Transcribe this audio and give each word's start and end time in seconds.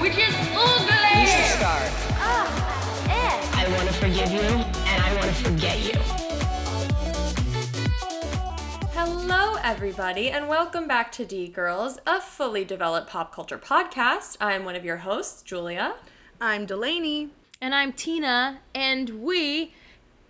which 0.00 0.16
is 0.16 0.34
ugly. 0.54 1.20
You 1.20 1.26
should 1.26 1.58
start. 1.58 1.90
Oh. 2.20 3.50
I 3.54 3.66
want 3.76 3.88
to 3.88 3.94
forgive 3.94 4.30
you, 4.30 4.40
and 4.40 5.02
I 5.02 5.14
want 5.16 5.26
to 5.26 5.34
forget 5.34 5.78
you. 5.84 5.98
Hello, 8.92 9.58
everybody, 9.60 10.30
and 10.30 10.48
welcome 10.48 10.86
back 10.86 11.10
to 11.12 11.24
D 11.24 11.48
Girls, 11.48 11.98
a 12.06 12.20
fully 12.20 12.64
developed 12.64 13.10
pop 13.10 13.34
culture 13.34 13.58
podcast. 13.58 14.36
I'm 14.40 14.64
one 14.64 14.76
of 14.76 14.84
your 14.84 14.98
hosts, 14.98 15.42
Julia. 15.42 15.96
I'm 16.40 16.64
Delaney. 16.64 17.30
And 17.60 17.74
I'm 17.74 17.92
Tina, 17.92 18.60
and 18.72 19.20
we 19.20 19.74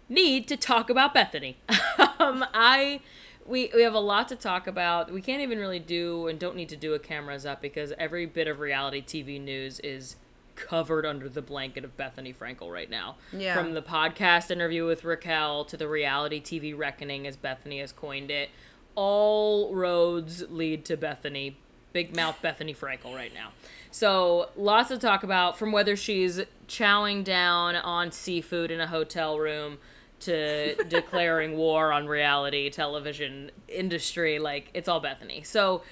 need 0.09 0.48
to 0.48 0.57
talk 0.57 0.89
about 0.89 1.14
Bethenny. 1.14 1.57
um, 2.19 2.43
I 2.55 3.00
we 3.49 3.71
we 3.75 3.83
have 3.83 3.95
a 3.95 4.01
lot 4.01 4.29
to 4.29 4.37
talk 4.37 4.67
about. 4.67 5.12
We 5.12 5.23
can't 5.23 5.41
even 5.41 5.59
really 5.59 5.79
do 5.79 6.29
and 6.29 6.39
don't 6.39 6.55
need 6.57 6.69
to 6.69 6.77
do 6.77 6.95
a 6.95 6.98
cameras 6.98 7.47
up 7.47 7.62
because 7.62 7.93
every 7.98 8.27
bit 8.27 8.47
of 8.47 8.61
reality 8.61 9.02
TV 9.02 9.41
news 9.41 9.80
is 9.80 10.16
covered 10.55 11.07
under 11.07 11.29
the 11.29 11.41
blanket 11.41 11.84
of 11.84 11.97
Bethenny 11.97 12.34
Frankel 12.34 12.71
right 12.71 12.91
now. 12.91 13.16
Yeah. 13.33 13.55
From 13.55 13.74
the 13.74 13.83
podcast 13.83 14.51
interview 14.51 14.87
with 14.87 15.05
Raquel 15.05 15.65
to 15.66 15.77
the 15.77 15.88
reality 15.88 16.41
TV 16.41 16.77
reckoning 16.77 17.27
as 17.27 17.37
Bethenny 17.37 17.80
has 17.80 17.93
coined 17.93 18.30
it, 18.30 18.51
all 18.95 19.74
roads 19.74 20.45
lead 20.51 20.85
to 20.87 20.96
Bethenny, 20.96 21.55
big 21.93 22.15
mouth 22.15 22.38
Bethenny 22.43 22.77
Frankel 22.77 23.15
right 23.15 23.33
now. 23.33 23.51
So, 23.91 24.51
lots 24.57 24.88
to 24.88 24.99
talk 24.99 25.23
about 25.23 25.59
from 25.59 25.73
whether 25.73 25.96
she's 25.96 26.43
chowing 26.66 27.24
down 27.24 27.77
on 27.77 28.12
seafood 28.12 28.71
in 28.71 28.80
a 28.80 28.88
hotel 28.88 29.38
room 29.38 29.79
to 30.21 30.75
declaring 30.85 31.57
war 31.57 31.93
on 31.93 32.07
reality 32.07 32.71
television 32.71 33.51
industry 33.69 34.39
like 34.39 34.71
it's 34.75 34.89
all 34.89 35.03
Bethenny. 35.03 35.45
So, 35.45 35.83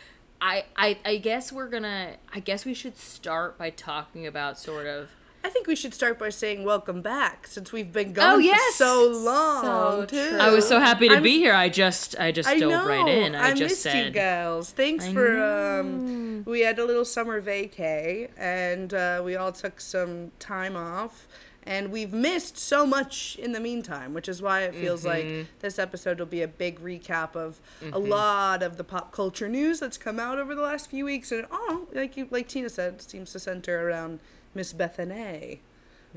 I, 0.40 0.64
I 0.76 0.98
I 1.04 1.16
guess 1.16 1.52
we're 1.52 1.68
gonna 1.68 2.16
I 2.32 2.40
guess 2.40 2.64
we 2.64 2.74
should 2.74 2.96
start 2.96 3.56
by 3.58 3.70
talking 3.70 4.26
about 4.26 4.58
sort 4.58 4.86
of 4.86 5.10
I 5.46 5.48
think 5.48 5.68
we 5.68 5.76
should 5.76 5.94
start 5.94 6.18
by 6.18 6.30
saying 6.30 6.64
welcome 6.64 7.02
back 7.02 7.46
since 7.46 7.70
we've 7.70 7.92
been 7.92 8.12
gone 8.12 8.34
oh, 8.34 8.38
yes! 8.38 8.78
for 8.78 8.84
so 8.84 9.10
long. 9.12 9.62
So 9.62 10.04
too. 10.06 10.30
true. 10.30 10.38
I 10.40 10.50
was 10.50 10.66
so 10.66 10.80
happy 10.80 11.08
to 11.08 11.14
I'm- 11.14 11.22
be 11.22 11.38
here. 11.38 11.54
I 11.54 11.68
just 11.68 12.18
I 12.18 12.32
just 12.32 12.48
I 12.48 12.58
dove 12.58 12.70
know. 12.70 12.84
right 12.84 13.06
in. 13.06 13.36
I, 13.36 13.50
just 13.50 13.60
missed 13.60 13.82
said 13.82 14.06
you 14.06 14.10
girls. 14.10 14.72
Thanks 14.72 15.06
I 15.06 15.12
for 15.12 15.40
um. 15.78 16.42
We 16.46 16.62
had 16.62 16.80
a 16.80 16.84
little 16.84 17.04
summer 17.04 17.40
vacay, 17.40 18.28
and 18.36 18.92
uh, 18.92 19.22
we 19.24 19.36
all 19.36 19.52
took 19.52 19.80
some 19.80 20.32
time 20.40 20.76
off. 20.76 21.28
And 21.66 21.90
we've 21.90 22.12
missed 22.12 22.56
so 22.56 22.86
much 22.86 23.36
in 23.42 23.50
the 23.50 23.58
meantime, 23.58 24.14
which 24.14 24.28
is 24.28 24.40
why 24.40 24.62
it 24.62 24.74
feels 24.74 25.02
Mm-hmm. 25.04 25.38
like 25.38 25.46
this 25.58 25.78
episode 25.80 26.20
will 26.20 26.26
be 26.26 26.40
a 26.42 26.46
big 26.48 26.78
recap 26.80 27.34
of 27.34 27.60
a 27.92 27.98
lot 27.98 28.62
of 28.62 28.76
the 28.76 28.84
pop 28.84 29.10
culture 29.10 29.48
news 29.48 29.80
that's 29.80 29.98
come 29.98 30.20
out 30.20 30.38
over 30.38 30.54
the 30.54 30.62
last 30.62 30.88
few 30.88 31.04
weeks. 31.04 31.32
And 31.32 31.44
oh, 31.50 31.88
like 31.92 32.16
you, 32.16 32.28
like 32.30 32.46
Tina 32.46 32.68
said, 32.68 33.02
seems 33.02 33.32
to 33.32 33.40
center 33.40 33.88
around 33.88 34.20
Miss 34.54 34.72
Bethenny. 34.72 35.58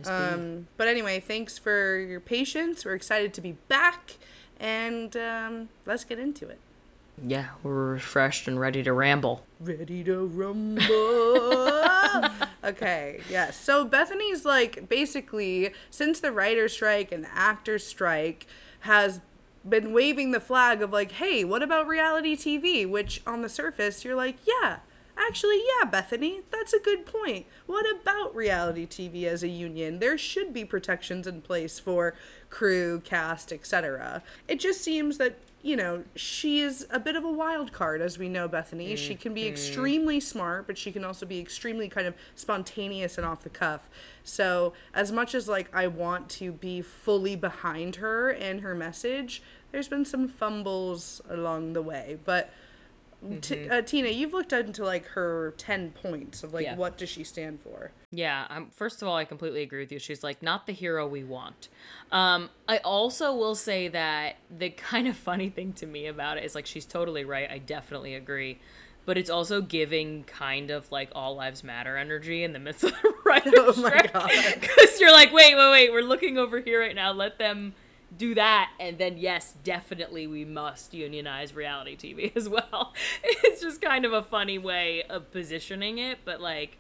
Um, 0.05 0.67
but 0.77 0.87
anyway, 0.87 1.19
thanks 1.19 1.57
for 1.57 1.97
your 1.97 2.19
patience. 2.21 2.85
We're 2.85 2.93
excited 2.93 3.33
to 3.33 3.41
be 3.41 3.53
back, 3.67 4.13
and 4.59 5.17
um, 5.17 5.69
let's 5.85 6.03
get 6.05 6.19
into 6.19 6.47
it. 6.47 6.59
Yeah, 7.21 7.47
we're 7.63 7.93
refreshed 7.93 8.47
and 8.47 8.57
ready 8.59 8.81
to 8.83 8.93
ramble. 8.93 9.43
Ready 9.59 10.03
to 10.05 10.25
rumble. 10.25 10.85
okay, 12.63 13.21
yes. 13.29 13.59
So 13.59 13.87
Bethenny's 13.87 14.45
like 14.45 14.89
basically 14.89 15.73
since 15.89 16.19
the 16.19 16.31
writer's 16.31 16.73
strike 16.73 17.11
and 17.11 17.23
the 17.23 17.33
actor's 17.35 17.85
strike 17.85 18.47
has 18.81 19.21
been 19.67 19.91
waving 19.91 20.31
the 20.31 20.39
flag 20.39 20.81
of 20.81 20.91
like, 20.91 21.13
hey, 21.13 21.43
what 21.43 21.61
about 21.63 21.87
reality 21.87 22.35
TV? 22.35 22.89
Which 22.89 23.21
on 23.27 23.41
the 23.41 23.49
surface 23.49 24.05
you're 24.05 24.15
like, 24.15 24.37
yeah, 24.47 24.77
actually, 25.17 25.57
yeah, 25.57 25.89
Bethenny, 25.89 26.43
that's 26.51 26.73
a 26.73 26.79
good 26.79 27.05
point. 27.05 27.45
What 27.65 27.85
about 27.99 28.35
reality 28.35 28.87
TV 28.87 29.25
as 29.25 29.43
a 29.43 29.47
union? 29.47 29.99
There 29.99 30.17
should 30.17 30.53
be 30.53 30.65
protections 30.65 31.27
in 31.27 31.41
place 31.41 31.79
for 31.79 32.15
crew, 32.49 33.01
cast, 33.01 33.51
etc. 33.51 34.23
It 34.47 34.59
just 34.59 34.81
seems 34.81 35.17
that 35.17 35.37
you 35.61 35.75
know, 35.75 36.03
she 36.15 36.61
is 36.61 36.87
a 36.89 36.99
bit 36.99 37.15
of 37.15 37.25
a 37.25 37.31
wild 37.31 37.73
card, 37.73 38.01
as 38.01 38.17
we 38.17 38.29
know 38.29 38.47
Bethenny. 38.47 38.97
She 38.97 39.15
can 39.15 39.33
be 39.33 39.41
mm-hmm. 39.41 39.51
extremely 39.51 40.19
smart, 40.19 40.65
but 40.67 40.77
she 40.77 40.91
can 40.91 41.03
also 41.03 41.25
be 41.25 41.39
extremely 41.39 41.89
kind 41.89 42.07
of 42.07 42.15
spontaneous 42.33 43.17
and 43.17 43.27
off 43.27 43.43
the 43.43 43.49
cuff. 43.49 43.89
So, 44.23 44.73
as 44.93 45.11
much 45.11 45.35
as 45.35 45.49
like 45.49 45.69
I 45.73 45.87
want 45.87 46.29
to 46.31 46.53
be 46.53 46.81
fully 46.81 47.35
behind 47.35 47.97
her 47.97 48.29
and 48.29 48.61
her 48.61 48.73
message, 48.73 49.41
there's 49.71 49.89
been 49.89 50.05
some 50.05 50.27
fumbles 50.29 51.21
along 51.29 51.73
the 51.73 51.81
way. 51.81 52.19
But 52.23 52.51
T- 53.41 53.67
uh, 53.69 53.81
Tina, 53.81 54.09
you've 54.09 54.31
looked 54.33 54.53
into 54.53 54.83
like 54.85 55.05
her 55.07 55.53
10 55.57 55.91
points 55.91 56.41
of 56.43 56.53
like 56.53 56.63
Yeah. 56.65 56.75
what 56.75 56.97
does 56.97 57.09
she 57.09 57.23
stand 57.23 57.59
for? 57.61 57.91
Yeah, 58.11 58.45
um, 58.49 58.69
first 58.73 59.01
of 59.01 59.07
all, 59.07 59.15
I 59.17 59.25
completely 59.25 59.61
agree 59.61 59.81
with 59.81 59.91
you. 59.91 59.99
She's 59.99 60.23
like 60.23 60.41
not 60.41 60.65
the 60.67 60.71
hero 60.73 61.05
we 61.07 61.23
want. 61.23 61.67
Um, 62.11 62.49
I 62.67 62.77
also 62.77 63.35
will 63.35 63.55
say 63.55 63.87
that 63.89 64.37
the 64.55 64.69
kind 64.91 65.07
of 65.07 65.17
funny 65.17 65.49
thing 65.49 65.73
to 65.73 65.85
me 65.85 66.07
about 66.07 66.37
it 66.37 66.45
is 66.45 66.55
like 66.55 66.65
she's 66.65 66.85
totally 66.85 67.25
right. 67.25 67.49
I 67.51 67.57
definitely 67.57 68.15
agree. 68.15 68.59
But 69.05 69.17
it's 69.17 69.29
also 69.29 69.61
giving 69.61 70.23
kind 70.25 70.69
of 70.69 70.91
like 70.91 71.09
all 71.15 71.35
lives 71.35 71.63
matter 71.63 71.97
energy 71.97 72.43
in 72.43 72.53
the 72.53 72.59
midst 72.59 72.83
of 72.83 72.91
the 72.91 73.13
writer's 73.25 73.53
Oh 73.57 73.73
my 73.81 74.05
God. 74.13 74.29
Because 74.61 74.99
you're 74.99 75.11
like, 75.11 75.33
wait, 75.33 75.55
wait, 75.55 75.71
wait, 75.71 75.91
we're 75.91 76.01
looking 76.03 76.37
over 76.37 76.59
here 76.61 76.79
right 76.79 76.95
now. 76.95 77.11
Let 77.11 77.37
them 77.39 77.73
do 78.15 78.35
that, 78.35 78.71
and 78.79 78.97
then 78.97 79.17
yes, 79.17 79.53
definitely 79.63 80.27
we 80.27 80.45
must 80.45 80.93
unionize 80.93 81.53
reality 81.53 81.95
TV 81.95 82.31
as 82.35 82.49
well. 82.49 82.93
It's 83.23 83.61
just 83.61 83.81
kind 83.81 84.05
of 84.05 84.13
a 84.13 84.21
funny 84.21 84.57
way 84.57 85.03
of 85.03 85.31
positioning 85.31 85.97
it, 85.97 86.19
but 86.25 86.41
like, 86.41 86.77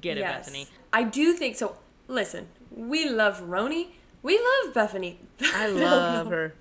get 0.00 0.18
it, 0.18 0.24
Bethenny. 0.24 0.68
I 0.92 1.04
do 1.04 1.32
think 1.34 1.56
so. 1.56 1.76
Listen, 2.08 2.48
we 2.70 3.08
love 3.08 3.42
RHONY. 3.42 3.88
We 4.22 4.38
love 4.38 4.74
Bethenny. 4.74 5.16
I 5.42 5.66
love 5.68 6.28
her. 6.28 6.54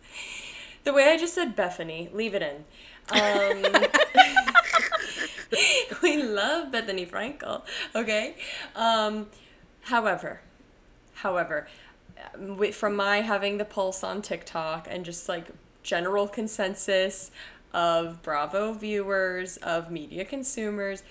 The 0.83 0.93
way 0.93 1.09
I 1.09 1.17
just 1.17 1.33
said 1.33 1.55
Bethenny, 1.55 2.13
leave 2.13 2.35
it 2.35 2.41
in. 2.41 2.65
Um, 3.09 3.61
we 6.01 6.23
love 6.23 6.71
Bethenny 6.71 7.09
Frankel, 7.09 7.63
okay? 7.95 8.35
Um, 8.75 9.27
however, 9.83 10.41
however, 11.15 11.55
wi- 11.57 11.69
from 12.71 12.95
my 12.95 13.21
having 13.21 13.57
the 13.57 13.65
pulse 13.65 14.03
on 14.03 14.21
TikTok 14.21 14.87
and 14.89 15.03
just 15.05 15.27
like 15.29 15.47
general 15.83 16.27
consensus 16.27 17.31
of 17.73 18.21
Bravo 18.21 18.73
viewers, 18.73 19.57
of 19.57 19.91
media 19.91 20.25
consumers, 20.25 21.03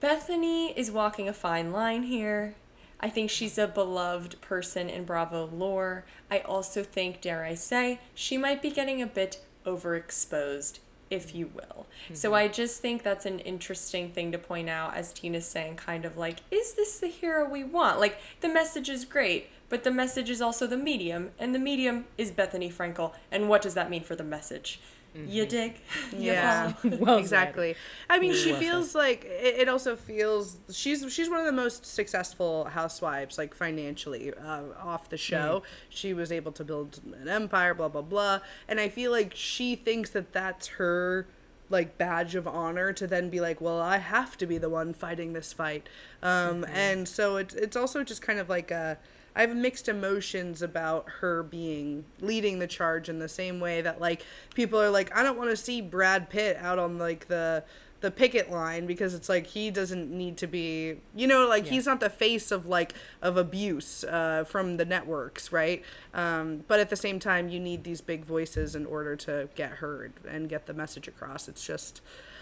Bethenny 0.00 0.74
is 0.76 0.90
walking 0.90 1.28
a 1.28 1.32
fine 1.32 1.72
line 1.72 2.04
here. 2.04 2.54
I 3.00 3.08
think 3.08 3.30
she's 3.30 3.56
a 3.56 3.66
beloved 3.66 4.40
person 4.40 4.90
in 4.90 5.04
Bravo 5.04 5.46
lore. 5.46 6.04
I 6.30 6.40
also 6.40 6.82
think, 6.82 7.22
dare 7.22 7.44
I 7.44 7.54
say, 7.54 8.00
she 8.14 8.36
might 8.36 8.60
be 8.60 8.70
getting 8.70 9.00
a 9.00 9.06
bit 9.06 9.42
overexposed, 9.64 10.80
if 11.08 11.34
you 11.34 11.50
will. 11.54 11.86
So 12.12 12.28
mm-hmm. 12.28 12.36
I 12.36 12.48
just 12.48 12.80
think 12.80 13.02
that's 13.02 13.24
an 13.24 13.38
interesting 13.40 14.10
thing 14.10 14.32
to 14.32 14.38
point 14.38 14.68
out, 14.68 14.94
as 14.94 15.14
Tina's 15.14 15.46
saying, 15.46 15.76
kind 15.76 16.04
of 16.04 16.18
like, 16.18 16.40
is 16.50 16.74
this 16.74 16.98
the 16.98 17.08
hero 17.08 17.48
we 17.48 17.64
want? 17.64 18.00
Like, 18.00 18.18
the 18.42 18.48
message 18.48 18.90
is 18.90 19.06
great, 19.06 19.48
but 19.70 19.82
the 19.84 19.90
message 19.90 20.28
is 20.28 20.42
also 20.42 20.66
the 20.66 20.76
medium, 20.76 21.30
and 21.38 21.54
the 21.54 21.58
medium 21.58 22.04
is 22.18 22.30
Bethenny 22.30 22.70
Frankel. 22.70 23.14
And 23.32 23.48
what 23.48 23.62
does 23.62 23.72
that 23.74 23.88
mean 23.88 24.02
for 24.02 24.14
the 24.14 24.24
message? 24.24 24.80
You 25.26 25.44
dig? 25.44 25.80
Yeah, 26.16 26.72
follow? 26.72 26.96
Well 27.04 27.18
exactly. 27.18 27.74
I 28.08 28.20
mean, 28.20 28.32
she 28.32 28.52
Well 28.52 28.60
said. 28.60 28.68
feels 28.68 28.94
like 28.94 29.24
it, 29.24 29.60
it 29.62 29.68
also 29.68 29.96
feels 29.96 30.58
she's 30.70 31.04
she's 31.12 31.28
one 31.28 31.40
of 31.40 31.46
the 31.46 31.52
most 31.52 31.84
successful 31.84 32.66
housewives, 32.66 33.36
like 33.36 33.52
financially, 33.52 34.32
uh, 34.32 34.62
off 34.80 35.08
the 35.08 35.16
show. 35.16 35.64
She 35.88 36.14
was 36.14 36.30
able 36.30 36.52
to 36.52 36.62
build 36.62 37.00
an 37.22 37.26
empire, 37.28 37.74
blah 37.74 37.88
blah 37.88 38.02
blah, 38.02 38.38
and 38.68 38.78
I 38.78 38.88
feel 38.88 39.10
like 39.10 39.32
she 39.34 39.74
thinks 39.74 40.10
that 40.10 40.32
that's 40.32 40.68
her 40.78 41.26
like 41.68 41.98
badge 41.98 42.36
of 42.36 42.46
honor 42.46 42.92
to 42.92 43.06
then 43.08 43.30
be 43.30 43.40
like, 43.40 43.60
well, 43.60 43.80
I 43.80 43.98
have 43.98 44.36
to 44.38 44.46
be 44.46 44.58
the 44.58 44.68
one 44.70 44.92
fighting 44.94 45.32
this 45.32 45.52
fight, 45.52 45.88
um, 46.22 46.64
and 46.72 47.08
so 47.08 47.36
it's 47.36 47.54
it's 47.54 47.76
also 47.76 48.04
just 48.04 48.22
kind 48.22 48.38
of 48.38 48.48
like 48.48 48.70
a. 48.70 48.96
I 49.34 49.42
have 49.42 49.54
mixed 49.54 49.88
emotions 49.88 50.62
about 50.62 51.08
her 51.20 51.42
being 51.42 52.04
leading 52.20 52.58
the 52.58 52.66
charge 52.66 53.08
in 53.08 53.18
the 53.18 53.28
same 53.28 53.60
way 53.60 53.80
that 53.80 54.00
like 54.00 54.24
people 54.54 54.80
are 54.80 54.90
like 54.90 55.14
I 55.16 55.22
don't 55.22 55.38
want 55.38 55.50
to 55.50 55.56
see 55.56 55.80
Brad 55.80 56.30
Pitt 56.30 56.56
out 56.56 56.78
on 56.78 56.98
like 56.98 57.28
the 57.28 57.64
the 58.00 58.10
picket 58.10 58.50
line 58.50 58.86
because 58.86 59.14
it's 59.14 59.28
like 59.28 59.48
he 59.48 59.70
doesn't 59.70 60.10
need 60.10 60.36
to 60.38 60.46
be 60.46 60.96
you 61.14 61.26
know 61.26 61.46
like 61.46 61.66
he's 61.66 61.84
not 61.86 62.00
the 62.00 62.08
face 62.08 62.50
of 62.50 62.66
like 62.66 62.94
of 63.20 63.36
abuse 63.36 64.04
uh, 64.04 64.44
from 64.44 64.78
the 64.78 64.84
networks 64.84 65.52
right? 65.52 65.82
Um, 66.14 66.64
but 66.66 66.80
at 66.80 66.88
the 66.90 66.96
same 66.96 67.18
time 67.18 67.48
you 67.48 67.60
need 67.60 67.84
these 67.84 68.00
big 68.00 68.24
voices 68.24 68.74
in 68.74 68.86
order 68.86 69.16
to 69.16 69.48
get 69.54 69.72
heard 69.72 70.12
and 70.26 70.48
get 70.48 70.66
the 70.66 70.72
message 70.72 71.08
across. 71.08 71.46
It's 71.46 71.66
just 71.66 72.00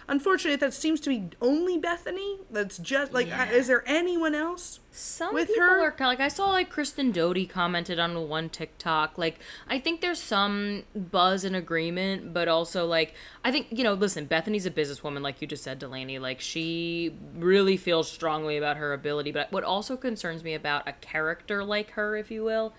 unfortunately, 0.08 0.56
that 0.56 0.74
seems 0.74 1.00
to 1.00 1.10
be 1.10 1.28
only 1.40 1.80
Bethenny. 1.80 2.38
That's 2.50 2.78
just 2.78 3.12
like, 3.12 3.30
uh, 3.30 3.46
is 3.52 3.68
there 3.68 3.84
anyone 3.86 4.34
else? 4.34 4.80
Some 4.90 5.34
with 5.34 5.48
people 5.48 5.62
her? 5.62 5.80
are 5.82 5.94
like 6.00 6.18
I 6.18 6.26
saw 6.26 6.50
like 6.50 6.70
Kristen 6.70 7.12
Doute 7.12 7.48
commented 7.48 8.00
on 8.00 8.28
one 8.28 8.48
TikTok. 8.48 9.16
Like 9.16 9.38
I 9.68 9.78
think 9.78 10.00
there's 10.00 10.20
some 10.20 10.82
buzz 10.96 11.44
and 11.44 11.54
agreement, 11.54 12.32
but 12.32 12.48
also 12.48 12.84
like 12.86 13.14
I 13.44 13.52
think 13.52 13.68
you 13.70 13.84
know, 13.84 13.92
listen, 13.92 14.26
Bethenny's 14.26 14.66
a 14.66 14.70
businesswoman, 14.70 15.22
like 15.22 15.40
you 15.40 15.46
just 15.46 15.62
said, 15.62 15.78
Delaney. 15.78 16.18
Like 16.18 16.40
she 16.40 17.14
really 17.36 17.76
feels 17.76 18.10
strongly 18.10 18.56
about 18.56 18.78
her 18.78 18.92
ability. 18.92 19.30
But 19.30 19.52
what 19.52 19.62
also 19.62 19.96
concerns 19.96 20.42
me 20.42 20.54
about 20.54 20.88
a 20.88 20.92
character 20.94 21.62
like 21.62 21.90
her, 21.92 22.16
if 22.16 22.30
you 22.30 22.42
will, 22.42 22.72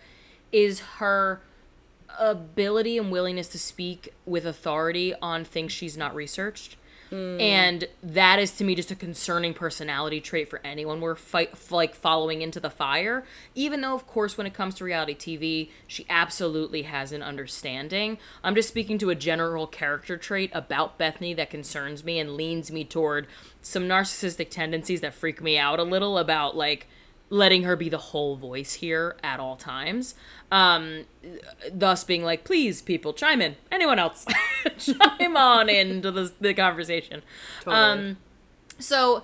is 0.52 0.80
her 0.98 1.42
ability 2.18 2.98
and 2.98 3.12
willingness 3.12 3.48
to 3.50 3.60
speak 3.60 4.14
with 4.26 4.46
authority 4.46 5.14
on 5.22 5.46
things 5.46 5.72
she's 5.72 5.96
not 5.96 6.16
researched. 6.16 6.76
And 7.12 7.88
that 8.04 8.40
is 8.40 8.52
to 8.58 8.64
me 8.64 8.76
just 8.76 8.92
a 8.92 8.96
concerning 8.96 9.54
personality 9.54 10.22
trait 10.22 10.50
for 10.50 10.62
anyone 10.64 11.02
we're 11.02 11.16
fight 11.16 11.72
like 11.72 11.96
following 11.96 12.42
into 12.42 12.60
the 12.60 12.70
fire. 12.70 13.26
Even 13.56 13.82
though, 13.82 13.96
of 13.96 14.06
course, 14.08 14.38
when 14.38 14.48
it 14.48 14.54
comes 14.54 14.76
to 14.76 14.84
reality 14.84 15.16
TV, 15.16 15.70
she 15.88 16.06
absolutely 16.10 16.84
has 16.84 17.12
an 17.12 17.24
understanding. 17.24 18.18
I'm 18.44 18.56
just 18.56 18.70
speaking 18.70 18.98
to 19.00 19.10
a 19.10 19.16
general 19.16 19.68
character 19.68 20.18
trait 20.18 20.52
about 20.54 21.00
Bethenny 21.00 21.36
that 21.36 21.50
concerns 21.50 22.04
me 22.04 22.20
and 22.20 22.36
leans 22.36 22.72
me 22.72 22.84
toward 22.84 23.28
some 23.62 23.84
narcissistic 23.84 24.50
tendencies 24.50 25.02
that 25.02 25.14
freak 25.14 25.42
me 25.42 25.58
out 25.58 25.80
a 25.80 25.84
little 25.84 26.18
about 26.18 26.56
like 26.56 26.88
letting 27.30 27.64
her 27.64 27.76
be 27.76 27.90
the 27.90 27.98
whole 27.98 28.36
voice 28.36 28.74
here 28.74 29.16
at 29.24 29.40
all 29.40 29.56
times. 29.56 30.16
Um, 30.52 31.06
thus 31.72 32.04
being 32.04 32.24
like, 32.24 32.44
please, 32.44 32.82
people, 32.82 33.14
chime 33.14 33.42
in. 33.42 33.56
Anyone 33.72 34.00
else, 34.00 34.26
chime 34.80 35.38
on 35.38 35.70
into 35.70 36.12
the, 36.12 36.32
the 36.42 36.54
conversation. 36.54 37.22
Um, 37.68 38.18
so 38.80 39.24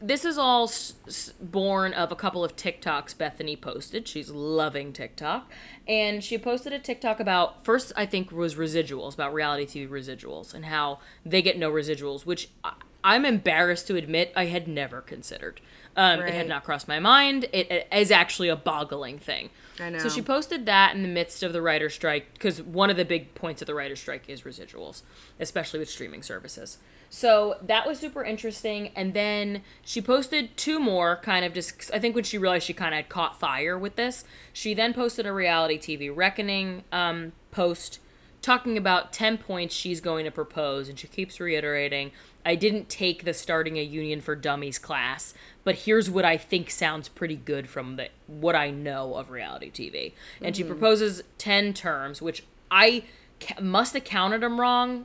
this 0.00 0.24
is 0.24 0.38
all 0.38 0.64
s- 0.64 0.94
s- 1.08 1.32
born 1.40 1.92
of 1.92 2.12
a 2.12 2.16
couple 2.16 2.44
of 2.44 2.54
TikToks 2.54 3.16
Bethenny 3.16 3.60
posted. 3.60 4.06
She's 4.06 4.30
loving 4.30 4.92
TikTok. 4.92 5.50
And 5.88 6.22
she 6.22 6.38
posted 6.38 6.72
a 6.72 6.78
TikTok 6.78 7.18
about, 7.20 7.64
first, 7.64 7.92
I 7.96 8.06
think, 8.06 8.30
was 8.30 8.54
residuals, 8.54 9.14
about 9.14 9.34
reality 9.34 9.66
TV 9.66 9.88
residuals 9.90 10.54
and 10.54 10.66
how 10.66 11.00
they 11.26 11.42
get 11.42 11.58
no 11.58 11.70
residuals, 11.70 12.24
which 12.24 12.48
I- 12.62 12.74
I'm 13.04 13.24
embarrassed 13.24 13.86
to 13.88 13.96
admit 13.96 14.32
I 14.34 14.46
had 14.46 14.66
never 14.68 15.00
considered. 15.00 15.60
Um, 15.96 16.20
It 16.20 16.34
had 16.34 16.48
not 16.48 16.64
crossed 16.64 16.86
my 16.86 17.00
mind. 17.00 17.44
It, 17.52 17.70
it 17.70 17.88
is 17.92 18.10
actually 18.10 18.48
a 18.48 18.56
boggling 18.56 19.18
thing. 19.18 19.50
I 19.80 19.90
know. 19.90 19.98
So 19.98 20.08
she 20.08 20.22
posted 20.22 20.66
that 20.66 20.94
in 20.94 21.02
the 21.02 21.08
midst 21.08 21.42
of 21.42 21.52
the 21.52 21.62
writer 21.62 21.90
strike 21.90 22.32
because 22.34 22.62
one 22.62 22.90
of 22.90 22.96
the 22.96 23.04
big 23.04 23.34
points 23.34 23.62
of 23.62 23.66
the 23.66 23.74
writer 23.74 23.96
strike 23.96 24.28
is 24.28 24.42
residuals, 24.42 25.02
especially 25.40 25.78
with 25.80 25.90
streaming 25.90 26.22
services. 26.22 26.78
So 27.10 27.56
that 27.62 27.86
was 27.86 27.98
super 27.98 28.22
interesting. 28.22 28.90
And 28.94 29.14
then 29.14 29.62
she 29.82 30.00
posted 30.00 30.56
two 30.56 30.78
more, 30.78 31.16
kind 31.16 31.44
of 31.44 31.52
just. 31.54 31.90
I 31.92 31.98
think 31.98 32.14
when 32.14 32.24
she 32.24 32.38
realized 32.38 32.66
she 32.66 32.74
kind 32.74 32.94
of 32.94 32.96
had 32.96 33.08
caught 33.08 33.38
fire 33.40 33.78
with 33.78 33.96
this, 33.96 34.24
she 34.52 34.74
then 34.74 34.92
posted 34.92 35.26
a 35.26 35.32
reality 35.32 35.78
TV 35.78 36.14
reckoning 36.14 36.84
um, 36.92 37.32
post 37.50 37.98
talking 38.40 38.76
about 38.78 39.12
10 39.12 39.38
points 39.38 39.74
she's 39.74 40.00
going 40.00 40.24
to 40.24 40.30
propose. 40.30 40.88
And 40.88 40.98
she 40.98 41.08
keeps 41.08 41.40
reiterating 41.40 42.12
I 42.48 42.54
didn't 42.54 42.88
take 42.88 43.24
the 43.24 43.34
starting 43.34 43.76
a 43.76 43.82
union 43.82 44.22
for 44.22 44.34
dummies 44.34 44.78
class, 44.78 45.34
but 45.64 45.74
here's 45.74 46.08
what 46.08 46.24
I 46.24 46.38
think 46.38 46.70
sounds 46.70 47.06
pretty 47.06 47.36
good 47.36 47.68
from 47.68 47.96
the 47.96 48.08
what 48.26 48.56
I 48.56 48.70
know 48.70 49.16
of 49.16 49.28
reality 49.28 49.70
TV. 49.70 50.14
And 50.40 50.56
she 50.56 50.62
mm-hmm. 50.62 50.72
proposes 50.72 51.22
10 51.36 51.74
terms, 51.74 52.22
which 52.22 52.44
I 52.70 53.04
ca- 53.38 53.60
must 53.60 53.92
have 53.92 54.04
counted 54.04 54.40
them 54.40 54.58
wrong. 54.58 55.04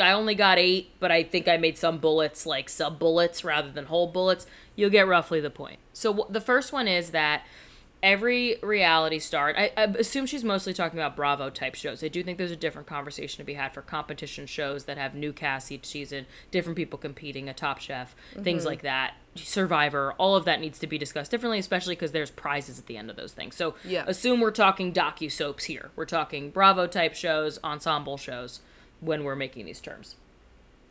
I 0.00 0.12
only 0.12 0.34
got 0.34 0.58
eight, 0.58 0.90
but 1.00 1.10
I 1.10 1.22
think 1.22 1.48
I 1.48 1.56
made 1.56 1.78
some 1.78 1.96
bullets 1.96 2.44
like 2.44 2.68
sub 2.68 2.98
bullets 2.98 3.42
rather 3.42 3.70
than 3.70 3.86
whole 3.86 4.08
bullets. 4.08 4.46
You'll 4.76 4.90
get 4.90 5.08
roughly 5.08 5.40
the 5.40 5.48
point. 5.48 5.78
So 5.94 6.12
wh- 6.12 6.30
the 6.30 6.42
first 6.42 6.74
one 6.74 6.88
is 6.88 7.12
that 7.12 7.46
every 8.02 8.56
reality 8.62 9.18
star 9.18 9.54
I, 9.56 9.70
I 9.76 9.84
assume 9.84 10.26
she's 10.26 10.42
mostly 10.42 10.74
talking 10.74 10.98
about 10.98 11.14
bravo 11.14 11.50
type 11.50 11.74
shows. 11.74 12.02
I 12.02 12.08
do 12.08 12.22
think 12.22 12.36
there's 12.36 12.50
a 12.50 12.56
different 12.56 12.88
conversation 12.88 13.38
to 13.38 13.44
be 13.44 13.54
had 13.54 13.72
for 13.72 13.82
competition 13.82 14.46
shows 14.46 14.84
that 14.84 14.98
have 14.98 15.14
new 15.14 15.32
casts 15.32 15.70
each 15.70 15.86
season 15.86 16.26
different 16.50 16.76
people 16.76 16.98
competing 16.98 17.48
a 17.48 17.54
top 17.54 17.78
chef 17.78 18.14
things 18.40 18.62
mm-hmm. 18.62 18.68
like 18.68 18.82
that. 18.82 19.14
Survivor 19.36 20.14
all 20.18 20.34
of 20.34 20.44
that 20.44 20.60
needs 20.60 20.78
to 20.80 20.86
be 20.86 20.98
discussed 20.98 21.30
differently 21.30 21.58
especially 21.58 21.94
because 21.94 22.12
there's 22.12 22.30
prizes 22.30 22.78
at 22.78 22.86
the 22.86 22.96
end 22.96 23.08
of 23.10 23.16
those 23.16 23.32
things. 23.32 23.54
So 23.54 23.74
Yeah. 23.84 24.04
assume 24.06 24.40
we're 24.40 24.50
talking 24.50 24.92
docu 24.92 25.30
soaps 25.30 25.64
here. 25.64 25.90
We're 25.94 26.04
talking 26.06 26.50
bravo 26.50 26.86
type 26.86 27.14
shows 27.14 27.58
ensemble 27.62 28.16
shows 28.16 28.60
when 29.00 29.24
we're 29.24 29.36
making 29.36 29.66
these 29.66 29.80
terms. 29.80 30.16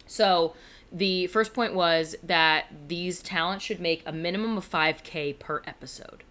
So 0.07 0.55
the 0.91 1.27
first 1.27 1.53
point 1.53 1.73
was 1.73 2.15
that 2.21 2.65
these 2.87 3.21
talents 3.21 3.63
should 3.63 3.79
make 3.79 4.03
a 4.05 4.11
minimum 4.11 4.57
of 4.57 4.69
5k 4.69 5.39
per 5.39 5.61
episode 5.65 6.23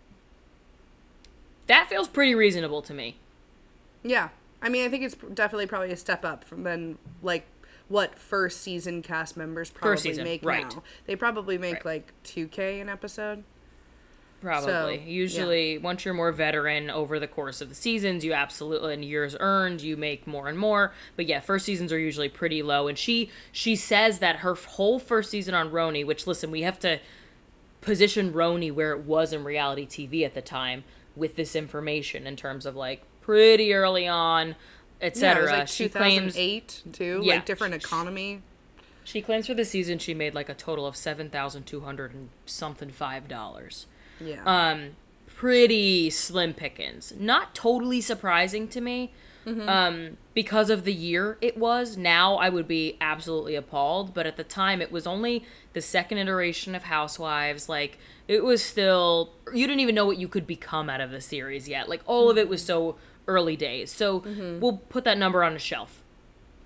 that 1.70 1.88
feels 1.88 2.08
pretty 2.08 2.34
reasonable 2.34 2.82
to 2.82 2.92
me. 2.92 3.16
Yeah. 4.02 4.30
I 4.62 4.68
mean, 4.68 4.84
I 4.84 4.88
think 4.90 5.04
it's 5.04 5.14
definitely 5.34 5.66
probably 5.66 5.90
a 5.92 5.96
step 5.96 6.24
up 6.24 6.44
from 6.44 6.64
then 6.64 6.98
like 7.22 7.46
what 7.88 8.18
first 8.18 8.60
season 8.60 9.02
cast 9.02 9.36
members 9.36 9.70
probably 9.70 9.96
season, 9.98 10.24
make 10.24 10.44
right. 10.44 10.68
now. 10.74 10.82
They 11.06 11.16
probably 11.16 11.58
make 11.58 11.76
Right. 11.76 11.86
like 11.86 12.12
2k 12.24 12.80
an 12.80 12.88
episode. 12.88 13.44
Probably. 14.40 14.96
So, 14.96 15.02
Usually, 15.04 15.76
once 15.76 16.04
you're 16.04 16.14
more 16.14 16.32
veteran 16.32 16.88
over 16.88 17.18
the 17.18 17.26
course 17.26 17.60
of 17.60 17.68
the 17.68 17.74
seasons, 17.74 18.24
you 18.24 18.32
absolutely 18.32 18.94
and 18.94 19.04
years 19.04 19.36
earned, 19.38 19.82
you 19.82 19.96
make 19.98 20.26
more 20.26 20.48
and 20.48 20.58
more. 20.58 20.92
But 21.14 21.26
yeah, 21.26 21.40
first 21.40 21.66
seasons 21.66 21.92
are 21.92 21.98
usually 21.98 22.30
pretty 22.30 22.62
low. 22.62 22.88
And 22.88 22.96
she 22.96 23.30
she 23.52 23.76
says 23.76 24.18
that 24.20 24.36
her 24.36 24.54
whole 24.54 24.98
first 24.98 25.30
season 25.30 25.54
on 25.54 25.70
RHONY, 25.70 26.06
which 26.06 26.26
listen, 26.26 26.50
we 26.50 26.62
have 26.62 26.78
to 26.80 27.00
position 27.82 28.32
RHONY 28.32 28.72
where 28.72 28.92
it 28.92 29.00
was 29.00 29.32
in 29.32 29.44
reality 29.44 29.86
TV 29.86 30.24
at 30.24 30.34
the 30.34 30.42
time 30.42 30.84
with 31.20 31.36
this 31.36 31.54
information 31.54 32.26
in 32.26 32.34
terms 32.34 32.66
of 32.66 32.74
like 32.74 33.02
pretty 33.20 33.72
early 33.72 34.08
on, 34.08 34.48
Yeah, 34.48 34.54
etc. 35.06 35.42
was 35.42 35.50
like 35.52 35.68
she 35.68 35.88
claims 35.88 36.34
2008 36.34 36.82
too, 36.92 37.20
Yeah. 37.22 37.34
like 37.36 37.46
different 37.46 37.74
economy. 37.74 38.42
She 39.04 39.22
claims 39.22 39.46
for 39.46 39.54
the 39.54 39.64
season 39.64 39.98
she 39.98 40.14
made 40.14 40.34
like 40.34 40.48
a 40.48 40.54
total 40.54 40.86
of 40.86 40.96
seven 40.96 41.30
thousand 41.30 41.64
two 41.64 41.80
hundred 41.80 42.12
and 42.14 42.28
something 42.46 42.90
five 42.90 43.28
dollars. 43.28 43.86
Yeah. 44.20 44.42
Um, 44.44 44.96
pretty 45.26 46.10
slim 46.10 46.52
pickings. 46.54 47.12
Not 47.18 47.54
totally 47.54 48.00
surprising 48.00 48.68
to 48.68 48.80
me. 48.80 49.12
Um, 49.46 50.16
because 50.34 50.70
of 50.70 50.84
the 50.84 50.92
year 50.92 51.38
it 51.40 51.56
was. 51.56 51.96
Now 51.96 52.36
I 52.36 52.48
would 52.50 52.68
be 52.68 52.96
absolutely 53.00 53.54
appalled, 53.56 54.14
but 54.14 54.26
at 54.26 54.36
the 54.36 54.44
time 54.44 54.80
it 54.80 54.92
was 54.92 55.06
only 55.06 55.44
the 55.72 55.80
second 55.80 56.18
iteration 56.18 56.74
of 56.74 56.84
Housewives. 56.84 57.68
Like 57.68 57.98
it 58.28 58.44
was 58.44 58.62
still 58.62 59.32
you 59.52 59.66
didn't 59.66 59.80
even 59.80 59.94
know 59.94 60.06
what 60.06 60.18
you 60.18 60.28
could 60.28 60.46
become 60.46 60.88
out 60.90 61.00
of 61.00 61.10
the 61.10 61.20
series 61.20 61.68
yet. 61.68 61.88
Like 61.88 62.02
all 62.06 62.30
of 62.30 62.38
it 62.38 62.48
was 62.48 62.62
so 62.64 62.96
early 63.26 63.56
days. 63.56 63.90
So 63.90 64.22
we'll 64.60 64.78
put 64.88 65.04
that 65.04 65.18
number 65.18 65.42
on 65.42 65.54
a 65.54 65.58
shelf 65.58 66.02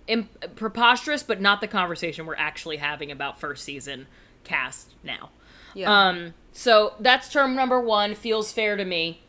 imp- 0.06 0.56
preposterous, 0.56 1.22
but 1.22 1.40
not 1.40 1.60
the 1.60 1.68
conversation 1.68 2.26
we're 2.26 2.36
actually 2.36 2.78
having 2.78 3.10
about 3.10 3.40
first 3.40 3.64
season 3.64 4.06
cast 4.44 4.94
now. 5.02 5.30
yeah. 5.74 6.08
Um, 6.08 6.34
so 6.52 6.94
that's 7.00 7.28
term 7.28 7.54
number 7.56 7.80
one. 7.80 8.14
Feels 8.14 8.52
fair 8.52 8.76
to 8.76 8.84
me. 8.84 9.23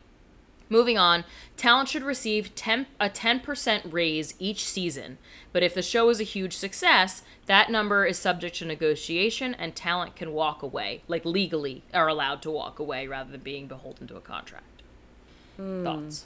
Moving 0.70 0.98
on, 0.98 1.26
talent 1.58 1.90
should 1.90 2.04
receive 2.04 2.56
10, 2.56 2.88
a 3.00 3.10
10% 3.10 3.94
raise 3.94 4.34
each 4.40 4.66
season, 4.66 5.18
but 5.54 5.64
if 5.64 5.74
the 5.74 5.82
show 5.82 6.10
is 6.10 6.20
a 6.20 6.24
huge 6.24 6.56
success, 6.58 7.22
that 7.46 7.70
number 7.70 8.06
is 8.06 8.18
subject 8.18 8.56
to 8.58 8.66
negotiation 8.66 9.54
and 9.54 9.76
talent 9.76 10.16
can 10.16 10.34
walk 10.34 10.64
away, 10.64 11.04
like 11.08 11.24
legally 11.24 11.84
are 11.94 12.08
allowed 12.08 12.42
to 12.42 12.52
walk 12.52 12.80
away 12.80 13.06
rather 13.08 13.32
than 13.32 13.42
being 13.42 13.68
beholden 13.68 14.08
to 14.08 14.16
a 14.16 14.22
contract. 14.22 14.82
Hmm. 15.58 15.84
Thoughts? 15.84 16.26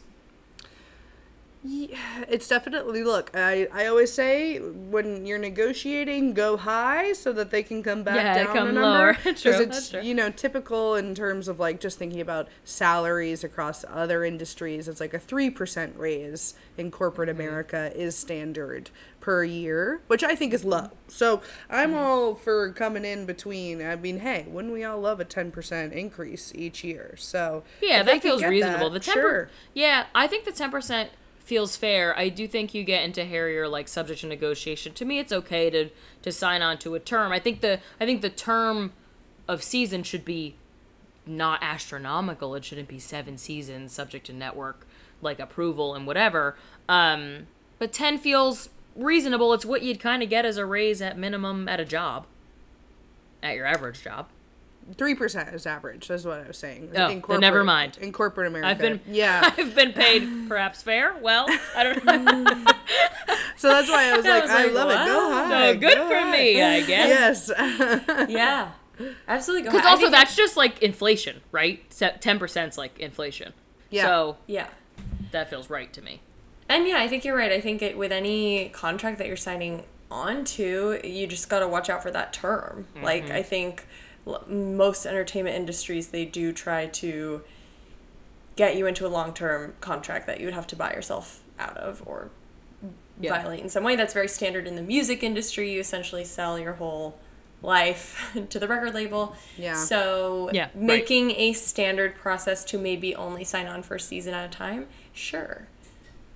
It's 1.61 2.47
definitely 2.47 3.03
look 3.03 3.31
I, 3.33 3.67
I 3.73 3.85
always 3.87 4.13
say 4.13 4.59
when 4.59 5.25
you're 5.25 5.37
negotiating 5.37 6.33
go 6.33 6.55
high 6.55 7.11
so 7.11 7.33
that 7.33 7.51
they 7.51 7.63
can 7.63 7.83
come 7.83 8.03
back 8.03 8.15
Yeah, 8.15 8.43
down 8.45 8.55
come 8.55 8.67
a 8.69 8.71
number 8.71 8.79
lower. 8.81 9.13
'Cause 9.23 9.41
True, 9.41 9.59
it's 9.59 9.93
you 9.93 10.13
know 10.13 10.29
typical 10.29 10.95
in 10.95 11.13
terms 11.15 11.49
of 11.49 11.59
like 11.59 11.81
just 11.81 11.97
thinking 11.99 12.21
about 12.21 12.47
salaries 12.63 13.43
across 13.43 13.83
other 13.89 14.23
industries 14.23 14.87
it's 14.87 15.01
like 15.01 15.13
a 15.13 15.19
3% 15.19 15.97
raise 15.97 16.53
in 16.77 16.91
corporate 16.91 17.29
Mm-hmm. 17.29 17.41
america 17.41 17.91
is 17.93 18.15
standard 18.17 18.89
per 19.19 19.43
year 19.43 20.01
which 20.07 20.23
i 20.23 20.35
think 20.35 20.53
is 20.53 20.63
low 20.63 20.89
so 21.09 21.41
i'm 21.69 21.89
Mm-hmm. 21.89 21.97
all 21.99 22.35
for 22.35 22.71
coming 22.71 23.03
in 23.03 23.25
between 23.25 23.81
i 23.85 23.97
mean 23.97 24.19
hey 24.19 24.45
wouldn't 24.47 24.73
we 24.73 24.83
all 24.85 24.99
love 25.01 25.19
a 25.19 25.25
10% 25.25 25.91
increase 25.91 26.53
each 26.55 26.85
year 26.85 27.15
so 27.17 27.63
Yeah, 27.81 28.01
that 28.03 28.21
feels 28.21 28.43
reasonable. 28.43 28.89
that, 28.89 28.99
the 28.99 29.05
ten 29.05 29.13
sure. 29.15 29.49
Yeah, 29.73 30.05
I 30.15 30.27
think 30.27 30.45
the 30.45 30.51
ten 30.53 30.71
percent 30.71 31.09
feels 31.49 31.75
fair. 31.75 32.15
I 32.15 32.29
do 32.29 32.47
think 32.47 32.75
you 32.75 32.83
get 32.83 33.03
into 33.03 33.25
hairier 33.25 33.67
like 33.67 33.87
subject 33.87 34.21
to 34.21 34.27
negotiation. 34.27 34.93
To 34.93 35.03
me, 35.03 35.17
it's 35.17 35.33
okay 35.33 35.71
to 35.71 35.89
to 36.21 36.31
sign 36.31 36.61
on 36.61 36.77
to 36.77 36.93
a 36.93 36.99
term. 36.99 37.31
I 37.31 37.39
think 37.39 37.61
the 37.61 37.79
I 37.99 38.05
think 38.05 38.21
the 38.21 38.29
term 38.29 38.93
of 39.47 39.63
season 39.63 40.03
should 40.03 40.23
be 40.23 40.55
not 41.25 41.59
astronomical. 41.63 42.53
It 42.53 42.63
shouldn't 42.63 42.87
be 42.87 42.99
seven 42.99 43.39
seasons 43.39 43.91
subject 43.91 44.27
to 44.27 44.33
network 44.33 44.85
like 45.23 45.39
approval 45.39 45.95
and 45.95 46.05
whatever. 46.05 46.55
Um, 46.87 47.47
but 47.79 47.91
ten 47.91 48.19
feels 48.19 48.69
reasonable. 48.95 49.51
It's 49.53 49.65
what 49.65 49.81
you'd 49.81 49.99
kind 49.99 50.21
of 50.21 50.29
get 50.29 50.45
as 50.45 50.57
a 50.57 50.67
raise 50.67 51.01
at 51.01 51.17
minimum 51.17 51.67
at 51.67 51.79
a 51.79 51.85
job, 51.85 52.27
at 53.41 53.55
your 53.55 53.65
average 53.65 54.03
job. 54.03 54.27
Three 54.97 55.15
percent 55.15 55.49
is 55.53 55.65
average. 55.65 56.07
That's 56.07 56.23
what 56.23 56.39
I 56.39 56.47
was 56.47 56.57
saying. 56.57 56.91
Oh, 56.95 57.07
then 57.27 57.39
never 57.39 57.63
mind. 57.63 57.97
In 58.01 58.11
corporate 58.11 58.47
America, 58.47 58.67
I've 58.67 58.77
been 58.79 58.99
yeah. 59.07 59.53
I've 59.57 59.75
been 59.75 59.93
paid 59.93 60.47
perhaps 60.47 60.81
fair. 60.81 61.15
Well, 61.21 61.45
I 61.75 61.83
don't 61.83 62.03
know. 62.05 62.45
so 63.57 63.69
that's 63.69 63.89
why 63.89 64.11
I 64.11 64.17
was 64.17 64.25
I 64.25 64.39
like, 64.39 64.49
I 64.49 64.63
like, 64.65 64.73
love 64.73 64.89
it. 64.89 65.05
Go 65.05 65.31
high. 65.31 65.73
So 65.73 65.79
good 65.79 65.95
go 65.95 66.07
for 66.07 66.19
high. 66.19 66.31
me, 66.31 66.61
I 66.63 66.81
guess. 66.81 67.51
Yes. 67.57 68.29
Yeah. 68.29 68.71
Absolutely. 69.27 69.69
Because 69.69 69.85
also 69.85 70.01
think 70.03 70.11
that's 70.11 70.35
just 70.35 70.57
like 70.57 70.81
inflation, 70.81 71.41
right? 71.51 71.89
Ten 72.19 72.39
percent 72.39 72.73
is 72.73 72.77
like 72.77 72.99
inflation. 72.99 73.53
Yeah. 73.89 74.03
So 74.03 74.37
Yeah. 74.47 74.67
that 75.31 75.49
feels 75.49 75.69
right 75.69 75.91
to 75.93 76.01
me. 76.01 76.21
And 76.67 76.87
yeah, 76.87 76.99
I 76.99 77.07
think 77.07 77.25
you're 77.25 77.35
right. 77.35 77.51
I 77.51 77.61
think 77.61 77.81
it, 77.81 77.97
with 77.97 78.11
any 78.11 78.69
contract 78.69 79.17
that 79.17 79.27
you're 79.27 79.35
signing 79.35 79.85
on 80.11 80.43
to, 80.43 80.99
you 81.03 81.27
just 81.27 81.49
got 81.49 81.59
to 81.59 81.67
watch 81.67 81.89
out 81.89 82.03
for 82.03 82.11
that 82.11 82.31
term. 82.33 82.87
Like, 83.01 83.25
mm-hmm. 83.25 83.35
I 83.35 83.41
think 83.41 83.81
l- 83.81 83.87
most 84.47 85.05
entertainment 85.05 85.55
industries, 85.55 86.09
they 86.09 86.25
do 86.25 86.51
try 86.53 86.87
to 86.87 87.41
get 88.55 88.75
you 88.75 88.85
into 88.85 89.05
a 89.05 89.09
long 89.09 89.33
term 89.33 89.73
contract 89.81 90.27
that 90.27 90.39
you 90.39 90.45
would 90.45 90.53
have 90.53 90.67
to 90.67 90.75
buy 90.75 90.91
yourself 90.93 91.41
out 91.57 91.77
of 91.77 92.03
or 92.05 92.29
Yeah. 93.19 93.31
violate 93.41 93.59
in 93.61 93.69
some 93.69 93.83
way. 93.83 93.95
That's 93.95 94.13
very 94.13 94.27
standard 94.27 94.67
in 94.67 94.75
the 94.75 94.81
music 94.81 95.23
industry. 95.23 95.71
You 95.71 95.79
essentially 95.79 96.23
sell 96.25 96.57
your 96.59 96.73
whole 96.73 97.17
life 97.61 98.31
to 98.49 98.59
the 98.59 98.67
record 98.67 98.93
label. 98.93 99.35
Yeah. 99.57 99.75
So 99.75 100.49
Yeah, 100.53 100.63
right. 100.65 100.75
making 100.75 101.31
a 101.31 101.53
standard 101.53 102.15
process 102.15 102.63
to 102.65 102.77
maybe 102.77 103.15
only 103.15 103.43
sign 103.43 103.67
on 103.67 103.83
for 103.83 103.95
a 103.95 103.99
season 103.99 104.33
at 104.33 104.45
a 104.45 104.49
time, 104.49 104.87
sure. 105.13 105.67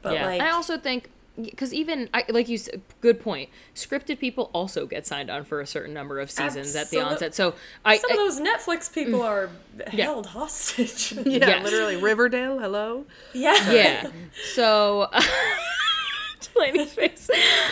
But 0.02 0.14
yeah, 0.16 0.26
like 0.26 0.42
I 0.42 0.50
also 0.50 0.78
think 0.78 1.10
because 1.42 1.74
even 1.74 2.10
I, 2.14 2.26
like 2.30 2.48
you 2.48 2.58
said, 2.58 2.82
good 3.02 3.20
point. 3.20 3.50
Scripted 3.76 4.20
people 4.20 4.52
also 4.54 4.86
get 4.86 5.08
signed 5.08 5.30
on 5.32 5.44
for 5.46 5.62
a 5.62 5.66
certain 5.68 5.94
number 5.94 6.20
of 6.20 6.30
seasons 6.30 6.76
at 6.76 6.90
the 6.92 7.00
onset. 7.02 7.34
So 7.34 7.56
I, 7.84 7.98
some 7.98 8.12
I 8.12 8.14
of 8.14 8.20
those 8.20 8.40
Netflix 8.40 8.94
people 8.94 9.22
are 9.24 9.50
Yeah. 9.92 10.06
held 10.06 10.28
hostage. 10.28 11.12
yeah, 11.26 11.48
Yes. 11.48 11.64
literally 11.64 11.96
Riverdale. 11.98 12.60
Hello. 12.60 13.06
yeah. 13.34 13.72
yeah. 13.72 14.08
So 14.54 15.08
Delaney's 16.54 16.94
face. 16.94 17.30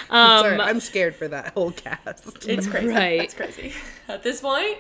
Um, 0.10 0.40
Sorry, 0.42 0.60
I'm 0.60 0.80
scared 0.80 1.16
for 1.16 1.28
that 1.28 1.54
whole 1.54 1.72
cast. 1.72 2.48
It's 2.48 2.66
crazy. 2.68 2.88
Right. 2.88 3.22
It's 3.22 3.34
crazy. 3.34 3.74
At 4.08 4.24
this 4.24 4.42
point, 4.42 4.80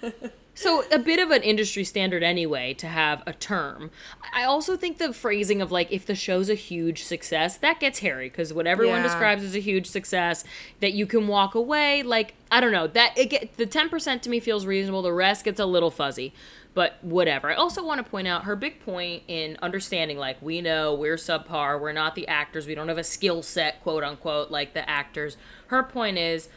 So 0.54 0.84
a 0.92 0.98
bit 0.98 1.18
of 1.18 1.30
an 1.30 1.42
industry 1.42 1.82
standard 1.82 2.22
anyway 2.22 2.74
to 2.74 2.86
have 2.86 3.22
a 3.26 3.32
term. 3.32 3.90
I 4.34 4.44
also 4.44 4.76
think 4.76 4.98
the 4.98 5.12
phrasing 5.14 5.62
of 5.62 5.72
like 5.72 5.90
if 5.90 6.04
the 6.04 6.14
show's 6.14 6.50
a 6.50 6.54
huge 6.54 7.02
success, 7.04 7.56
that 7.58 7.80
gets 7.80 8.00
hairy 8.00 8.28
because 8.28 8.52
what 8.52 8.66
everyone 8.66 8.98
Yeah. 8.98 9.04
describes 9.04 9.42
as 9.44 9.54
a 9.54 9.60
huge 9.60 9.86
success 9.86 10.44
that 10.80 10.92
you 10.92 11.06
can 11.06 11.26
walk 11.26 11.54
away 11.54 12.02
like 12.02 12.34
I 12.50 12.60
don't 12.60 12.72
know 12.72 12.86
that 12.86 13.16
it 13.16 13.30
get 13.30 13.56
the 13.56 13.64
ten 13.66 13.88
percent 13.88 14.22
to 14.24 14.30
me 14.30 14.40
feels 14.40 14.66
reasonable. 14.66 15.00
The 15.02 15.12
rest 15.12 15.44
gets 15.46 15.58
a 15.58 15.64
little 15.64 15.90
fuzzy, 15.90 16.34
but 16.74 16.98
whatever. 17.00 17.50
I 17.50 17.54
also 17.54 17.82
want 17.82 18.04
to 18.04 18.10
point 18.10 18.28
out 18.28 18.44
her 18.44 18.54
big 18.54 18.78
point 18.80 19.22
in 19.28 19.56
understanding 19.62 20.18
like 20.18 20.36
we 20.42 20.60
know 20.60 20.92
we're 20.94 21.16
subpar, 21.16 21.80
we're 21.80 21.92
not 21.92 22.14
the 22.14 22.28
actors, 22.28 22.66
we 22.66 22.74
don't 22.74 22.88
have 22.88 22.98
a 22.98 23.04
skill 23.04 23.42
set, 23.42 23.82
quote 23.82 24.04
unquote, 24.04 24.50
like 24.50 24.74
the 24.74 24.88
actors. 24.88 25.38
Her 25.68 25.82
point 25.82 26.18
is 26.18 26.50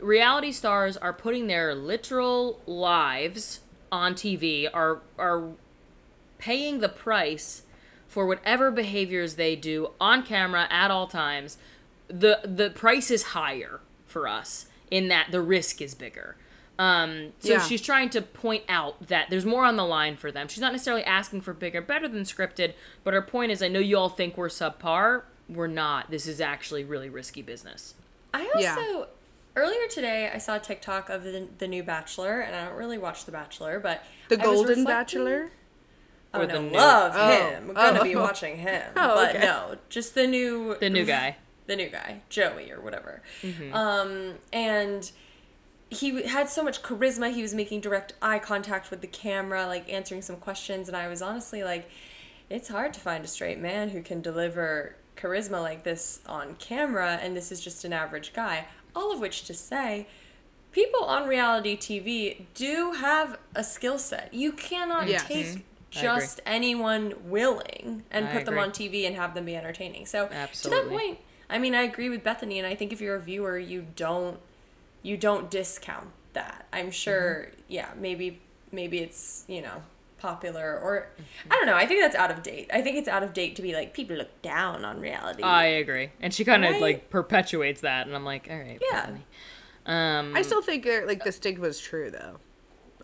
reality 0.00 0.52
stars 0.52 0.96
are 0.96 1.12
putting 1.12 1.46
their 1.46 1.74
literal 1.74 2.60
lives 2.66 3.60
on 3.92 4.14
TV 4.14 4.68
are 4.72 5.00
are 5.18 5.48
paying 6.38 6.80
the 6.80 6.88
price 6.88 7.62
for 8.08 8.26
whatever 8.26 8.70
behaviors 8.70 9.34
they 9.36 9.54
do 9.54 9.90
on 10.00 10.22
camera 10.22 10.66
at 10.70 10.90
all 10.90 11.06
times 11.06 11.58
the 12.08 12.40
the 12.44 12.70
price 12.70 13.10
is 13.10 13.22
higher 13.22 13.80
for 14.06 14.26
us 14.26 14.66
in 14.90 15.08
that 15.08 15.28
the 15.30 15.40
risk 15.40 15.80
is 15.80 15.94
bigger 15.94 16.36
um, 16.78 17.34
so 17.40 17.52
Yeah. 17.52 17.60
she's 17.60 17.82
trying 17.82 18.08
to 18.10 18.22
point 18.22 18.64
out 18.68 19.08
that 19.08 19.28
there's 19.28 19.44
more 19.44 19.66
on 19.66 19.76
the 19.76 19.84
line 19.84 20.16
for 20.16 20.32
them. 20.32 20.48
She's 20.48 20.62
not 20.62 20.72
necessarily 20.72 21.04
asking 21.04 21.42
for 21.42 21.52
bigger, 21.52 21.82
better 21.82 22.08
than 22.08 22.22
scripted, 22.22 22.72
but 23.04 23.12
her 23.12 23.20
point 23.20 23.52
is 23.52 23.62
I 23.62 23.68
know 23.68 23.80
you 23.80 23.98
all 23.98 24.08
think 24.08 24.38
we're 24.38 24.48
subpar. 24.48 25.24
We're 25.46 25.66
not. 25.66 26.10
This 26.10 26.26
is 26.26 26.40
actually 26.40 26.84
really 26.84 27.10
risky 27.10 27.42
business. 27.42 27.96
I 28.32 28.46
also 28.54 28.60
Yeah. 28.60 29.04
Earlier 29.56 29.86
today 29.88 30.30
I 30.32 30.38
saw 30.38 30.56
a 30.56 30.60
TikTok 30.60 31.08
of 31.10 31.24
the, 31.24 31.48
the 31.58 31.68
new 31.68 31.82
Bachelor, 31.82 32.40
and 32.40 32.54
I 32.54 32.64
don't 32.66 32.76
really 32.76 32.98
watch 32.98 33.24
The 33.24 33.32
Bachelor, 33.32 33.80
but 33.80 34.04
The 34.28 34.36
I 34.36 34.46
was 34.46 34.56
Golden 34.56 34.78
reflecting- 34.80 34.84
Bachelor. 35.24 35.50
Oh 36.32 36.42
Or 36.42 36.46
no, 36.46 36.54
the 36.54 36.60
new- 36.62 36.76
love 36.76 37.12
Oh. 37.16 37.28
him. 37.30 37.68
I'm 37.70 37.74
gonna 37.74 38.00
Oh. 38.00 38.04
be 38.04 38.14
watching 38.16 38.58
him, 38.58 38.92
Oh, 38.96 39.14
but 39.16 39.34
okay. 39.36 39.44
no, 39.44 39.76
just 39.88 40.14
the 40.14 40.26
new 40.28 40.76
The 40.78 40.88
new 40.90 41.04
guy. 41.04 41.36
the 41.66 41.74
new 41.76 41.88
guy, 41.88 42.20
Joey 42.28 42.70
or 42.70 42.80
whatever. 42.80 43.22
Mm-hmm. 43.42 43.74
Um, 43.74 44.34
and 44.52 45.10
he 45.88 46.22
had 46.22 46.48
so 46.48 46.62
much 46.62 46.82
charisma. 46.82 47.32
He 47.34 47.42
was 47.42 47.52
making 47.52 47.80
direct 47.80 48.12
eye 48.22 48.38
contact 48.38 48.90
with 48.92 49.00
the 49.00 49.08
camera, 49.08 49.66
like 49.66 49.92
answering 49.92 50.22
some 50.22 50.36
questions, 50.36 50.86
and 50.86 50.96
I 50.96 51.08
was 51.08 51.20
honestly 51.20 51.64
like, 51.64 51.90
it's 52.48 52.68
hard 52.68 52.92
to 52.94 53.00
find 53.00 53.24
a 53.24 53.28
straight 53.28 53.58
man 53.58 53.88
who 53.88 54.00
can 54.02 54.20
deliver 54.20 54.94
charisma 55.16 55.60
like 55.60 55.82
this 55.82 56.20
on 56.26 56.54
camera, 56.60 57.18
and 57.20 57.36
this 57.36 57.50
is 57.50 57.60
just 57.60 57.84
an 57.84 57.92
average 57.92 58.32
guy. 58.32 58.66
All 58.94 59.12
of 59.12 59.20
which 59.20 59.44
to 59.44 59.54
say, 59.54 60.06
people 60.72 61.04
on 61.04 61.28
reality 61.28 61.76
TV 61.76 62.46
do 62.54 62.92
have 62.92 63.38
a 63.54 63.64
skill 63.64 63.98
set. 63.98 64.32
You 64.34 64.52
cannot 64.52 65.08
Yes. 65.08 65.26
take 65.26 65.46
agree. 65.46 65.64
just 65.90 66.40
anyone 66.46 67.14
willing 67.30 68.04
and 68.10 68.28
I 68.28 68.32
put 68.32 68.44
them 68.44 68.58
on 68.58 68.70
TV 68.70 69.06
and 69.06 69.16
have 69.16 69.34
them 69.34 69.44
be 69.46 69.56
entertaining. 69.56 70.06
So 70.06 70.28
to 70.28 70.68
that 70.70 70.88
point, 70.88 71.18
I 71.48 71.58
mean, 71.58 71.74
I 71.74 71.82
agree 71.82 72.08
with 72.08 72.22
Bethenny, 72.22 72.58
and 72.58 72.66
I 72.66 72.74
think 72.76 72.92
if 72.92 73.00
you're 73.00 73.16
a 73.16 73.20
viewer, 73.20 73.58
you 73.58 73.86
don't 73.96 74.38
you 75.02 75.16
don't 75.16 75.50
discount 75.50 76.08
that. 76.34 76.66
I'm 76.72 76.90
sure, 76.90 77.46
Mm-hmm. 77.50 77.60
yeah, 77.68 77.88
maybe 77.96 78.40
maybe 78.70 78.98
it's 78.98 79.44
you 79.48 79.62
know 79.62 79.82
popular 80.20 80.78
or 80.78 81.08
Mm-hmm. 81.18 81.52
I 81.52 81.56
don't 81.56 81.66
know. 81.66 81.74
I 81.74 81.86
think 81.86 82.00
that's 82.02 82.14
out 82.14 82.30
of 82.30 82.42
date. 82.42 82.70
I 82.72 82.80
think 82.82 82.96
it's 82.96 83.08
out 83.08 83.22
of 83.22 83.32
date 83.32 83.56
to 83.56 83.62
be 83.62 83.74
like 83.74 83.94
people 83.94 84.16
look 84.16 84.42
down 84.42 84.84
on 84.84 85.00
reality. 85.00 85.42
I 85.42 85.64
agree. 85.64 86.10
And 86.20 86.32
she 86.32 86.44
kind 86.44 86.64
of 86.64 86.72
Right? 86.72 86.80
like 86.82 87.10
perpetuates 87.10 87.80
that, 87.80 88.06
and 88.06 88.14
I'm 88.14 88.24
like, 88.24 88.46
all 88.50 88.58
right. 88.58 88.80
Yeah. 88.92 89.06
Bethenny. 89.06 89.90
Um, 89.92 90.36
I 90.36 90.42
still 90.42 90.62
think 90.62 90.84
that, 90.84 91.06
like 91.06 91.24
the 91.24 91.32
stigma 91.32 91.66
is 91.66 91.80
true 91.80 92.10
though. 92.10 92.36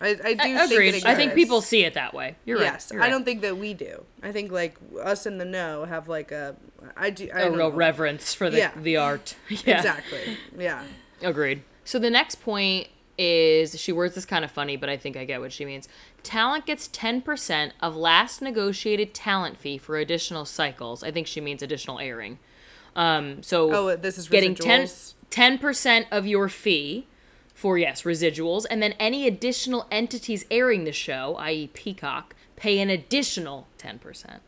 I, 0.00 0.08
I 0.08 0.14
do 0.14 0.20
I- 0.24 0.36
think 0.66 0.72
agreed. 0.72 1.04
I 1.06 1.14
think 1.14 1.32
people 1.34 1.62
see 1.62 1.84
it 1.84 1.94
that 1.94 2.12
way. 2.12 2.36
You're 2.44 2.60
yes, 2.60 2.90
right. 2.90 2.94
You're 2.96 3.02
I 3.02 3.06
right. 3.06 3.10
don't 3.10 3.24
think 3.24 3.40
that 3.40 3.56
we 3.56 3.72
do. 3.72 4.04
I 4.22 4.30
think 4.30 4.52
like 4.52 4.76
us 5.02 5.24
in 5.26 5.38
the 5.38 5.46
know 5.46 5.84
have 5.86 6.06
like 6.08 6.30
a 6.32 6.54
I 6.96 7.08
do 7.10 7.30
I 7.34 7.40
a 7.40 7.44
don't 7.44 7.56
real 7.56 7.70
know. 7.70 7.76
reverence 7.76 8.34
for 8.34 8.50
the 8.50 8.58
Yeah. 8.58 8.72
the 8.76 8.98
art. 8.98 9.36
Yeah. 9.48 9.78
Exactly. 9.78 10.36
Yeah. 10.58 10.84
Agreed. 11.22 11.62
So 11.84 11.98
the 11.98 12.10
next 12.10 12.36
point 12.42 12.88
is 13.18 13.78
she 13.80 13.92
words 13.92 14.14
this 14.14 14.24
kind 14.24 14.44
of 14.44 14.50
funny, 14.50 14.76
but 14.76 14.88
I 14.88 14.96
think 14.96 15.16
I 15.16 15.24
get 15.24 15.40
what 15.40 15.52
she 15.52 15.64
means. 15.64 15.88
Talent 16.22 16.66
gets 16.66 16.88
10% 16.88 17.72
of 17.80 17.96
last 17.96 18.42
negotiated 18.42 19.14
talent 19.14 19.56
fee 19.58 19.78
for 19.78 19.96
additional 19.96 20.44
cycles. 20.44 21.02
I 21.02 21.10
think 21.10 21.26
she 21.26 21.40
means 21.40 21.62
additional 21.62 21.98
airing. 21.98 22.38
Um, 22.94 23.42
so 23.42 23.72
Oh, 23.72 23.96
this 23.96 24.18
is 24.18 24.28
getting 24.28 24.54
10 24.54 24.82
residuals? 24.82 25.14
10% 25.30 26.06
of 26.10 26.26
your 26.26 26.48
fee 26.48 27.06
for 27.54 27.78
yes, 27.78 28.02
residuals 28.02 28.66
and 28.70 28.82
then 28.82 28.92
any 28.98 29.26
additional 29.26 29.86
entities 29.90 30.44
airing 30.50 30.84
the 30.84 30.92
show, 30.92 31.36
i.e. 31.38 31.70
Peacock, 31.72 32.34
pay 32.54 32.78
an 32.80 32.90
additional 32.90 33.66
10%. 33.78 34.40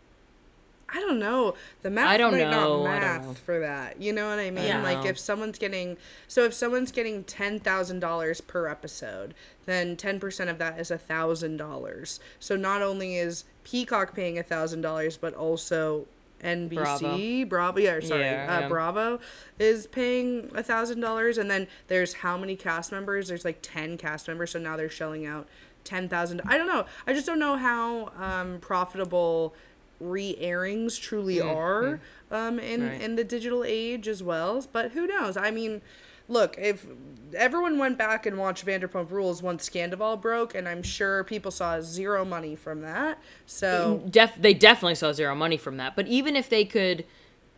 I 0.90 1.00
don't 1.00 1.18
know. 1.18 1.54
The 1.82 1.90
math 1.90 2.08
I 2.08 2.16
don't 2.16 2.32
might 2.32 2.50
know, 2.50 2.84
not 2.84 3.00
math 3.00 3.26
know. 3.26 3.34
for 3.34 3.60
that. 3.60 4.00
You 4.00 4.12
know 4.12 4.28
what 4.30 4.38
I 4.38 4.50
mean? 4.50 4.64
Yeah. 4.64 4.82
Like 4.82 5.04
if 5.04 5.18
someone's 5.18 5.58
getting 5.58 5.98
so 6.26 6.44
if 6.44 6.54
someone's 6.54 6.92
getting 6.92 7.24
ten 7.24 7.60
thousand 7.60 8.00
dollars 8.00 8.40
per 8.40 8.66
episode, 8.68 9.34
then 9.66 9.96
ten 9.96 10.18
percent 10.18 10.48
of 10.48 10.58
that 10.58 10.80
is 10.80 10.90
a 10.90 10.98
thousand 10.98 11.58
dollars. 11.58 12.20
So 12.40 12.56
not 12.56 12.80
only 12.80 13.16
is 13.16 13.44
Peacock 13.64 14.14
paying 14.14 14.38
a 14.38 14.42
thousand 14.42 14.80
dollars, 14.80 15.16
but 15.18 15.34
also 15.34 16.06
NBC, 16.42 17.48
Bravo, 17.48 17.80
yeah, 17.80 18.00
sorry, 18.00 18.22
Yeah, 18.22 18.62
uh. 18.64 18.68
Bravo 18.68 19.20
is 19.58 19.86
paying 19.86 20.50
a 20.54 20.62
thousand 20.62 21.00
dollars, 21.00 21.36
and 21.36 21.50
then 21.50 21.66
there's 21.88 22.14
how 22.14 22.36
many 22.38 22.56
cast 22.56 22.92
members? 22.92 23.28
There's 23.28 23.44
like 23.44 23.58
ten 23.60 23.96
cast 23.98 24.28
members, 24.28 24.52
so 24.52 24.58
now 24.58 24.76
they're 24.76 24.88
shelling 24.88 25.26
out 25.26 25.48
ten 25.84 26.08
thousand. 26.08 26.40
I 26.46 26.56
don't 26.56 26.68
know. 26.68 26.86
I 27.06 27.12
just 27.12 27.26
don't 27.26 27.38
know 27.38 27.56
how 27.56 28.12
um, 28.16 28.58
profitable 28.60 29.54
re-airings 30.00 30.96
truly 30.98 31.40
are 31.40 32.00
um, 32.30 32.58
in 32.58 32.80
Mm-hmm. 32.80 32.88
Right. 32.88 33.00
in 33.00 33.16
the 33.16 33.24
digital 33.24 33.64
age 33.64 34.06
as 34.08 34.22
well. 34.22 34.64
But 34.72 34.92
who 34.92 35.06
knows? 35.06 35.36
I 35.36 35.50
mean, 35.50 35.80
look, 36.28 36.56
if 36.58 36.86
everyone 37.34 37.78
went 37.78 37.98
back 37.98 38.26
and 38.26 38.36
watched 38.38 38.64
Vanderpump 38.66 39.10
Rules 39.10 39.42
once 39.42 39.68
Scandoval 39.68 40.20
broke, 40.20 40.54
and 40.54 40.68
I'm 40.68 40.82
sure 40.82 41.24
people 41.24 41.50
saw 41.50 41.80
zero 41.80 42.24
money 42.24 42.54
from 42.54 42.82
that. 42.82 43.18
So 43.46 44.02
def- 44.08 44.40
they 44.40 44.54
definitely 44.54 44.94
saw 44.96 45.12
zero 45.12 45.34
money 45.34 45.56
from 45.56 45.76
that. 45.78 45.96
But 45.96 46.06
even 46.06 46.36
if 46.36 46.48
they 46.48 46.64
could, 46.64 47.04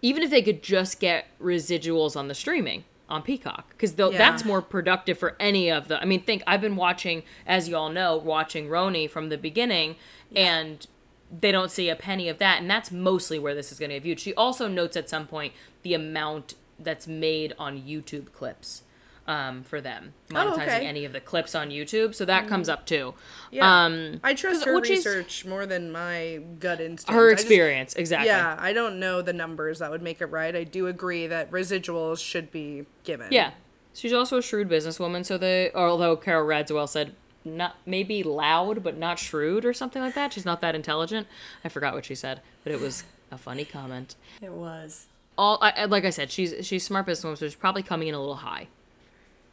even 0.02 0.22
if 0.22 0.30
they 0.30 0.42
could 0.42 0.62
just 0.62 1.00
get 1.00 1.26
residuals 1.40 2.16
on 2.16 2.28
the 2.28 2.34
streaming 2.34 2.84
on 3.08 3.22
Peacock, 3.22 3.70
because 3.70 3.92
Yeah. 3.98 4.16
that's 4.16 4.44
more 4.44 4.62
productive 4.62 5.18
for 5.18 5.36
any 5.40 5.68
of 5.70 5.88
the. 5.88 6.00
I 6.00 6.04
mean, 6.04 6.22
think 6.22 6.42
I've 6.46 6.60
been 6.60 6.76
watching, 6.76 7.24
as 7.46 7.68
you 7.68 7.76
all 7.76 7.88
know, 7.90 8.16
watching 8.16 8.68
RHONY 8.68 9.10
from 9.10 9.28
the 9.30 9.36
beginning, 9.36 9.96
and 10.34 10.86
they 11.30 11.52
don't 11.52 11.70
see 11.70 11.88
a 11.88 11.96
penny 11.96 12.28
of 12.28 12.38
that, 12.38 12.60
and 12.60 12.70
that's 12.70 12.90
mostly 12.90 13.38
where 13.38 13.54
this 13.54 13.70
is 13.72 13.78
going 13.78 13.90
to 13.90 13.96
get 13.96 14.02
viewed. 14.02 14.20
She 14.20 14.34
also 14.34 14.66
notes 14.68 14.96
at 14.96 15.08
some 15.08 15.26
point 15.26 15.52
the 15.82 15.94
amount 15.94 16.54
that's 16.78 17.06
made 17.06 17.54
on 17.58 17.78
YouTube 17.82 18.32
clips 18.32 18.82
um, 19.26 19.62
for 19.62 19.80
them 19.80 20.14
monetizing 20.30 20.58
Oh, 20.58 20.62
okay. 20.62 20.86
any 20.86 21.04
of 21.04 21.12
the 21.12 21.20
clips 21.20 21.54
on 21.54 21.68
YouTube. 21.70 22.14
So 22.16 22.24
that 22.24 22.48
comes 22.48 22.68
up 22.68 22.84
too. 22.86 23.14
Yeah. 23.52 23.84
Um, 23.84 24.18
I 24.24 24.34
trust 24.34 24.64
her 24.64 24.74
which 24.74 24.90
is- 24.90 25.04
research 25.06 25.44
more 25.44 25.66
than 25.66 25.92
my 25.92 26.40
gut 26.58 26.80
instinct. 26.80 27.12
her 27.14 27.28
I 27.28 27.32
just- 27.34 27.44
experience 27.44 27.94
exactly. 27.94 28.26
yeah, 28.28 28.56
I 28.58 28.72
don't 28.72 28.98
know 28.98 29.22
the 29.22 29.32
numbers 29.34 29.78
that 29.78 29.90
would 29.90 30.02
make 30.02 30.20
it 30.20 30.26
right. 30.26 30.56
I 30.56 30.64
do 30.64 30.86
agree 30.88 31.26
that 31.28 31.50
residuals 31.52 32.18
should 32.24 32.50
be 32.50 32.86
given. 33.04 33.28
Yeah. 33.30 33.52
She's 33.92 34.12
also 34.12 34.38
a 34.38 34.42
shrewd 34.42 34.68
businesswoman, 34.68 35.24
so 35.26 35.36
the 35.36 35.70
although 35.74 36.16
Carole 36.16 36.46
Radziwill 36.48 36.88
said 36.88 37.14
not 37.44 37.76
maybe 37.86 38.22
loud 38.22 38.82
but 38.82 38.96
not 38.96 39.18
shrewd 39.18 39.64
or 39.64 39.72
something 39.72 40.02
like 40.02 40.14
that. 40.14 40.32
She's 40.32 40.44
not 40.44 40.60
that 40.60 40.74
intelligent. 40.74 41.26
I 41.64 41.68
forgot 41.68 41.94
what 41.94 42.04
she 42.04 42.14
said, 42.14 42.40
but 42.64 42.72
it 42.72 42.80
was 42.80 43.04
a 43.30 43.38
funny 43.38 43.64
comment. 43.64 44.16
It 44.42 44.52
was. 44.52 45.06
All 45.38 45.58
I, 45.62 45.86
like 45.86 46.04
I 46.04 46.10
said, 46.10 46.30
she's 46.30 46.54
she's 46.66 46.84
smart 46.84 47.06
businesswoman, 47.06 47.38
so 47.38 47.46
she's 47.46 47.54
probably 47.54 47.82
coming 47.82 48.08
in 48.08 48.14
a 48.14 48.20
little 48.20 48.36
high, 48.36 48.68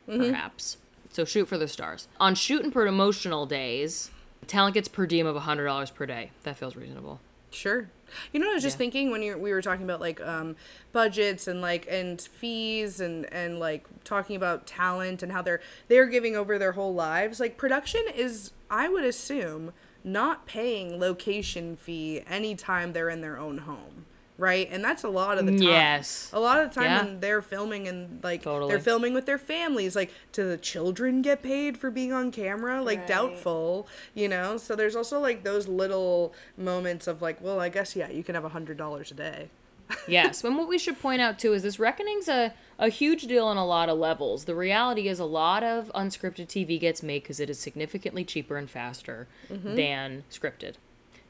mm-hmm. 0.08 0.20
perhaps. 0.20 0.77
So 1.10 1.24
shoot 1.24 1.48
for 1.48 1.58
the 1.58 1.67
stars. 1.67 2.08
On 2.20 2.36
shoot 2.36 2.63
and 2.63 2.74
promotional 2.74 3.46
days, 3.46 4.12
talent 4.48 4.74
gets 4.74 4.88
per 4.88 5.06
diem 5.06 5.25
of 5.25 5.36
hundred 5.38 5.65
dollars 5.65 5.91
per 5.91 6.06
day. 6.06 6.32
That 6.44 6.58
feels 6.58 6.75
reasonable. 6.75 7.22
Sure. 7.57 7.89
You 8.31 8.39
know, 8.39 8.51
I 8.51 8.53
was 8.53 8.61
just 8.63 8.75
Yeah. 8.75 8.77
thinking 8.77 9.09
when 9.09 9.23
you 9.23 9.35
we 9.37 9.51
were 9.51 9.61
talking 9.63 9.83
about 9.83 9.99
like 9.99 10.21
um, 10.21 10.55
budgets 10.91 11.47
and 11.47 11.59
like 11.59 11.87
and 11.89 12.21
fees 12.21 12.99
and 13.01 13.25
and 13.33 13.59
like 13.59 13.85
talking 14.03 14.35
about 14.35 14.67
talent 14.67 15.23
and 15.23 15.31
how 15.31 15.41
they're 15.41 15.59
they're 15.87 16.05
giving 16.05 16.35
over 16.35 16.59
their 16.59 16.73
whole 16.73 16.93
lives. 16.93 17.39
Like 17.39 17.57
production 17.57 18.01
is, 18.15 18.51
I 18.69 18.87
would 18.89 19.03
assume, 19.03 19.73
not 20.03 20.45
paying 20.45 20.99
location 20.99 21.75
fee 21.75 22.21
anytime 22.29 22.93
they're 22.93 23.09
in 23.09 23.21
their 23.21 23.39
own 23.39 23.59
home, 23.59 24.05
right? 24.38 24.67
And 24.72 24.84
that's 24.84 25.03
a 25.03 25.10
lot 25.10 25.38
of 25.38 25.46
the 25.46 25.53
time. 25.53 25.62
Yes. 25.62 26.29
A 26.32 26.39
lot 26.39 26.62
of 26.62 26.70
the 26.70 26.75
time 26.75 26.89
Yeah. 26.89 27.03
when 27.03 27.20
they're 27.20 27.41
filming 27.41 27.88
and 27.88 28.24
like 28.24 28.44
Totally. 28.44 28.70
they're 28.70 28.79
filming 28.79 29.13
with 29.13 29.25
their 29.25 29.38
families, 29.38 29.96
like 29.96 30.12
do 30.32 30.48
the 30.48 30.58
children 30.58 31.22
get 31.22 31.41
paid 31.41 31.77
for 31.77 31.89
being 31.89 32.13
on 32.13 32.32
camera? 32.32 32.82
Like 32.82 33.00
Right. 33.00 33.08
doubtful, 33.08 33.88
you 34.13 34.27
know? 34.27 34.58
So 34.58 34.75
there's 34.75 34.96
also 34.96 35.20
like 35.20 35.44
those 35.44 35.67
little 35.67 36.34
moments 36.56 37.08
of 37.08 37.22
like, 37.22 37.41
well, 37.41 37.60
I 37.60 37.70
guess 37.70 37.96
yeah, 37.96 38.10
you 38.10 38.24
can 38.24 38.36
have 38.36 38.46
a 38.46 38.50
hundred 38.50 38.77
dollars 38.77 39.12
a 39.12 39.15
day. 39.15 39.50
yes, 40.08 40.44
and 40.44 40.58
what 40.58 40.67
we 40.67 40.77
should 40.77 41.00
point 41.00 41.22
out 41.22 41.39
too 41.39 41.53
is 41.53 41.63
this 41.63 41.79
reckoning's 41.79 42.27
a, 42.27 42.53
a 42.77 42.89
huge 42.89 43.24
deal 43.24 43.46
on 43.46 43.56
a 43.56 43.65
lot 43.65 43.88
of 43.88 43.98
levels. 43.98 44.44
The 44.44 44.53
reality 44.53 45.08
is 45.08 45.17
a 45.17 45.25
lot 45.25 45.63
of 45.63 45.89
unscripted 45.96 46.48
TV 46.48 46.77
gets 46.77 47.01
made 47.01 47.24
because 47.24 47.39
it 47.39 47.50
is 47.50 47.58
significantly 47.58 48.25
cheaper 48.25 48.58
and 48.58 48.70
faster 48.70 49.29
mm-hmm. 49.50 49.75
than 49.75 50.24
scripted. 50.29 50.74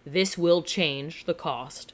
This 0.06 0.40
will 0.40 0.64
change 0.64 1.26
the 1.26 1.36
cost 1.36 1.94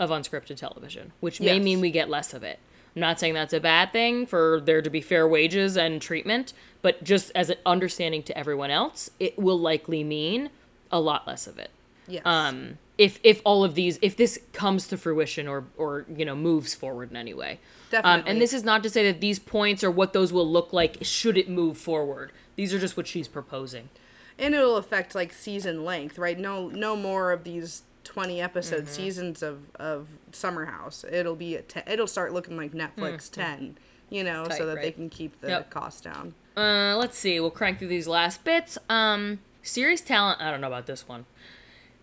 of 0.00 0.10
unscripted 0.10 0.56
television, 0.56 1.12
which 1.20 1.40
may 1.40 1.54
Yes. 1.56 1.62
mean 1.64 1.80
we 1.80 1.90
get 1.92 2.08
less 2.10 2.34
of 2.34 2.42
it. 2.42 2.58
I'm 2.96 3.00
not 3.00 3.20
saying 3.20 3.34
that's 3.34 3.52
a 3.52 3.60
bad 3.60 3.92
thing 3.92 4.26
for 4.26 4.60
there 4.64 4.82
to 4.82 4.90
be 4.90 5.00
fair 5.00 5.28
wages 5.28 5.76
and 5.76 6.02
treatment, 6.02 6.52
but 6.82 7.04
just 7.04 7.30
as 7.36 7.50
an 7.50 7.58
understanding 7.64 8.24
to 8.24 8.36
everyone 8.36 8.70
else, 8.72 9.10
it 9.20 9.38
will 9.38 9.58
likely 9.58 10.02
mean 10.02 10.50
a 10.90 10.98
lot 10.98 11.24
less 11.28 11.46
of 11.46 11.56
it 11.56 11.70
Yes. 12.08 12.22
um 12.24 12.78
if 12.98 13.20
if 13.22 13.40
all 13.44 13.62
of 13.62 13.76
these 13.76 13.96
if 14.02 14.16
this 14.16 14.40
comes 14.52 14.88
to 14.88 14.96
fruition 14.96 15.46
or 15.46 15.66
or 15.76 16.04
you 16.12 16.24
know 16.24 16.34
moves 16.34 16.74
forward 16.74 17.12
in 17.12 17.16
any 17.16 17.32
way 17.32 17.52
um, 17.52 17.58
Definitely. 17.92 18.30
and 18.32 18.40
this 18.42 18.52
is 18.52 18.64
not 18.64 18.82
to 18.82 18.90
say 18.90 19.04
that 19.12 19.20
these 19.20 19.38
points 19.38 19.84
are 19.84 19.90
what 19.92 20.12
those 20.12 20.32
will 20.32 20.50
look 20.50 20.72
like 20.72 20.96
should 21.02 21.38
it 21.38 21.48
move 21.48 21.78
forward 21.78 22.32
these 22.56 22.74
are 22.74 22.80
just 22.80 22.96
what 22.96 23.06
she's 23.06 23.28
proposing 23.28 23.88
and 24.36 24.52
it'll 24.52 24.76
affect 24.76 25.14
like 25.14 25.32
season 25.34 25.84
length, 25.84 26.18
right? 26.18 26.38
No, 26.38 26.68
no 26.68 26.96
more 26.96 27.30
of 27.30 27.44
these 27.44 27.82
twenty 28.10 28.40
episode 28.40 28.84
Mm-hmm. 28.84 28.92
seasons 28.94 29.42
of 29.42 29.58
of 29.76 30.08
Summer 30.32 30.66
House. 30.66 31.04
It'll 31.10 31.36
be 31.36 31.54
a 31.56 31.62
te- 31.62 31.82
it'll 31.86 32.06
start 32.08 32.32
looking 32.32 32.56
like 32.56 32.72
Netflix 32.72 33.30
ten, 33.30 33.78
you 34.10 34.24
know, 34.24 34.46
Tight, 34.46 34.58
so 34.58 34.66
that 34.66 34.82
they 34.82 34.90
can 34.90 35.08
keep 35.08 35.40
the 35.40 35.48
Yep. 35.48 35.70
cost 35.70 36.04
down. 36.04 36.34
uh 36.56 36.96
let's 36.98 37.16
see 37.16 37.38
we'll 37.38 37.50
crank 37.50 37.78
through 37.78 37.86
these 37.88 38.08
last 38.08 38.42
bits 38.42 38.76
um 38.88 39.38
series 39.62 40.00
talent 40.00 40.40
i 40.42 40.50
don't 40.50 40.60
know 40.60 40.66
about 40.66 40.86
this 40.86 41.06
one 41.06 41.24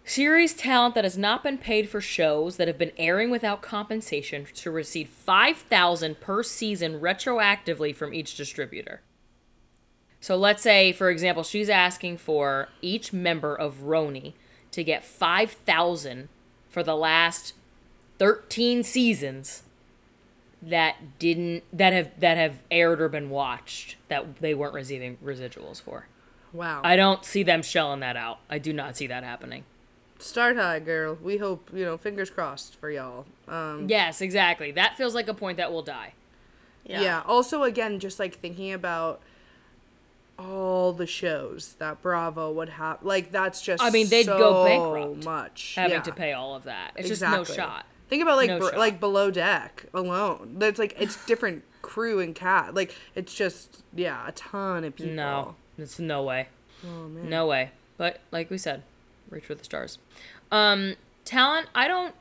series 0.06 0.54
talent 0.54 0.96
that 0.96 1.04
has 1.04 1.18
not 1.18 1.44
been 1.44 1.58
paid 1.58 1.90
for 1.90 2.00
shows 2.00 2.56
that 2.56 2.66
have 2.70 2.78
been 2.78 2.94
airing 2.98 3.30
without 3.30 3.62
compensation 3.62 4.46
to 4.54 4.72
receive 4.72 5.10
5000 5.10 6.22
per 6.22 6.42
season 6.44 7.02
retroactively 7.02 7.94
from 7.94 8.14
each 8.14 8.36
distributor 8.38 9.02
So 10.22 10.38
let's 10.38 10.64
say, 10.64 10.94
for 10.94 11.10
example, 11.10 11.44
she's 11.44 11.70
asking 11.70 12.18
for 12.18 12.70
each 12.82 13.12
member 13.14 13.54
of 13.54 13.82
RHONY 13.84 14.34
to 14.78 14.84
get 14.84 15.04
five 15.04 15.52
thousand 15.52 16.30
for 16.70 16.84
the 16.84 16.96
last 16.96 17.54
thirteen 18.20 18.84
seasons 18.84 19.64
that 20.62 21.20
didn't 21.20 21.64
that 21.74 21.94
have 21.94 22.12
that 22.20 22.38
have 22.38 22.62
aired 22.70 23.02
or 23.02 23.10
been 23.10 23.30
watched 23.32 23.96
that 24.08 24.38
they 24.38 24.54
weren't 24.54 24.76
receiving 24.76 25.18
residuals 25.24 25.82
for. 25.82 26.08
Wow. 26.54 26.82
I 26.84 26.96
don't 26.96 27.26
see 27.26 27.42
them 27.44 27.62
shelling 27.64 28.00
that 28.02 28.16
out. 28.16 28.40
I 28.50 28.60
do 28.60 28.72
not 28.72 28.96
see 28.96 29.08
that 29.08 29.24
happening. 29.24 29.64
Start 30.20 30.56
high, 30.56 30.80
girl. 30.80 31.18
We 31.22 31.38
hope 31.38 31.70
you 31.74 31.84
know. 31.84 31.98
Fingers 31.98 32.30
crossed 32.30 32.76
for 32.76 32.90
y'all. 32.92 33.26
Um, 33.48 33.88
Yes, 33.90 34.22
exactly. 34.22 34.72
That 34.72 34.96
feels 34.96 35.14
like 35.16 35.28
a 35.28 35.34
point 35.34 35.58
that 35.58 35.72
will 35.72 35.84
die. 35.84 36.14
yeah. 36.86 37.22
Also, 37.26 37.64
again, 37.64 38.00
just 38.00 38.20
like 38.20 38.36
thinking 38.36 38.74
about 38.74 39.22
all 40.40 40.94
the 40.94 41.08
shows 41.08 41.76
that 41.80 42.02
Bravo 42.02 42.52
would 42.52 42.70
have. 42.70 43.04
Like 43.04 43.32
that's 43.32 43.62
just. 43.62 43.82
I 43.82 43.90
mean, 43.90 44.08
they'd 44.10 44.26
go 44.26 44.66
bankrupt 44.66 45.26
Much 45.26 45.74
Having 45.76 45.92
yeah. 45.98 46.02
to 46.02 46.12
pay 46.14 46.34
all 46.34 46.56
of 46.56 46.64
that. 46.64 46.92
It's 46.96 47.10
Exactly. 47.10 47.46
just 47.46 47.58
no 47.58 47.64
shot. 47.64 47.86
Think 48.10 48.22
about 48.22 48.38
like 48.38 48.50
No 48.50 48.60
br- 48.60 48.78
like 48.78 49.00
below 49.00 49.32
deck 49.32 49.86
alone. 49.94 50.56
That's 50.58 50.80
like 50.80 50.96
it's 51.00 51.24
different 51.26 51.64
crew 51.82 52.20
and 52.20 52.34
cat. 52.36 52.74
Like 52.74 52.96
it's 53.16 53.34
just 53.34 53.84
yeah, 53.94 54.28
a 54.28 54.32
ton 54.32 54.84
of 54.84 54.96
people. 54.96 55.14
No, 55.14 55.56
it's 55.78 56.00
no 56.00 56.24
way. 56.24 56.50
No 56.84 57.48
way. 57.48 57.72
But 57.98 58.22
like 58.32 58.50
we 58.52 58.58
said, 58.58 58.84
reach 59.30 59.46
for 59.46 59.56
the 59.56 59.64
stars. 59.64 59.98
Um, 60.52 60.96
talent. 61.26 61.68
I 61.76 61.88
don't. 61.88 62.14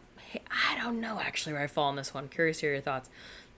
I 0.51 0.77
don't 0.83 1.01
know 1.01 1.21
actually 1.21 1.53
where 1.53 1.63
I 1.63 1.67
fall 1.67 1.85
on 1.89 1.97
this 1.97 2.13
one. 2.13 2.29
Curious 2.29 2.59
to 2.61 2.67
hear 2.67 2.73
your 2.73 2.83
thoughts. 2.83 3.09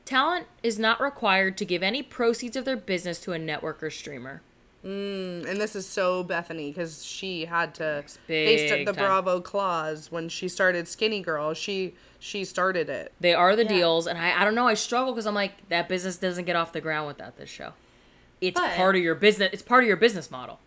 Talent 0.05 0.47
is 0.63 0.79
not 0.79 1.01
required 1.01 1.57
to 1.59 1.65
give 1.65 1.83
any 1.83 2.03
proceeds 2.03 2.57
of 2.57 2.65
their 2.65 2.77
business 2.77 3.21
to 3.21 3.33
a 3.33 3.39
network 3.39 3.83
or 3.83 3.91
streamer. 3.91 4.43
Mm, 4.85 5.49
and 5.49 5.61
this 5.61 5.75
is 5.75 5.87
so 5.87 6.23
Bethenny 6.23 6.73
because 6.73 7.05
she 7.05 7.47
had 7.47 7.75
to 7.77 8.05
big 8.27 8.47
based 8.59 8.73
on 8.73 8.85
the 8.85 8.93
time. 8.93 9.05
Bravo 9.05 9.41
clause 9.41 10.13
when 10.13 10.29
she 10.29 10.49
started 10.49 10.87
Skinny 10.87 11.21
Girl. 11.21 11.53
She 11.55 11.95
she 12.21 12.45
started 12.45 12.89
it. 12.89 13.13
They 13.21 13.35
are 13.35 13.57
the 13.57 13.65
Yeah. 13.65 13.69
deals, 13.69 14.07
and 14.07 14.19
I, 14.19 14.41
I 14.41 14.45
don't 14.45 14.55
know. 14.55 14.69
I 14.69 14.75
struggle 14.75 15.13
because 15.13 15.27
I'm 15.27 15.35
like 15.35 15.69
that 15.69 15.89
business 15.89 16.17
doesn't 16.17 16.45
get 16.45 16.55
off 16.57 16.73
the 16.73 16.81
ground 16.81 17.09
without 17.09 17.37
this 17.37 17.51
show. 17.51 17.73
It's 18.41 18.59
But- 18.61 18.77
part 18.77 18.95
of 18.95 19.03
your 19.03 19.15
business. 19.17 19.51
It's 19.53 19.63
part 19.63 19.83
of 19.83 19.89
your 19.89 19.97
business 19.97 20.31
model. 20.31 20.61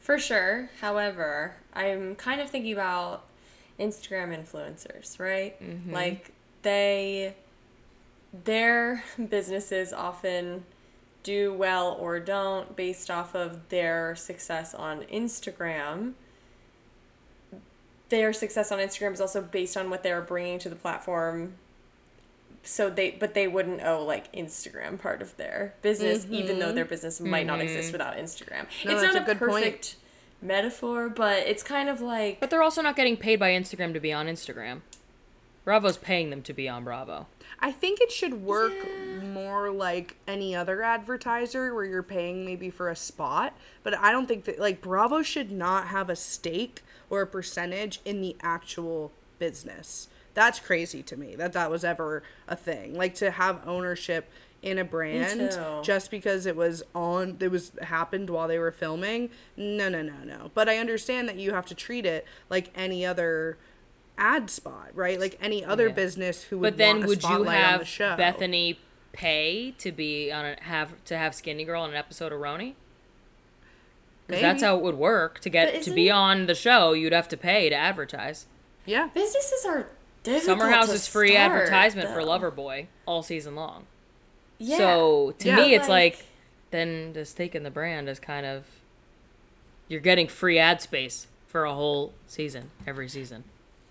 For 0.00 0.18
sure. 0.18 0.70
However, 0.80 1.54
I'm 1.74 2.16
kind 2.16 2.40
of 2.40 2.48
thinking 2.50 2.72
about 2.72 3.24
Instagram 3.78 4.34
influencers, 4.36 5.20
right? 5.20 5.62
Mm-hmm. 5.62 5.92
Like 5.92 6.32
they 6.62 7.34
their 8.32 9.04
businesses 9.28 9.92
often 9.92 10.64
do 11.22 11.52
well 11.52 11.96
or 12.00 12.20
don't 12.20 12.76
based 12.76 13.10
off 13.10 13.34
of 13.34 13.68
their 13.68 14.14
success 14.16 14.74
on 14.74 15.02
Instagram. 15.04 16.14
Their 18.08 18.32
success 18.32 18.70
on 18.70 18.78
Instagram 18.78 19.12
is 19.12 19.20
also 19.20 19.42
based 19.42 19.76
on 19.76 19.90
what 19.90 20.02
they're 20.02 20.20
bringing 20.20 20.58
to 20.60 20.68
the 20.68 20.76
platform. 20.76 21.54
So 22.64 22.90
they, 22.90 23.10
but 23.10 23.34
they 23.34 23.48
wouldn't 23.48 23.82
owe 23.82 24.04
like 24.04 24.32
Instagram 24.32 25.00
part 25.00 25.22
of 25.22 25.36
their 25.36 25.74
business, 25.82 26.24
mm-hmm. 26.24 26.34
even 26.34 26.58
though 26.58 26.72
their 26.72 26.84
business 26.84 27.20
might 27.20 27.46
not 27.46 27.60
exist 27.60 27.88
mm-hmm. 27.88 27.92
without 27.92 28.16
Instagram. 28.16 28.66
No, 28.84 28.92
it's 28.92 29.02
not 29.02 29.16
a 29.16 29.22
a, 29.22 29.24
good 29.24 29.38
point. 29.38 29.64
perfect 29.64 29.96
metaphor, 30.40 31.08
but 31.08 31.38
it's 31.38 31.62
kind 31.62 31.88
of 31.88 32.00
like 32.00 32.40
But 32.40 32.50
they're 32.50 32.62
also 32.62 32.82
not 32.82 32.96
getting 32.96 33.16
paid 33.16 33.40
by 33.40 33.50
Instagram 33.50 33.92
to 33.94 34.00
be 34.00 34.12
on 34.12 34.26
Instagram. 34.26 34.82
Bravo's 35.64 35.96
paying 35.96 36.30
them 36.30 36.42
to 36.42 36.52
be 36.52 36.68
on 36.68 36.84
Bravo. 36.84 37.26
I 37.60 37.70
think 37.70 38.00
it 38.00 38.10
should 38.10 38.42
work 38.42 38.72
more 39.32 39.70
like 39.70 40.16
any 40.28 40.54
other 40.54 40.82
advertiser 40.82 41.74
where 41.74 41.84
you're 41.84 42.02
paying 42.02 42.44
maybe 42.44 42.70
for 42.70 42.88
a 42.88 42.96
spot, 42.96 43.54
but 43.82 43.96
I 43.98 44.12
don't 44.12 44.26
think 44.26 44.44
that 44.44 44.58
like 44.58 44.80
Bravo 44.80 45.22
should 45.22 45.50
not 45.50 45.88
have 45.88 46.08
a 46.10 46.16
stake 46.16 46.82
or 47.10 47.22
a 47.22 47.26
percentage 47.26 48.00
in 48.04 48.20
the 48.20 48.36
actual 48.42 49.12
business. 49.38 50.08
That's 50.34 50.58
crazy 50.60 51.02
to 51.04 51.16
me 51.16 51.34
that 51.36 51.52
that 51.52 51.70
was 51.70 51.84
ever 51.84 52.22
a 52.48 52.56
thing. 52.56 52.94
Like 52.94 53.14
to 53.16 53.30
have 53.32 53.60
ownership 53.66 54.30
in 54.62 54.78
a 54.78 54.84
brand 54.84 55.58
just 55.82 56.10
because 56.10 56.46
it 56.46 56.54
was 56.54 56.82
on 56.94 57.36
it 57.40 57.50
was 57.50 57.72
happened 57.82 58.30
while 58.30 58.46
they 58.48 58.58
were 58.58 58.70
filming. 58.70 59.28
No, 59.56 59.88
no, 59.88 60.02
no, 60.02 60.22
no. 60.24 60.50
But 60.54 60.68
I 60.68 60.78
understand 60.78 61.28
that 61.28 61.36
you 61.36 61.52
have 61.52 61.66
to 61.66 61.74
treat 61.74 62.06
it 62.06 62.24
like 62.48 62.70
any 62.74 63.04
other 63.04 63.58
ad 64.16 64.48
spot, 64.50 64.90
right? 64.94 65.18
Like 65.18 65.36
any 65.40 65.64
other 65.64 65.88
Yeah. 65.88 65.94
business 65.94 66.44
who 66.44 66.58
would 66.60 66.74
But 66.74 66.78
then 66.78 66.96
want 67.00 67.04
a 67.04 67.08
would 67.08 67.22
you 67.24 67.44
the 67.44 67.50
have 67.50 67.88
show. 67.88 68.16
Bethenny 68.16 68.76
pay 69.12 69.72
to 69.78 69.92
be 69.92 70.30
on 70.32 70.44
a, 70.44 70.56
have 70.62 71.02
to 71.06 71.16
have 71.16 71.34
Skinny 71.34 71.64
Girl 71.64 71.82
on 71.82 71.90
an 71.90 71.96
episode 71.96 72.32
of 72.32 72.40
RHONY? 72.40 72.74
Because 74.26 74.42
that's 74.42 74.62
how 74.62 74.76
it 74.76 74.82
would 74.82 74.94
work 74.96 75.40
to 75.40 75.50
get 75.50 75.82
to 75.82 75.90
be 75.90 76.10
on 76.10 76.46
the 76.46 76.54
show. 76.54 76.92
You'd 76.92 77.12
have 77.12 77.28
to 77.28 77.36
pay 77.36 77.68
to 77.68 77.74
advertise. 77.74 78.46
Yeah. 78.86 79.08
businesses 79.14 79.64
are 79.66 79.90
difficult 80.22 80.58
Summer 80.58 80.70
House 80.72 80.88
to 80.88 80.94
is 80.94 81.06
free 81.06 81.32
start, 81.32 81.52
advertisement 81.52 82.08
for 82.10 82.24
though. 82.24 82.38
Loverboy 82.38 82.86
all 83.06 83.22
season 83.22 83.54
long. 83.54 83.86
Yeah. 84.58 84.76
So 84.78 85.34
to 85.38 85.48
Yeah. 85.48 85.56
me, 85.56 85.74
it's 85.74 85.88
Like- 85.88 86.14
like 86.18 86.24
then 86.70 87.12
the 87.12 87.24
stake 87.24 87.54
in 87.54 87.62
the 87.64 87.70
brand 87.70 88.08
is 88.08 88.18
kind 88.18 88.46
of 88.46 88.64
you're 89.88 90.00
getting 90.00 90.26
free 90.26 90.58
ad 90.58 90.80
space 90.80 91.26
for 91.46 91.64
a 91.64 91.74
whole 91.74 92.14
season 92.26 92.70
every 92.86 93.08
season. 93.08 93.44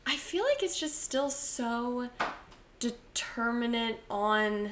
I 0.08 0.16
feel 0.18 0.44
like 0.44 0.64
it's 0.64 0.80
just 0.80 1.04
still 1.04 1.30
so 1.30 2.10
determinant 2.80 3.98
on 4.10 4.72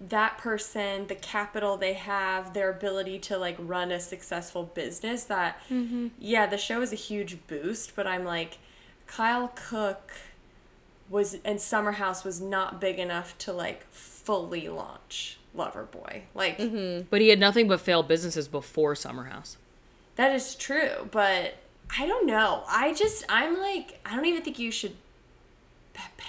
that 0.00 0.38
person, 0.38 1.06
the 1.08 1.14
capital 1.14 1.76
they 1.76 1.92
have, 1.92 2.54
their 2.54 2.70
ability 2.70 3.18
to 3.18 3.36
like 3.36 3.56
run 3.58 3.92
a 3.92 4.00
successful 4.00 4.64
business 4.64 5.24
that 5.24 5.60
mm-hmm. 5.68 6.08
yeah, 6.18 6.46
the 6.46 6.56
show 6.56 6.80
is 6.80 6.92
a 6.92 6.96
huge 6.96 7.38
boost, 7.46 7.94
but 7.94 8.06
I'm 8.06 8.24
like 8.24 8.58
Kyle 9.06 9.52
Cooke 9.54 10.12
was 11.10 11.36
and 11.44 11.60
Summer 11.60 11.92
House 11.92 12.24
was 12.24 12.40
not 12.40 12.80
big 12.80 12.98
enough 12.98 13.36
to 13.38 13.52
like 13.52 13.90
fully 13.90 14.68
launch 14.68 15.38
Loverboy. 15.54 16.22
Like 16.34 16.58
mm-hmm. 16.58 17.06
But 17.10 17.20
he 17.20 17.28
had 17.28 17.38
nothing 17.38 17.68
but 17.68 17.80
failed 17.80 18.08
businesses 18.08 18.48
before 18.48 18.94
Summer 18.94 19.24
House. 19.24 19.58
That 20.16 20.32
is 20.32 20.54
true, 20.54 21.08
but 21.10 21.56
I 21.98 22.06
don't 22.06 22.26
know. 22.26 22.62
I 22.68 22.94
just 22.94 23.24
I'm 23.28 23.58
like 23.58 24.00
I 24.06 24.16
don't 24.16 24.24
even 24.24 24.42
think 24.42 24.58
you 24.58 24.70
should 24.70 24.96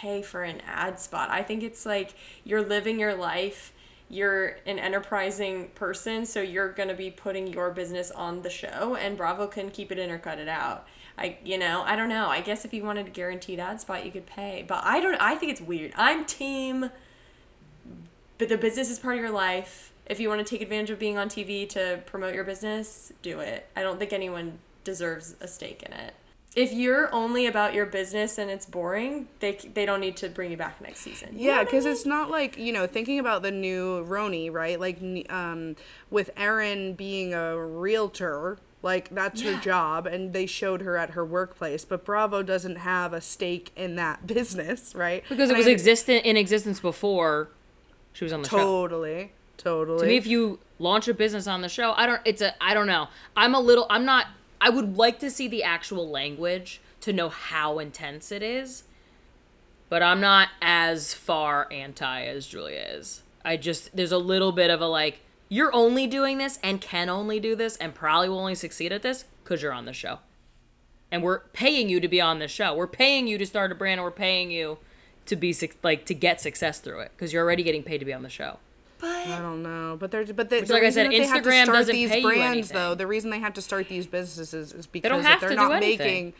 pay 0.01 0.21
for 0.21 0.43
an 0.43 0.61
ad 0.65 0.99
spot. 0.99 1.29
I 1.29 1.43
think 1.43 1.61
it's 1.61 1.85
like 1.85 2.15
you're 2.43 2.63
living 2.63 2.99
your 2.99 3.13
life. 3.13 3.71
You're 4.09 4.57
an 4.65 4.77
enterprising 4.77 5.69
person, 5.69 6.25
so 6.25 6.41
you're 6.41 6.69
to 6.89 6.93
be 6.93 7.09
putting 7.11 7.47
your 7.47 7.71
business 7.71 8.11
on 8.11 8.41
the 8.41 8.49
show 8.49 8.95
and 8.95 9.15
Bravo 9.15 9.47
can 9.47 9.69
keep 9.69 9.91
it 9.91 9.97
in 9.97 10.11
or 10.11 10.17
cut 10.17 10.37
it 10.37 10.49
out. 10.49 10.85
I 11.17 11.37
you 11.45 11.57
know, 11.57 11.83
I 11.85 11.95
don't 11.95 12.09
know. 12.09 12.27
I 12.27 12.41
guess 12.41 12.65
if 12.65 12.73
you 12.73 12.83
wanted 12.83 13.07
a 13.07 13.09
guaranteed 13.11 13.59
ad 13.59 13.79
spot, 13.79 14.05
you 14.05 14.11
could 14.11 14.25
pay. 14.25 14.65
But 14.67 14.83
I 14.83 14.99
don't 14.99 15.15
I 15.15 15.35
think 15.35 15.51
it's 15.51 15.61
weird. 15.61 15.93
I'm 15.95 16.25
team 16.25 16.89
but 18.37 18.49
the 18.49 18.57
business 18.57 18.89
is 18.89 18.97
part 18.97 19.17
of 19.17 19.21
your 19.21 19.29
life. 19.29 19.93
If 20.07 20.19
you 20.19 20.27
want 20.27 20.45
to 20.45 20.49
take 20.49 20.63
advantage 20.63 20.89
of 20.89 20.97
being 20.97 21.15
on 21.15 21.29
TV 21.29 21.69
to 21.69 22.01
promote 22.07 22.33
your 22.33 22.43
business, 22.43 23.13
do 23.21 23.39
it. 23.39 23.69
I 23.75 23.83
don't 23.83 23.99
think 23.99 24.11
anyone 24.11 24.57
deserves 24.83 25.35
a 25.39 25.47
stake 25.47 25.83
in 25.83 25.93
it. 25.93 26.15
If 26.53 26.73
you're 26.73 27.13
only 27.15 27.45
about 27.45 27.73
your 27.73 27.85
business 27.85 28.37
and 28.37 28.49
it's 28.51 28.65
boring, 28.65 29.29
they 29.39 29.53
they 29.73 29.85
don't 29.85 30.01
need 30.01 30.17
to 30.17 30.27
bring 30.27 30.51
you 30.51 30.57
back 30.57 30.81
next 30.81 30.99
season. 30.99 31.39
You 31.39 31.47
Yeah, 31.47 31.51
what 31.57 31.61
I 31.61 31.63
because 31.65 31.85
mean? 31.85 31.93
it's 31.93 32.05
not 32.05 32.29
like 32.29 32.57
you 32.57 32.73
know 32.73 32.87
thinking 32.87 33.19
about 33.19 33.41
the 33.41 33.51
new 33.51 34.03
RHONY, 34.05 34.51
right? 34.51 34.77
Like 34.79 34.99
um, 35.29 35.77
with 36.09 36.29
Erin 36.35 36.93
being 36.93 37.33
a 37.33 37.57
realtor, 37.57 38.57
like 38.81 39.07
that's 39.11 39.41
Yeah. 39.41 39.53
her 39.53 39.61
job, 39.61 40.05
and 40.05 40.33
they 40.33 40.45
showed 40.45 40.81
her 40.81 40.97
at 40.97 41.11
her 41.11 41.23
workplace. 41.23 41.85
But 41.85 42.03
Bravo 42.03 42.43
doesn't 42.43 42.77
have 42.77 43.13
a 43.13 43.21
stake 43.21 43.71
in 43.77 43.95
that 43.95 44.27
business, 44.35 44.93
right? 44.93 45.23
Because 45.29 45.49
it 45.51 45.57
was 45.57 45.67
I- 45.67 45.71
existent 45.71 46.25
in 46.25 46.35
existence 46.35 46.81
before 46.81 47.47
she 48.11 48.25
was 48.25 48.33
on 48.33 48.41
the 48.41 48.49
show. 48.49 48.57
totally, 48.57 49.31
totally. 49.55 49.99
To 49.99 50.05
me, 50.05 50.17
if 50.17 50.27
you 50.27 50.59
launch 50.79 51.07
a 51.07 51.13
business 51.13 51.47
on 51.47 51.61
the 51.61 51.69
show, 51.69 51.93
I 51.95 52.05
don't. 52.05 52.21
It's 52.25 52.41
a. 52.41 52.61
I 52.61 52.73
don't 52.73 52.87
know. 52.87 53.07
I'm 53.37 53.55
a 53.55 53.59
little. 53.61 53.87
I'm 53.89 54.03
not. 54.03 54.25
I 54.61 54.69
would 54.69 54.95
like 54.95 55.17
to 55.19 55.31
see 55.31 55.47
the 55.47 55.63
actual 55.63 56.07
language 56.07 56.79
to 57.01 57.11
know 57.11 57.29
how 57.29 57.79
intense 57.79 58.31
it 58.31 58.43
is, 58.43 58.83
but 59.89 60.03
I'm 60.03 60.21
not 60.21 60.49
as 60.61 61.15
far 61.15 61.67
anti 61.71 62.25
as 62.25 62.45
Julia 62.45 62.85
is. 62.87 63.23
I 63.43 63.57
just 63.57 63.95
there's 63.95 64.11
a 64.11 64.19
little 64.19 64.51
bit 64.51 64.69
of 64.69 64.79
a 64.79 64.85
like 64.85 65.21
you're 65.49 65.73
only 65.73 66.05
doing 66.05 66.37
this 66.37 66.59
and 66.63 66.79
can 66.79 67.09
only 67.09 67.39
do 67.39 67.55
this 67.55 67.75
and 67.77 67.95
probably 67.95 68.29
will 68.29 68.39
only 68.39 68.55
succeed 68.55 68.91
at 68.91 69.01
this 69.01 69.25
because 69.43 69.63
you're 69.63 69.73
on 69.73 69.85
the 69.85 69.93
show, 69.93 70.19
and 71.11 71.23
we're 71.23 71.39
paying 71.39 71.89
you 71.89 71.99
to 71.99 72.07
be 72.07 72.21
on 72.21 72.37
the 72.37 72.47
show. 72.47 72.75
We're 72.75 72.85
paying 72.85 73.27
you 73.27 73.39
to 73.39 73.45
start 73.47 73.71
a 73.71 73.75
brand. 73.75 73.99
and 73.99 74.05
We're 74.05 74.11
paying 74.11 74.51
you 74.51 74.77
to 75.25 75.35
be 75.35 75.55
like 75.81 76.05
to 76.05 76.13
get 76.13 76.39
success 76.39 76.79
through 76.79 76.99
it 76.99 77.11
because 77.15 77.33
you're 77.33 77.43
already 77.43 77.63
getting 77.63 77.81
paid 77.81 77.97
to 77.97 78.05
be 78.05 78.13
on 78.13 78.21
the 78.21 78.29
show. 78.29 78.59
I 79.03 79.39
don't 79.41 79.63
know, 79.63 79.97
but 79.99 80.11
there's 80.11 80.31
but 80.31 80.49
they, 80.49 80.59
Which, 80.59 80.67
the 80.67 80.73
like 80.73 80.83
I 80.83 80.89
said, 80.89 81.11
they 81.11 81.25
have 81.25 81.43
to 81.43 81.49
Instagram 81.49 81.63
start 81.63 81.77
doesn't 81.77 81.95
these 81.95 82.09
pay 82.09 82.21
brands 82.21 82.69
though, 82.69 82.95
the 82.95 83.07
reason 83.07 83.29
they 83.29 83.39
have 83.39 83.53
to 83.53 83.61
start 83.61 83.87
these 83.89 84.07
businesses 84.07 84.73
is 84.73 84.87
because 84.87 85.23
that 85.23 85.39
have 85.39 85.41
they're 85.41 85.55
not 85.55 85.79
making. 85.79 86.33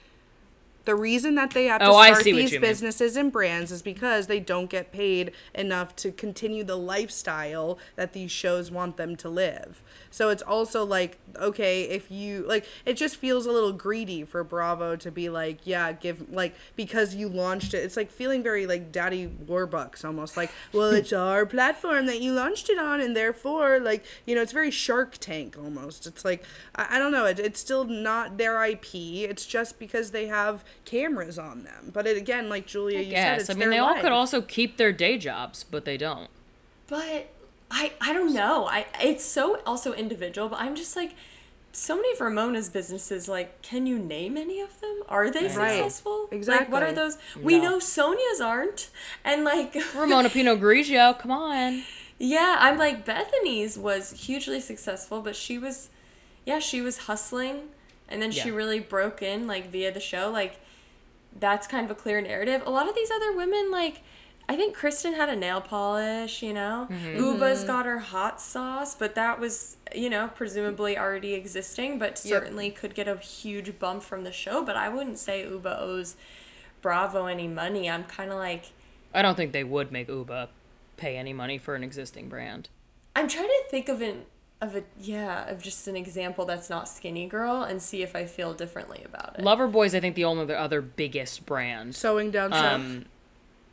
The 0.92 0.96
reason 0.96 1.36
that 1.36 1.52
they 1.52 1.66
have 1.66 1.80
to 1.80 1.88
Oh, 1.88 2.04
start 2.04 2.24
these 2.26 2.52
you 2.52 2.60
mean. 2.60 2.70
businesses 2.70 3.16
and 3.16 3.32
brands 3.32 3.72
is 3.72 3.82
because 3.82 4.28
they 4.28 4.42
don't 4.42 4.70
get 4.70 4.92
paid 4.92 5.32
enough 5.56 5.96
to 5.98 6.12
continue 6.12 6.64
the 6.66 6.76
lifestyle 6.76 7.78
that 7.96 8.12
these 8.12 8.30
shows 8.32 8.70
want 8.70 8.98
them 8.98 9.16
to 9.16 9.30
live. 9.30 9.82
So 10.10 10.28
it's 10.28 10.42
also 10.44 10.84
like, 10.84 11.18
okay, 11.38 11.84
if 11.84 12.12
you 12.12 12.44
like, 12.46 12.66
it 12.86 12.96
just 12.98 13.16
feels 13.16 13.46
a 13.46 13.52
little 13.54 13.72
greedy 13.72 14.26
for 14.26 14.44
Bravo 14.44 14.98
to 14.98 15.10
be 15.10 15.30
like, 15.30 15.66
yeah, 15.66 15.94
give 15.94 16.30
like 16.30 16.56
because 16.76 17.16
you 17.16 17.30
launched 17.30 17.74
it. 17.74 17.78
It's 17.78 17.96
like 17.96 18.12
feeling 18.12 18.44
very 18.44 18.66
like 18.68 18.92
Daddy 18.92 19.28
Warbucks 19.28 20.04
almost 20.04 20.36
like, 20.36 20.52
well, 20.74 20.90
it's 20.92 21.14
our 21.14 21.46
platform 21.46 22.06
that 22.08 22.20
you 22.20 22.34
launched 22.34 22.70
it 22.70 22.78
on, 22.78 23.00
and 23.00 23.16
therefore, 23.16 23.80
like, 23.80 24.04
you 24.26 24.36
know, 24.36 24.42
it's 24.42 24.52
very 24.52 24.72
Shark 24.72 25.18
Tank 25.20 25.56
almost. 25.58 26.06
It's 26.06 26.26
like, 26.26 26.44
I, 26.76 26.98
I 26.98 27.00
don't 27.00 27.14
know, 27.14 27.26
it, 27.26 27.40
it's 27.40 27.62
still 27.62 27.86
not 27.86 28.38
their 28.38 28.62
IP. 28.66 28.94
It's 28.94 29.46
just 29.46 29.80
because 29.80 30.12
they 30.12 30.28
have 30.28 30.66
cameras 30.86 31.38
on 31.40 31.64
them. 31.64 31.92
But 31.94 32.08
it, 32.08 32.18
again, 32.18 32.50
like 32.50 32.66
Julia, 32.66 33.00
you 33.00 33.06
said, 33.06 33.12
Yes, 33.12 33.42
it's 33.42 33.50
I 33.50 33.54
mean 33.54 33.60
their 33.62 33.70
they 33.72 33.78
all 33.78 33.96
could 34.02 34.12
also 34.12 34.42
keep 34.42 34.78
their 34.78 34.92
day 34.92 35.18
jobs, 35.18 35.64
but 35.64 35.86
they 35.86 35.98
don't. 35.98 36.30
but 36.88 37.30
I 37.70 37.94
I 38.02 38.14
don't 38.14 38.34
know. 38.34 38.66
I 38.68 38.86
it's 39.02 39.24
so 39.24 39.60
also 39.66 39.94
individual, 39.94 40.50
but 40.50 40.60
I'm 40.60 40.76
just 40.76 40.96
like 40.96 41.16
so 41.74 41.96
many 41.96 42.12
of 42.12 42.20
Ramona's 42.20 42.68
businesses, 42.68 43.30
like, 43.30 43.62
can 43.62 43.86
you 43.88 43.98
name 43.98 44.36
any 44.36 44.60
of 44.60 44.82
them? 44.82 45.04
Are 45.08 45.32
they 45.32 45.44
Right. 45.48 45.76
successful? 45.78 46.28
Like, 46.30 46.70
what 46.70 46.84
are 46.84 46.88
Exactly. 46.88 46.94
those? 46.96 47.18
We 47.42 47.60
know 47.60 47.78
Sonja's 47.78 48.42
aren't. 48.42 48.90
And, 49.24 49.46
like, 49.46 49.78
Ramona 49.96 50.30
Pinot 50.30 50.60
Grigio, 50.60 51.18
come 51.18 51.32
on. 51.32 51.84
Yeah, 52.20 52.58
I'm 52.60 52.78
like 52.78 53.06
Bethenny's 53.06 53.78
was 53.78 54.12
hugely 54.12 54.60
successful, 54.60 55.22
but 55.22 55.34
she 55.34 55.58
was, 55.58 55.90
yeah, 56.46 56.60
she 56.60 56.82
was 56.82 56.98
hustling, 57.08 57.70
and 58.10 58.22
then 58.22 58.32
she 58.32 58.52
really 58.52 58.82
broke 58.82 59.22
in 59.22 59.48
like 59.48 59.72
via 59.72 59.94
the 59.94 60.02
show. 60.02 60.30
Like, 60.30 60.60
that's 61.38 61.68
kind 61.68 61.86
of 61.86 61.92
a 61.92 61.96
clear 61.96 62.22
narrative. 62.22 62.64
A 62.66 62.70
lot 62.70 62.88
of 62.88 62.96
these 62.96 63.12
other 63.12 63.36
women, 63.36 63.72
like, 63.72 64.02
I 64.50 64.56
think 64.56 64.76
Kristen 64.76 65.14
had 65.14 65.30
a 65.30 65.36
nail 65.36 65.62
polish, 65.62 66.44
you 66.44 66.54
know. 66.54 66.88
Mm-hmm. 66.90 67.24
Ubah's 67.24 67.60
mm-hmm. 67.60 67.68
got 67.68 67.86
her 67.86 68.00
hot 68.00 68.42
sauce, 68.42 68.96
but 68.96 69.16
that 69.16 69.40
was, 69.40 69.78
you 69.96 70.10
know, 70.10 70.30
presumably 70.36 70.98
already 70.98 71.34
existing, 71.34 72.00
but 72.00 72.18
certainly 72.18 72.70
could 72.70 72.94
get 72.94 73.08
a 73.08 73.16
huge 73.18 73.80
bump 73.80 74.04
from 74.04 74.24
the 74.24 74.32
show. 74.32 74.64
But 74.64 74.76
I 74.76 74.90
wouldn't 74.90 75.20
say 75.20 75.46
Ubah 75.46 75.80
owes 75.80 76.16
Bravo 76.82 77.28
any 77.28 77.48
money. 77.48 77.90
I'm 77.90 78.04
kind 78.04 78.32
of 78.32 78.38
like. 78.38 78.72
I 79.14 79.22
don't 79.22 79.36
think 79.36 79.54
they 79.54 79.64
would 79.64 79.92
make 79.92 80.10
Ubah 80.10 80.50
pay 80.98 81.18
any 81.18 81.34
money 81.34 81.58
for 81.58 81.76
an 81.76 81.84
existing 81.84 82.28
brand. 82.28 82.68
I'm 83.16 83.28
trying 83.28 83.48
to 83.48 83.64
think 83.70 83.90
of 83.90 84.02
an 84.02 84.26
of 84.62 84.76
a 84.76 84.84
yeah 85.00 85.50
of 85.50 85.62
just 85.62 85.88
an 85.88 85.96
example 85.96 86.46
that's 86.46 86.70
not 86.70 86.88
Skinny 86.88 87.28
Girl 87.28 87.64
and 87.64 87.82
see 87.82 88.04
if 88.04 88.16
I 88.16 88.26
feel 88.26 88.54
differently 88.54 89.02
about 89.04 89.38
it. 89.38 89.44
Loverboy's, 89.44 89.96
I 89.96 90.00
think, 90.00 90.16
the 90.16 90.26
only 90.26 90.54
other 90.54 90.82
biggest 90.82 91.46
brand. 91.46 91.96
Sewing 91.96 92.30
down 92.30 92.52
south. 92.52 92.74
Um, 92.80 93.06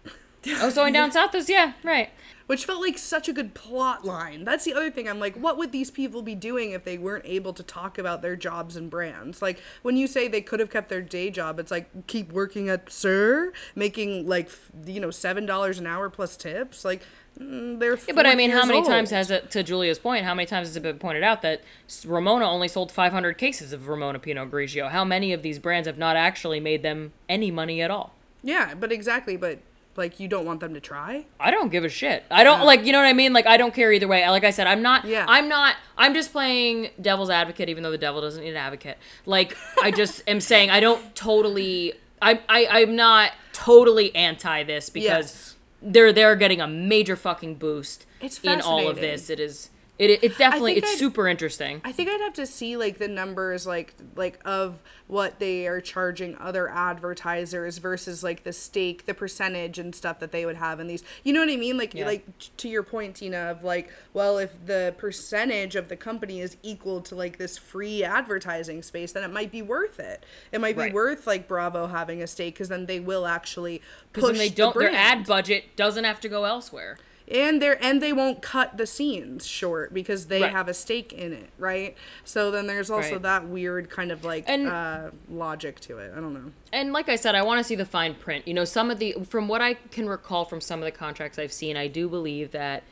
oh, 0.48 0.72
going 0.72 0.94
down 0.94 1.12
south 1.12 1.34
is 1.34 1.50
yeah, 1.50 1.74
right. 1.84 2.08
which 2.46 2.64
felt 2.64 2.80
like 2.80 2.96
such 2.96 3.28
a 3.28 3.34
good 3.34 3.52
plot 3.52 4.06
line. 4.06 4.44
That's 4.44 4.64
the 4.64 4.72
other 4.72 4.90
thing. 4.90 5.06
I'm 5.08 5.20
like, 5.20 5.36
what 5.36 5.58
would 5.58 5.72
these 5.72 5.90
people 5.90 6.22
be 6.22 6.34
doing 6.34 6.70
if 6.70 6.84
they 6.84 6.96
weren't 6.96 7.26
able 7.26 7.52
to 7.52 7.62
talk 7.62 7.98
about 7.98 8.22
their 8.22 8.36
jobs 8.36 8.74
and 8.74 8.88
brands? 8.88 9.42
Like 9.42 9.60
when 9.82 9.98
you 9.98 10.06
say 10.06 10.26
they 10.26 10.40
could 10.40 10.58
have 10.58 10.70
kept 10.70 10.88
their 10.88 11.02
day 11.02 11.28
job, 11.28 11.60
it's 11.60 11.70
like 11.70 12.06
keep 12.06 12.32
working 12.32 12.70
at 12.70 12.90
SUR, 12.90 13.52
making 13.74 14.26
like 14.26 14.50
you 14.86 15.00
know 15.00 15.10
seven 15.10 15.44
dollars 15.44 15.78
an 15.78 15.86
hour 15.86 16.08
plus 16.08 16.34
tips. 16.34 16.82
Like 16.82 17.02
Mm, 17.40 17.78
they're. 17.78 17.96
Yeah, 17.96 18.14
but 18.14 18.26
I 18.26 18.34
mean, 18.34 18.50
how 18.50 18.64
many 18.64 18.78
years 18.78 18.88
times 18.88 19.10
has 19.10 19.30
it, 19.30 19.50
to 19.52 19.62
Julia's 19.62 19.98
point, 19.98 20.24
how 20.24 20.34
many 20.34 20.46
times 20.46 20.68
has 20.68 20.76
it 20.76 20.82
been 20.82 20.98
pointed 20.98 21.22
out 21.22 21.42
that 21.42 21.62
Ramona 22.04 22.48
only 22.50 22.68
sold 22.68 22.90
500 22.90 23.38
cases 23.38 23.72
of 23.72 23.88
Ramona 23.88 24.18
Pinot 24.18 24.50
Grigio? 24.50 24.90
How 24.90 25.04
many 25.04 25.32
of 25.32 25.42
these 25.42 25.58
brands 25.58 25.86
have 25.86 25.98
not 25.98 26.16
actually 26.16 26.60
made 26.60 26.82
them 26.82 27.12
any 27.28 27.50
money 27.50 27.80
at 27.80 27.90
all? 27.90 28.14
Yeah, 28.42 28.74
but 28.74 28.90
exactly. 28.90 29.36
But 29.36 29.60
like, 29.96 30.18
you 30.20 30.28
don't 30.28 30.44
want 30.46 30.60
them 30.60 30.74
to 30.74 30.80
try. 30.80 31.26
I 31.38 31.50
don't 31.50 31.70
give 31.70 31.84
a 31.84 31.88
shit. 31.88 32.24
I 32.30 32.44
don't 32.44 32.64
like, 32.64 32.84
you 32.84 32.92
know 32.92 32.98
what 32.98 33.06
I 33.08 33.12
mean? 33.12 33.32
Like, 33.32 33.46
I 33.46 33.56
don't 33.56 33.74
care 33.74 33.92
either 33.92 34.06
way. 34.08 34.28
Like 34.28 34.44
I 34.44 34.50
said, 34.50 34.66
I'm 34.66 34.80
not, 34.82 35.04
Yeah. 35.04 35.24
I'm 35.28 35.48
not, 35.48 35.74
I'm 35.96 36.14
just 36.14 36.32
playing 36.32 36.90
devil's 37.00 37.30
advocate, 37.30 37.68
even 37.68 37.82
though 37.82 37.90
the 37.90 37.98
devil 37.98 38.20
doesn't 38.20 38.42
need 38.42 38.50
an 38.50 38.56
advocate. 38.56 38.96
Like, 39.26 39.56
I 39.82 39.90
just 39.90 40.22
am 40.28 40.40
saying 40.40 40.70
I 40.70 40.80
don't 40.80 41.14
totally, 41.16 41.94
I, 42.22 42.40
I, 42.48 42.66
I'm 42.70 42.94
not 42.96 43.32
totally 43.52 44.14
anti 44.14 44.62
this 44.62 44.88
because 44.88 45.04
Yes. 45.06 45.54
They're, 45.82 46.12
they're 46.12 46.36
getting 46.36 46.60
a 46.60 46.66
major 46.68 47.16
fucking 47.16 47.56
boost 47.56 48.06
It's 48.20 48.38
in 48.40 48.60
all 48.60 48.88
of 48.88 48.96
this. 48.96 49.30
It 49.30 49.40
is, 49.40 49.70
it, 49.98 50.22
it 50.22 50.38
definitely, 50.38 50.74
it's 50.76 50.88
I'd- 50.90 50.98
super 50.98 51.26
interesting. 51.26 51.80
I 51.84 51.92
think 51.92 52.08
I'd 52.08 52.20
have 52.20 52.34
to 52.34 52.46
see 52.46 52.76
like 52.76 52.98
the 52.98 53.08
numbers 53.08 53.66
like 53.66 53.94
like 54.16 54.38
of 54.44 54.80
what 55.08 55.38
they 55.38 55.66
are 55.66 55.80
charging 55.80 56.36
other 56.38 56.68
advertisers 56.68 57.78
versus 57.78 58.22
like 58.22 58.44
the 58.44 58.52
stake, 58.52 59.06
the 59.06 59.14
percentage 59.14 59.78
and 59.78 59.94
stuff 59.94 60.18
that 60.20 60.32
they 60.32 60.44
would 60.46 60.56
have 60.56 60.80
in 60.80 60.86
these. 60.86 61.02
You 61.24 61.32
know 61.32 61.40
what 61.40 61.48
I 61.50 61.56
mean? 61.56 61.76
Like 61.78 61.94
Yeah. 61.94 62.06
like 62.06 62.26
to 62.58 62.68
your 62.68 62.82
point, 62.82 63.16
Tina, 63.16 63.38
of 63.50 63.64
like, 63.64 63.90
well, 64.12 64.38
if 64.38 64.52
the 64.66 64.94
percentage 64.98 65.74
of 65.76 65.88
the 65.88 65.96
company 65.96 66.40
is 66.40 66.56
equal 66.62 67.00
to 67.02 67.14
like 67.14 67.38
this 67.38 67.56
free 67.58 68.04
advertising 68.04 68.82
space, 68.82 69.12
then 69.12 69.24
it 69.24 69.32
might 69.32 69.50
be 69.50 69.62
worth 69.62 69.98
it. 69.98 70.24
It 70.52 70.60
might 70.60 70.76
be 70.76 70.90
worth 70.92 71.26
like 71.26 71.48
Bravo 71.48 71.86
having 71.88 72.22
a 72.22 72.26
stake 72.26 72.54
because 72.54 72.68
then 72.68 72.86
they 72.86 73.00
will 73.00 73.26
actually 73.26 73.78
push 74.12 74.22
Because 74.24 74.38
they 74.38 74.48
the 74.50 74.54
don't, 74.54 74.74
their 74.78 74.90
brand. 74.90 75.20
ad 75.20 75.26
budget 75.26 75.74
doesn't 75.76 76.04
have 76.04 76.20
to 76.20 76.28
go 76.28 76.44
elsewhere. 76.44 76.98
And 77.30 77.60
they're 77.60 77.82
and 77.84 78.00
they 78.02 78.12
won't 78.12 78.40
cut 78.42 78.76
the 78.76 78.86
scenes 78.86 79.46
short 79.46 79.92
because 79.92 80.26
they 80.26 80.42
Right. 80.42 80.52
have 80.52 80.68
a 80.68 80.74
stake 80.74 81.12
in 81.12 81.32
it, 81.32 81.50
right? 81.58 81.96
So 82.24 82.50
then 82.50 82.66
there's 82.66 82.90
also 82.90 83.12
Right. 83.12 83.22
that 83.22 83.46
weird 83.46 83.90
kind 83.90 84.10
of 84.10 84.24
like 84.24 84.44
And- 84.46 84.68
uh, 84.68 85.10
logic 85.30 85.80
to 85.80 85.98
it. 85.98 86.12
I 86.16 86.20
don't 86.20 86.32
know. 86.34 86.52
and 86.72 86.92
like 86.92 87.08
I 87.08 87.16
said, 87.16 87.34
I 87.34 87.42
want 87.42 87.58
to 87.58 87.64
see 87.64 87.74
the 87.74 87.84
fine 87.86 88.14
print. 88.14 88.46
You 88.48 88.54
know, 88.54 88.64
some 88.64 88.90
of 88.90 88.98
the 88.98 89.14
from 89.28 89.48
what 89.48 89.60
I 89.60 89.74
can 89.74 90.08
recall 90.08 90.44
from 90.44 90.60
some 90.60 90.80
of 90.80 90.84
the 90.84 90.90
contracts 90.92 91.38
I've 91.38 91.52
seen, 91.52 91.76
I 91.76 91.86
do 91.88 92.08
believe 92.08 92.52
that 92.52 92.82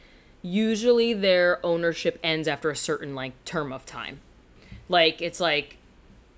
usually 0.42 1.12
their 1.12 1.58
ownership 1.64 2.18
ends 2.22 2.46
after 2.46 2.70
a 2.70 2.76
certain 2.76 3.14
like 3.14 3.32
term 3.44 3.72
of 3.72 3.84
time. 3.86 4.20
Like 4.88 5.20
it's 5.20 5.40
like 5.40 5.76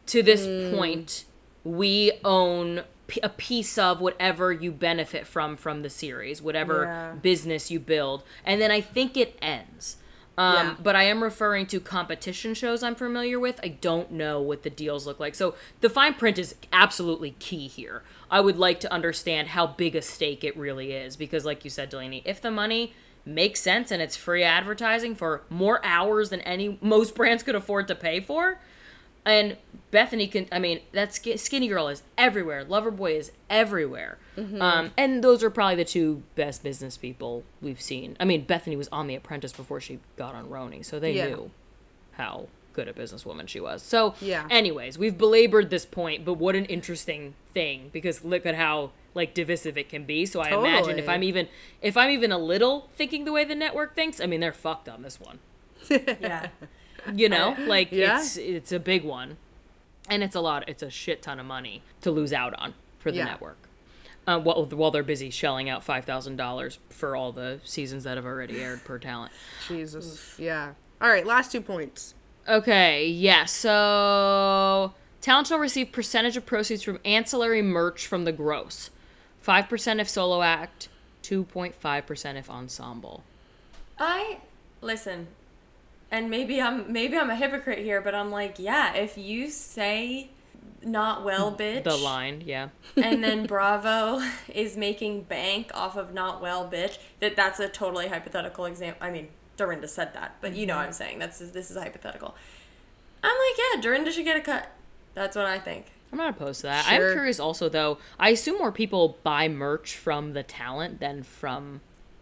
to 0.07 0.23
this 0.23 0.47
Hmm. 0.47 0.77
point 0.77 1.25
we 1.65 2.13
own 2.25 2.85
a 3.23 3.29
piece 3.29 3.79
of 3.79 4.01
whatever 4.01 4.53
you 4.53 4.71
benefit 4.71 5.27
from 5.27 5.57
from 5.57 5.83
the 5.83 5.91
series, 5.91 6.43
whatever 6.43 6.85
Yeah. 6.85 7.13
business 7.21 7.71
you 7.71 7.81
build, 7.81 8.23
and 8.45 8.61
then 8.61 8.71
I 8.71 8.81
think 8.81 9.17
it 9.17 9.39
ends. 9.41 9.97
Um, 10.37 10.55
Yeah. 10.55 10.75
But 10.83 10.95
I 10.95 11.03
am 11.05 11.23
referring 11.25 11.67
to 11.67 11.81
competition 11.81 12.55
shows 12.55 12.83
I'm 12.85 12.95
familiar 12.95 13.41
with. 13.41 13.59
I 13.63 13.69
don't 13.69 14.13
know 14.13 14.41
what 14.41 14.63
the 14.63 14.71
deals 14.71 15.05
look 15.07 15.19
like. 15.19 15.35
So 15.35 15.55
the 15.81 15.91
fine 15.91 16.15
print 16.15 16.39
is 16.39 16.55
absolutely 16.73 17.33
key 17.41 17.67
here. 17.67 18.03
I 18.31 18.41
would 18.41 18.57
like 18.57 18.79
to 18.81 18.93
understand 18.93 19.49
how 19.49 19.67
big 19.67 19.97
a 19.97 20.03
stake 20.03 20.45
it 20.45 20.57
really 20.57 20.93
is 20.93 21.17
because, 21.17 21.45
like 21.45 21.65
you 21.65 21.71
said, 21.71 21.89
Delaney, 21.89 22.23
if 22.25 22.41
the 22.41 22.51
money 22.53 22.93
makes 23.25 23.61
sense 23.61 23.91
and 23.91 24.01
it's 24.01 24.17
free 24.17 24.45
advertising 24.45 25.15
for 25.17 25.43
more 25.51 25.85
hours 25.85 26.31
than 26.31 26.41
any 26.43 26.79
most 26.81 27.15
brands 27.17 27.43
could 27.43 27.55
afford 27.57 27.89
to 27.89 27.95
pay 27.97 28.21
for, 28.21 28.61
and 29.29 29.57
Bethenny 29.93 30.31
can, 30.31 30.47
I 30.51 30.59
mean, 30.59 30.81
that 30.93 31.15
skinny 31.15 31.69
girl 31.69 31.89
is 31.89 32.03
everywhere. 32.17 32.65
Lover 32.65 32.91
Boy 32.91 33.17
is 33.17 33.33
everywhere. 33.49 34.19
Um, 34.61 34.93
and 34.97 35.23
those 35.25 35.43
are 35.43 35.51
probably 35.51 35.75
the 35.77 35.85
two 35.85 36.23
best 36.37 36.63
business 36.63 36.97
people 36.97 37.43
we've 37.61 37.81
seen. 37.81 38.17
I 38.21 38.25
mean, 38.25 38.47
Bethenny 38.47 38.77
was 38.77 38.89
on 38.93 39.07
The 39.09 39.17
Apprentice 39.17 39.53
before 39.53 39.81
she 39.81 39.99
got 40.17 40.35
on 40.37 40.49
RHONY, 40.49 40.85
so 40.85 41.01
they 41.01 41.13
Yeah. 41.13 41.27
knew 41.29 41.51
how 42.13 42.47
good 42.73 42.87
a 42.87 42.93
businesswoman 42.93 43.49
she 43.49 43.59
was. 43.59 43.83
So, 43.83 44.15
Yeah. 44.21 44.47
anyways, 44.51 44.97
we've 44.97 45.19
belabored 45.19 45.71
this 45.71 45.85
point, 45.85 46.25
but 46.25 46.35
what 46.35 46.55
an 46.55 46.67
interesting 46.67 47.35
thing 47.53 47.91
because 47.93 48.25
look 48.25 48.47
at 48.47 48.55
how 48.55 48.93
like 49.15 49.35
divisive 49.35 49.77
it 49.77 49.89
can 49.89 50.05
be. 50.05 50.25
So 50.27 50.39
I 50.41 50.57
imagine 50.57 50.97
if 51.01 51.09
I'm 51.09 51.25
even 51.25 51.49
if 51.83 51.97
I'm 51.97 52.11
even 52.11 52.31
a 52.31 52.39
little 52.39 52.89
thinking 52.95 53.25
the 53.25 53.33
way 53.33 53.45
the 53.45 53.57
network 53.57 53.97
thinks, 53.97 54.21
I 54.21 54.27
mean, 54.27 54.39
they're 54.39 54.53
fucked 54.53 54.89
on 54.89 55.03
this 55.03 55.19
one 55.19 55.41
Yeah. 55.91 56.49
you 57.15 57.29
know 57.29 57.57
like 57.67 57.91
Yeah. 57.93 58.19
it's 58.19 58.37
it's 58.37 58.73
a 58.73 58.79
big 58.79 59.05
one 59.05 59.37
and 60.11 60.23
it's 60.23 60.35
a 60.35 60.41
lot 60.41 60.69
it's 60.69 60.83
a 60.83 60.91
shit 60.91 61.23
ton 61.23 61.39
of 61.41 61.47
money 61.47 61.83
to 62.03 62.11
lose 62.11 62.33
out 62.33 62.55
on 62.59 62.75
for 62.99 63.11
the 63.11 63.19
Yeah. 63.19 63.25
network 63.25 63.59
uh, 64.27 64.39
while, 64.39 64.65
while 64.67 64.91
they're 64.91 65.03
busy 65.03 65.31
shelling 65.31 65.71
out 65.71 65.85
$5000 65.87 66.79
for 66.91 67.17
all 67.17 67.33
the 67.33 67.61
seasons 67.65 68.05
that 68.05 68.17
have 68.17 68.27
already 68.27 68.61
aired 68.61 68.85
per 68.85 68.99
talent 68.99 69.33
Jesus. 69.67 70.35
Yeah. 70.39 70.73
All 71.01 71.09
right, 71.09 71.25
last 71.27 71.53
two 71.53 71.61
points. 71.61 72.15
okay 72.49 73.07
yeah 73.07 73.45
so 73.45 74.93
talent 75.21 75.47
shall 75.49 75.59
receive 75.59 75.93
percentage 75.93 76.37
of 76.37 76.45
proceeds 76.47 76.83
from 76.83 76.99
ancillary 77.05 77.63
merch 77.63 78.07
from 78.07 78.25
the 78.25 78.33
gross 78.33 78.91
5% 79.47 80.01
if 80.01 80.09
solo 80.09 80.43
act 80.43 80.89
2.5% 81.23 82.37
if 82.37 82.49
ensemble 82.51 83.23
I 83.99 84.39
listen, 84.81 85.27
and 86.11 86.31
maybe 86.31 86.61
I'm 86.61 86.93
maybe 86.93 87.17
I'm 87.17 87.31
a 87.31 87.37
hypocrite 87.37 87.79
here, 87.79 88.01
but 88.01 88.15
I'm 88.15 88.31
like, 88.31 88.59
yeah, 88.59 88.95
if 88.95 89.19
you 89.19 89.51
say 89.51 90.31
not 90.83 91.25
well, 91.25 91.53
bitch, 91.53 91.85
the 91.85 91.97
line 91.97 92.43
yeah 92.47 92.69
and 92.97 93.23
then 93.23 93.47
Bravo 93.49 94.23
is 94.49 94.77
making 94.77 95.23
bank 95.23 95.71
off 95.75 95.97
of 95.97 96.15
not 96.15 96.41
well, 96.41 96.69
bitch, 96.69 96.99
that 97.21 97.37
that's 97.37 97.61
a 97.61 97.69
totally 97.69 98.09
hypothetical 98.09 98.65
example. 98.65 99.07
I 99.07 99.11
mean, 99.11 99.29
Dorinda 99.57 99.89
said 99.89 100.15
that, 100.15 100.37
but 100.41 100.55
you 100.55 100.67
know 100.67 100.77
what 100.77 100.83
I'm 100.83 100.91
mm-hmm. 100.91 100.95
saying. 100.95 101.19
That's 101.19 101.39
this 101.39 101.71
is 101.71 101.77
hypothetical. 101.77 102.35
I'm 103.23 103.31
like, 103.31 103.59
yeah, 103.59 103.81
Dorinda 103.81 104.13
should 104.13 104.25
get 104.25 104.37
a 104.37 104.41
cut. 104.41 104.71
That's 105.15 105.37
what 105.37 105.47
I 105.47 105.59
think. 105.59 105.87
I'm 106.13 106.19
not 106.19 106.31
opposed 106.31 106.61
to 106.63 106.69
that. 106.69 106.85
Sure. 106.87 107.09
I'm 107.09 107.13
curious 107.13 107.39
also 107.39 107.69
though. 107.69 107.99
I 108.19 108.31
assume 108.31 108.59
more 108.59 108.73
people 108.73 109.19
buy 109.23 109.49
merch 109.49 109.97
from 109.97 110.33
the 110.33 110.43
talent 110.43 111.01
than 111.01 111.23
from 111.23 111.81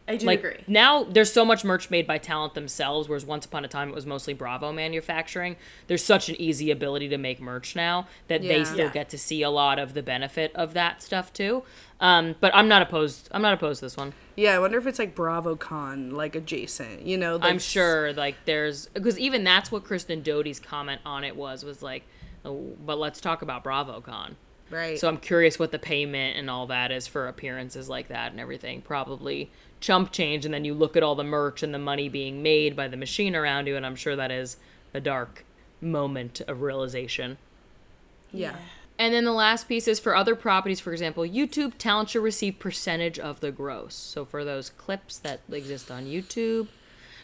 I 0.08 0.16
do 0.16 0.26
like 0.26 0.38
agree. 0.38 0.58
now 0.68 1.02
there's 1.04 1.32
so 1.32 1.44
much 1.44 1.64
merch 1.64 1.90
made 1.90 2.06
by 2.06 2.18
talent 2.18 2.54
themselves 2.54 3.08
whereas 3.08 3.24
once 3.26 3.44
upon 3.44 3.64
a 3.64 3.68
time 3.68 3.88
it 3.88 3.94
was 3.94 4.06
mostly 4.06 4.34
Bravo 4.34 4.72
manufacturing. 4.72 5.56
There's 5.88 6.04
such 6.04 6.28
an 6.28 6.40
easy 6.40 6.70
ability 6.70 7.08
to 7.08 7.18
make 7.18 7.40
merch 7.40 7.74
now 7.74 8.06
that 8.28 8.42
they 8.42 8.62
still 8.64 8.86
Yeah. 8.86 8.92
get 8.92 9.08
to 9.10 9.18
see 9.18 9.42
a 9.42 9.50
lot 9.50 9.78
of 9.80 9.94
the 9.94 10.02
benefit 10.02 10.52
of 10.54 10.74
that 10.74 11.02
stuff 11.02 11.32
too. 11.32 11.64
Um, 12.00 12.36
but 12.40 12.54
I'm 12.54 12.68
not 12.68 12.82
opposed 12.82 13.28
I'm 13.32 13.42
not 13.42 13.54
opposed 13.54 13.80
to 13.80 13.86
this 13.86 13.96
one. 13.96 14.12
Yeah, 14.36 14.54
I 14.54 14.58
wonder 14.58 14.78
if 14.78 14.86
it's 14.86 14.98
like 14.98 15.14
BravoCon, 15.14 16.12
like 16.12 16.36
adjacent. 16.36 17.02
You 17.02 17.16
know, 17.16 17.36
like 17.36 17.50
I'm 17.50 17.58
sure 17.58 18.12
like 18.12 18.36
there's 18.44 18.86
because 18.88 19.18
even 19.18 19.44
that's 19.44 19.72
what 19.72 19.84
Kristen 19.84 20.22
Doute's 20.22 20.60
comment 20.60 21.00
on 21.04 21.24
it 21.24 21.36
was 21.36 21.64
was 21.64 21.82
like 21.82 22.04
oh, 22.44 22.74
but 22.84 22.98
let's 22.98 23.20
talk 23.20 23.42
about 23.42 23.64
BravoCon. 23.64 24.34
Right. 24.68 24.98
So 24.98 25.06
I'm 25.06 25.18
curious 25.18 25.58
what 25.60 25.70
the 25.70 25.78
payment 25.78 26.36
and 26.36 26.50
all 26.50 26.66
that 26.66 26.90
is 26.90 27.06
for 27.06 27.28
appearances 27.28 27.88
like 27.88 28.08
that 28.08 28.32
and 28.32 28.40
everything. 28.40 28.82
Probably 28.82 29.48
chump 29.80 30.12
change, 30.12 30.44
and 30.44 30.54
then 30.54 30.64
you 30.64 30.74
look 30.74 30.96
at 30.96 31.02
all 31.02 31.14
the 31.14 31.24
merch 31.24 31.62
and 31.62 31.72
the 31.72 31.78
money 31.78 32.08
being 32.08 32.42
made 32.42 32.74
by 32.74 32.88
the 32.88 32.96
machine 32.96 33.36
around 33.36 33.66
you, 33.66 33.76
and 33.76 33.84
I'm 33.84 33.96
sure 33.96 34.16
that 34.16 34.30
is 34.30 34.56
a 34.94 35.00
dark 35.00 35.44
moment 35.80 36.40
of 36.42 36.62
realization. 36.62 37.38
yeah. 38.32 38.56
And 38.98 39.12
then 39.12 39.26
the 39.26 39.32
last 39.32 39.68
piece 39.68 39.86
is 39.86 40.00
for 40.00 40.16
other 40.16 40.34
properties, 40.34 40.80
for 40.80 40.90
example, 40.90 41.22
YouTube 41.24 41.74
talent 41.76 42.08
should 42.08 42.22
receive 42.22 42.58
percentage 42.58 43.18
of 43.18 43.40
the 43.40 43.52
gross. 43.52 43.94
So 43.94 44.24
for 44.24 44.42
those 44.42 44.70
clips 44.70 45.18
that 45.18 45.40
exist 45.52 45.90
on 45.90 46.06
YouTube, 46.06 46.68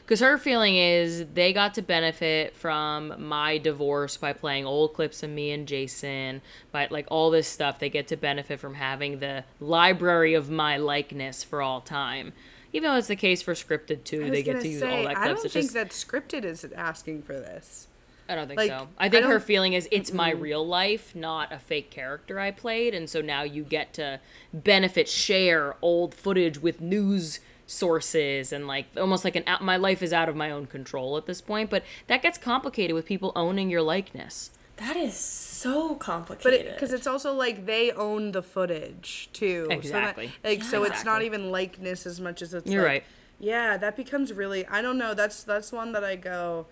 because 0.05 0.21
her 0.21 0.37
feeling 0.39 0.77
is 0.77 1.27
they 1.35 1.53
got 1.53 1.75
to 1.75 1.83
benefit 1.83 2.55
from 2.55 3.15
my 3.19 3.59
divorce 3.59 4.17
by 4.17 4.33
playing 4.33 4.67
old 4.67 4.95
clips 4.95 5.23
of 5.23 5.31
me 5.31 5.51
and 5.53 5.67
Jason, 5.67 6.43
by 6.71 6.89
like 6.91 7.07
all 7.09 7.31
this 7.31 7.49
stuff. 7.49 7.79
They 7.79 7.89
get 7.91 8.09
to 8.09 8.17
benefit 8.17 8.61
from 8.61 8.75
having 8.75 9.21
the 9.21 9.45
library 9.61 10.35
of 10.35 10.51
my 10.51 10.77
likeness 10.77 11.43
for 11.45 11.63
all 11.63 11.81
time. 11.81 12.33
Even 12.73 12.91
though 12.91 12.97
it's 12.97 13.09
the 13.09 13.17
case 13.17 13.43
for 13.43 13.55
scripted 13.55 14.05
too, 14.05 14.31
they 14.31 14.43
get 14.43 14.57
gonna 14.57 14.69
use 14.69 14.81
say, 14.81 14.91
all 14.99 15.03
that 15.05 15.17
I 15.17 15.27
clips. 15.27 15.27
don't 15.27 15.45
It's 15.45 15.55
think 15.55 15.65
just 15.65 15.75
that 15.75 15.89
scripted 15.91 16.45
is 16.45 16.67
asking 16.75 17.23
for 17.23 17.35
this. 17.35 17.89
I 18.29 18.35
don't 18.35 18.47
think 18.49 18.59
Like, 18.59 18.71
so. 18.71 18.89
I 18.99 19.07
I 19.07 19.09
think 19.09 19.27
her 19.27 19.41
feeling 19.41 19.75
is 19.75 19.89
it's 19.93 20.13
my 20.13 20.31
real 20.31 20.67
life, 20.67 21.15
not 21.15 21.53
a 21.53 21.59
fake 21.59 21.91
character 21.91 22.39
I 22.41 22.51
played, 22.51 22.95
and 22.95 23.11
so 23.11 23.21
now 23.21 23.43
you 23.43 23.63
get 23.63 23.93
to 23.95 24.21
benefit, 24.55 25.09
share 25.09 25.77
old 25.83 26.15
footage 26.15 26.59
with 26.61 26.81
news 26.81 27.41
sources 27.67 28.53
and 28.53 28.67
like 28.67 28.87
almost 28.97 29.25
like 29.25 29.37
an 29.37 29.45
out, 29.47 29.63
my 29.63 29.77
life 29.77 30.03
is 30.03 30.13
out 30.13 30.29
of 30.29 30.37
my 30.37 30.51
own 30.51 30.67
control 30.67 31.17
at 31.17 31.27
this 31.27 31.41
point. 31.41 31.71
But 31.71 31.83
that 32.07 32.23
gets 32.23 32.39
complicated 32.39 32.95
with 32.95 33.07
people 33.07 33.33
owning 33.35 33.71
your 33.71 33.83
likeness. 33.83 34.51
That 34.77 34.97
is 34.97 35.15
so 35.15 35.91
But 35.91 35.99
complicated. 36.01 36.75
because 36.75 36.93
it's 36.93 37.07
also 37.07 37.33
like 37.35 37.67
they 37.67 37.93
own 37.93 38.33
the 38.33 38.43
footage 38.43 39.29
too. 39.33 39.69
Exactly. 39.71 40.29
So 40.29 40.33
that, 40.43 40.49
like 40.49 40.63
so, 40.65 40.85
it's 40.85 41.05
not 41.05 41.23
even 41.23 41.51
likeness 41.51 42.07
as 42.07 42.21
much 42.21 42.43
as 42.43 42.55
it's. 42.55 42.71
You're 42.71 42.83
like- 42.83 42.89
right. 42.89 43.05
Yeah, 43.39 43.77
that 43.77 43.97
becomes 43.97 44.33
really. 44.33 44.67
I 44.67 44.83
don't 44.83 44.99
know. 44.99 45.15
That's 45.15 45.43
that's 45.43 45.73
one 45.73 45.93
that 45.93 46.05
I 46.05 46.17
go. 46.17 46.67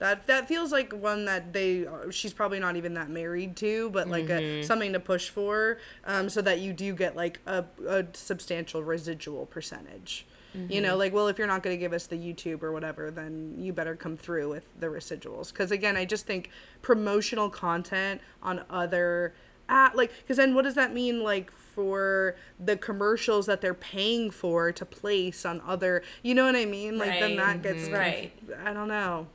That 0.00 0.26
that 0.26 0.48
feels 0.48 0.70
like 0.70 0.92
one 0.92 1.24
that 1.26 1.52
they. 1.52 1.86
She's 2.10 2.32
probably 2.32 2.60
not 2.60 2.76
even 2.76 2.94
that 2.94 3.08
married 3.10 3.56
to, 3.56 3.90
but 3.90 4.08
like 4.08 4.26
Mm-hmm. 4.26 4.60
a, 4.60 4.62
something 4.62 4.92
to 4.92 5.00
push 5.00 5.28
for, 5.30 5.78
um, 6.04 6.28
so 6.28 6.40
that 6.42 6.60
you 6.60 6.72
do 6.72 6.94
get 6.94 7.16
like 7.16 7.38
a, 7.46 7.64
a 7.86 8.06
substantial 8.12 8.82
residual 8.82 9.46
percentage. 9.46 10.26
You 10.52 10.60
Mm-hmm. 10.60 10.82
know, 10.82 10.96
like 10.96 11.12
well, 11.12 11.28
if 11.28 11.38
you're 11.38 11.46
not 11.46 11.62
going 11.62 11.76
to 11.76 11.80
give 11.80 11.92
us 11.92 12.06
the 12.06 12.16
YouTube 12.16 12.62
or 12.64 12.72
whatever, 12.72 13.10
then 13.10 13.54
you 13.58 13.72
better 13.72 13.94
come 13.94 14.16
through 14.16 14.48
with 14.50 14.66
the 14.78 14.88
residuals. 14.88 15.52
Because 15.52 15.70
again, 15.70 15.96
I 15.96 16.04
just 16.04 16.26
think 16.26 16.50
promotional 16.82 17.48
content 17.50 18.20
on 18.42 18.64
other 18.68 19.32
at 19.68 19.94
like 19.96 20.10
because 20.22 20.36
then 20.38 20.52
what 20.56 20.62
does 20.62 20.74
that 20.74 20.92
mean 20.92 21.22
like 21.22 21.52
for 21.52 22.34
the 22.58 22.76
commercials 22.76 23.46
that 23.46 23.60
they're 23.60 23.72
paying 23.72 24.28
for 24.28 24.72
to 24.72 24.84
place 24.84 25.46
on 25.46 25.62
other 25.64 26.02
you 26.24 26.34
know 26.34 26.44
what 26.46 26.56
i 26.56 26.64
mean 26.64 26.98
like 26.98 27.20
then 27.20 27.36
that 27.36 27.46
Right. 27.46 27.62
gets 27.62 27.82
Mhm. 27.86 27.92
Right. 27.96 28.32
i 28.64 28.72
don't 28.72 28.88
know 28.88 29.28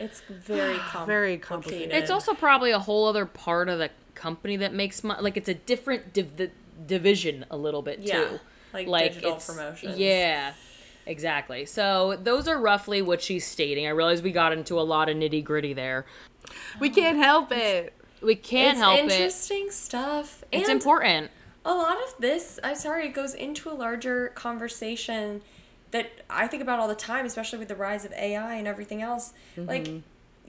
it's 0.00 0.20
very 0.30 0.76
complicated. 0.78 1.06
Very 1.06 1.36
complicated. 1.38 1.92
It's 1.92 2.10
also 2.10 2.32
probably 2.32 2.70
a 2.70 2.78
whole 2.78 3.06
other 3.08 3.26
part 3.26 3.68
of 3.68 3.78
the 3.78 3.90
company 4.14 4.56
that 4.56 4.72
makes 4.72 5.04
money. 5.04 5.20
Like 5.20 5.36
it's 5.36 5.48
a 5.50 5.54
different 5.54 6.12
div- 6.14 6.36
the 6.38 6.50
division 6.86 7.44
a 7.50 7.56
little 7.58 7.82
bit 7.82 7.98
Yeah, 7.98 8.24
too. 8.24 8.40
Like 8.72 8.86
digital 8.86 9.30
it's- 9.32 9.46
promotions. 9.46 9.98
Yeah, 9.98 10.52
exactly. 11.06 11.64
So 11.66 12.18
those 12.22 12.48
are 12.48 12.58
roughly 12.60 13.02
what 13.02 13.22
she's 13.22 13.46
stating. 13.46 13.86
I 13.86 13.90
realize 13.90 14.22
we 14.22 14.32
got 14.32 14.52
into 14.52 14.78
a 14.78 14.82
lot 14.82 15.08
of 15.08 15.16
nitty 15.16 15.44
gritty 15.44 15.72
there. 15.72 16.06
we 16.80 16.88
can't 16.90 17.18
help 17.18 17.52
it 17.52 17.92
We 18.22 18.34
can't 18.34 18.72
it's 18.76 18.80
help 18.80 18.98
it. 18.98 19.12
interesting 19.12 19.70
stuff. 19.70 20.42
It's 20.50 20.68
and 20.68 20.80
important. 20.80 21.30
a 21.64 21.74
lot 21.74 21.98
of 21.98 22.14
this 22.18 22.58
i'm 22.64 22.74
sorry 22.76 23.06
it 23.06 23.12
goes 23.12 23.34
into 23.34 23.68
a 23.70 23.74
larger 23.74 24.28
conversation 24.28 25.42
that 25.90 26.10
i 26.30 26.46
think 26.46 26.62
about 26.62 26.78
all 26.78 26.88
the 26.88 26.94
time 26.94 27.26
especially 27.26 27.58
with 27.58 27.68
the 27.68 27.76
rise 27.76 28.04
of 28.04 28.12
ai 28.12 28.54
and 28.54 28.66
everything 28.66 29.02
else 29.02 29.34
mm-hmm. 29.56 29.68
like 29.68 29.90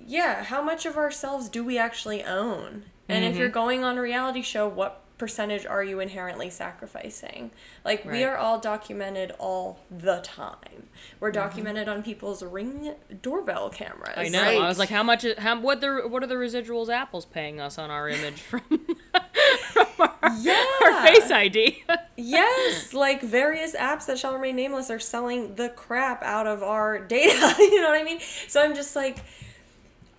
yeah 0.06 0.44
how 0.44 0.62
much 0.62 0.86
of 0.86 0.96
ourselves 0.96 1.50
do 1.50 1.64
we 1.64 1.78
actually 1.78 2.24
own 2.24 2.84
and 3.10 3.26
if 3.26 3.32
mm-hmm. 3.32 3.40
you're 3.40 3.50
going 3.50 3.84
on 3.84 3.98
a 3.98 4.02
reality 4.02 4.42
show 4.42 4.68
what 4.68 5.02
percentage 5.20 5.66
are 5.66 5.84
you 5.84 6.00
inherently 6.00 6.50
sacrificing? 6.50 7.52
Like 7.86 8.06
we 8.06 8.24
are 8.24 8.38
all 8.38 8.60
documented 8.60 9.32
all 9.38 9.82
the 9.92 10.22
time. 10.22 10.88
We're 11.20 11.32
documented 11.32 11.88
on 11.88 12.02
people's 12.02 12.42
ring 12.42 12.96
doorbell 13.22 13.70
cameras. 13.70 14.16
I 14.18 14.30
know. 14.30 14.42
Right. 14.42 14.58
I 14.58 14.68
was 14.68 14.80
like, 14.80 14.90
how 14.90 15.04
much? 15.04 15.26
How 15.38 15.60
what 15.60 15.82
the 15.82 16.04
what 16.08 16.24
are 16.24 16.28
the 16.28 16.36
residuals 16.36 16.90
Apple's 16.90 17.26
paying 17.26 17.60
us 17.60 17.78
on 17.78 17.92
our 17.92 18.10
image 18.10 18.42
from, 18.42 18.62
from 19.74 19.88
our, 20.00 20.32
Yeah. 20.40 20.66
our 20.86 21.06
Face 21.06 21.30
ID? 21.30 21.84
Yes, 22.22 22.94
like 22.94 23.22
various 23.22 23.74
apps 23.74 24.06
that 24.08 24.20
shall 24.20 24.34
remain 24.34 24.58
nameless 24.58 24.90
are 24.90 25.00
selling 25.00 25.56
the 25.56 25.70
crap 25.70 26.22
out 26.22 26.48
of 26.48 26.62
our 26.62 27.00
data. 27.00 27.56
you 27.60 27.82
know 27.82 27.88
what 27.92 27.98
I 28.00 28.04
mean? 28.04 28.20
So 28.50 28.62
I'm 28.62 28.76
just 28.76 28.94
like, 28.94 29.20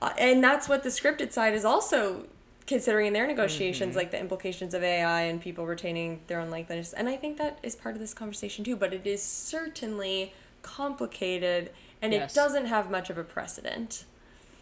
uh, 0.00 0.14
and 0.16 0.42
that's 0.42 0.66
what 0.66 0.82
the 0.82 0.88
scripted 0.88 1.30
side 1.30 1.52
is 1.52 1.62
also 1.62 2.24
considering 2.66 3.08
in 3.08 3.12
their 3.12 3.26
negotiations, 3.26 3.96
like 3.96 4.10
the 4.10 4.18
implications 4.20 4.74
of 4.74 4.82
AI 4.82 5.22
and 5.22 5.40
people 5.40 5.66
retaining 5.66 6.20
their 6.28 6.40
own 6.40 6.50
likeness. 6.50 6.92
And 6.92 7.08
I 7.08 7.16
think 7.16 7.36
that 7.38 7.58
is 7.62 7.74
part 7.74 7.94
of 7.94 8.00
this 8.00 8.14
conversation 8.14 8.64
too, 8.64 8.76
but 8.76 8.92
it 8.94 9.06
is 9.06 9.22
certainly 9.22 10.32
complicated 10.62 11.70
and 12.02 12.12
Yes. 12.12 12.32
it 12.32 12.34
doesn't 12.34 12.66
have 12.66 12.90
much 12.90 13.10
of 13.10 13.18
a 13.18 13.24
precedent. 13.24 14.04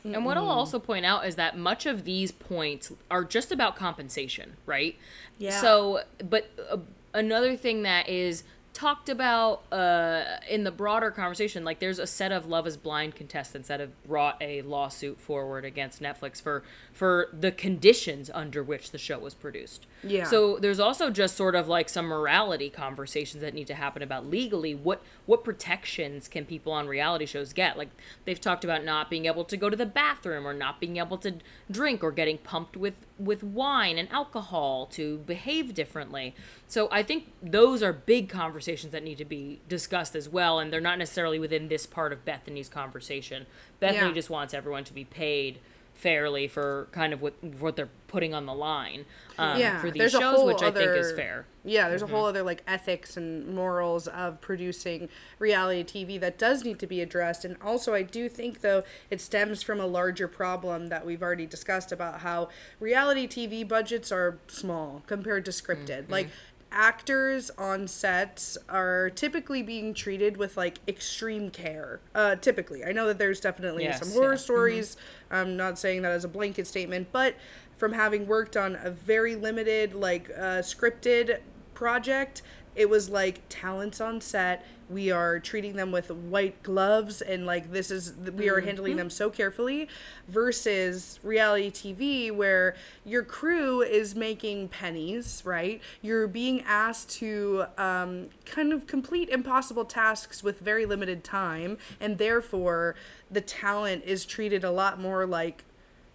And 0.05 0.25
what 0.25 0.37
I'll 0.39 0.49
also 0.49 0.79
point 0.79 1.05
out 1.05 1.27
is 1.27 1.37
that 1.37 1.59
much 1.59 1.85
of 1.85 2.05
these 2.05 2.33
points 2.33 2.93
are 3.11 3.25
just 3.25 3.53
about 3.53 3.77
compensation, 3.77 4.57
right? 4.65 4.97
Yeah. 5.39 5.61
So, 5.61 6.03
but 6.27 6.51
uh, 6.71 6.79
another 7.13 7.57
thing 7.57 7.83
that 7.83 8.09
is 8.09 8.43
talked 8.79 9.09
about 9.09 9.65
uh, 9.73 10.37
in 10.49 10.63
the 10.63 10.71
broader 10.71 11.11
conversation, 11.11 11.65
like 11.65 11.81
there's 11.81 11.99
a 11.99 12.07
set 12.07 12.31
of 12.31 12.47
Love 12.47 12.65
Is 12.65 12.77
Blind 12.77 13.17
contestants 13.17 13.67
that 13.67 13.81
have 13.81 13.91
brought 14.05 14.37
a 14.41 14.63
lawsuit 14.63 15.21
forward 15.21 15.65
against 15.65 16.01
Netflix 16.01 16.41
for 16.41 16.63
for 16.93 17.29
the 17.33 17.51
conditions 17.51 18.31
under 18.33 18.63
which 18.63 18.93
the 18.93 18.99
show 18.99 19.19
was 19.19 19.35
produced. 19.35 19.87
Yeah. 20.05 20.25
So 20.25 20.59
there's 20.59 20.79
also 20.79 21.11
just 21.11 21.37
sort 21.37 21.57
of 21.57 21.67
like 21.67 21.89
some 21.89 22.07
morality 22.07 22.71
conversations 22.71 23.41
that 23.43 23.53
need 23.53 23.67
to 23.67 23.75
happen 23.75 24.01
about 24.01 24.27
legally 24.31 24.77
what 24.77 25.03
what 25.27 25.43
protections 25.43 26.29
can 26.29 26.45
people 26.45 26.73
on 26.73 26.87
reality 26.87 27.27
shows 27.27 27.53
get? 27.53 27.77
Like 27.77 27.91
they've 28.27 28.41
talked 28.41 28.63
about 28.63 28.85
not 28.85 29.11
being 29.11 29.27
able 29.27 29.45
to 29.47 29.57
go 29.57 29.69
to 29.69 29.77
the 29.77 29.87
bathroom 29.87 30.47
or 30.47 30.55
not 30.55 30.79
being 30.79 30.99
able 30.99 31.19
to 31.19 31.35
drink 31.69 32.05
or 32.05 32.13
getting 32.13 32.39
pumped 32.39 32.77
with 32.77 32.95
with 33.19 33.43
wine 33.43 33.99
and 33.99 34.09
alcohol 34.13 34.87
to 34.87 35.19
behave 35.19 35.75
differently. 35.75 36.35
So 36.67 36.89
I 36.93 37.03
think 37.03 37.33
those 37.43 37.83
are 37.83 37.93
big 37.93 38.29
conversations 38.29 38.93
that 38.93 39.03
need 39.03 39.19
to 39.19 39.25
be 39.25 39.61
discussed 39.69 40.15
as 40.15 40.29
well 40.29 40.59
and 40.59 40.73
they're 40.73 40.81
not 40.81 40.99
necessarily 40.99 41.39
within 41.39 41.69
this 41.69 41.85
part 41.87 42.13
of 42.13 42.25
Bethenny's 42.25 42.69
conversation. 42.69 43.47
Bethenny 43.83 43.95
Yeah. 43.95 44.13
just 44.13 44.31
wants 44.31 44.55
everyone 44.55 44.85
to 44.85 44.95
be 44.95 45.05
paid 45.05 45.59
fairly 45.99 46.47
for 46.47 46.87
kind 46.93 47.13
of 47.13 47.21
what 47.21 47.35
what 47.43 47.75
they're 47.75 47.91
putting 48.07 48.33
on 48.33 48.47
the 48.47 48.55
line 48.55 49.05
um, 49.37 49.59
yeah, 49.59 49.81
for 49.81 49.91
these 49.91 50.11
shows, 50.13 50.45
which 50.45 50.63
I 50.63 50.71
think 50.71 50.91
is 50.97 51.09
other- 51.09 51.17
fair. 51.17 51.47
Yeah, 51.65 51.91
there's 51.91 52.01
a 52.03 52.07
whole 52.07 52.25
other 52.25 52.43
like 52.43 52.63
ethics 52.67 53.17
and 53.17 53.55
morals 53.55 54.07
of 54.07 54.41
producing 54.41 55.11
reality 55.39 55.85
TV 55.85 56.19
that 56.21 56.39
does 56.39 56.65
need 56.65 56.79
to 56.79 56.87
be 56.87 57.03
addressed. 57.03 57.45
And 57.45 57.57
also, 57.61 57.93
I 57.95 58.03
do 58.03 58.29
think 58.29 58.63
though 58.63 58.85
it 59.11 59.21
stems 59.21 59.63
from 59.63 59.79
a 59.79 59.87
larger 59.87 60.29
problem 60.29 60.87
that 60.87 61.05
we've 61.05 61.23
already 61.23 61.45
discussed 61.45 61.93
about 61.93 62.21
how 62.21 62.49
reality 62.81 63.29
TV 63.29 63.69
budgets 63.69 64.11
are 64.11 64.39
small 64.47 65.03
compared 65.07 65.45
to 65.45 65.51
scripted. 65.51 66.09
Like 66.09 66.31
actors 66.71 67.51
on 67.59 67.89
sets 67.89 68.59
are 68.69 69.11
typically 69.11 69.63
being 69.63 69.95
treated 69.95 70.37
with 70.37 70.57
like 70.57 70.79
extreme 70.87 71.51
care. 71.51 72.01
Uh, 72.15 72.37
typically, 72.37 72.85
I 72.85 72.93
know 72.93 73.07
that 73.07 73.19
there's 73.19 73.41
definitely 73.41 73.85
Yes, 73.85 74.01
some 74.01 74.13
horror 74.13 74.33
yeah. 74.33 74.39
stories. 74.39 74.97
I'm 75.31 75.57
not 75.57 75.79
saying 75.79 76.03
that 76.03 76.13
as 76.13 76.25
a 76.25 76.29
blanket 76.29 76.67
statement, 76.67 77.09
but 77.13 77.35
from 77.77 77.93
having 77.93 78.27
worked 78.27 78.57
on 78.57 78.77
a 78.83 78.91
very 78.91 79.35
limited, 79.37 79.95
like, 79.95 80.31
uh, 80.31 80.61
scripted 80.63 81.41
project, 81.75 82.43
it 82.79 82.89
was 82.89 83.11
like 83.11 83.41
talents 83.49 84.01
on 84.01 84.21
set. 84.21 84.65
We 84.89 85.11
are 85.11 85.41
treating 85.41 85.75
them 85.75 85.91
with 85.91 86.13
white 86.13 86.63
gloves, 86.63 87.21
and 87.21 87.45
like 87.45 87.73
this 87.73 87.91
is 87.91 88.15
we 88.15 88.49
are 88.49 88.61
handling 88.61 88.97
them 88.97 89.11
so 89.11 89.31
carefully. 89.31 89.89
Versus 90.29 91.19
reality 91.25 91.71
TV, 91.71 92.33
where 92.33 92.77
your 93.05 93.25
crew 93.25 93.83
is 93.83 94.15
making 94.15 94.69
pennies, 94.69 95.43
right? 95.45 95.83
You're 96.01 96.29
being 96.29 96.63
asked 96.63 97.11
to 97.19 97.67
um, 97.77 98.29
kind 98.47 98.73
of 98.73 98.87
complete 98.87 99.29
impossible 99.29 99.85
tasks 99.85 100.45
with 100.45 100.61
very 100.61 100.87
limited 100.87 101.25
time, 101.25 101.79
and 102.01 102.17
therefore 102.17 102.95
the 103.29 103.41
talent 103.41 104.05
is 104.05 104.25
treated 104.25 104.63
a 104.63 104.71
lot 104.71 105.01
more 105.01 105.27
like 105.27 105.65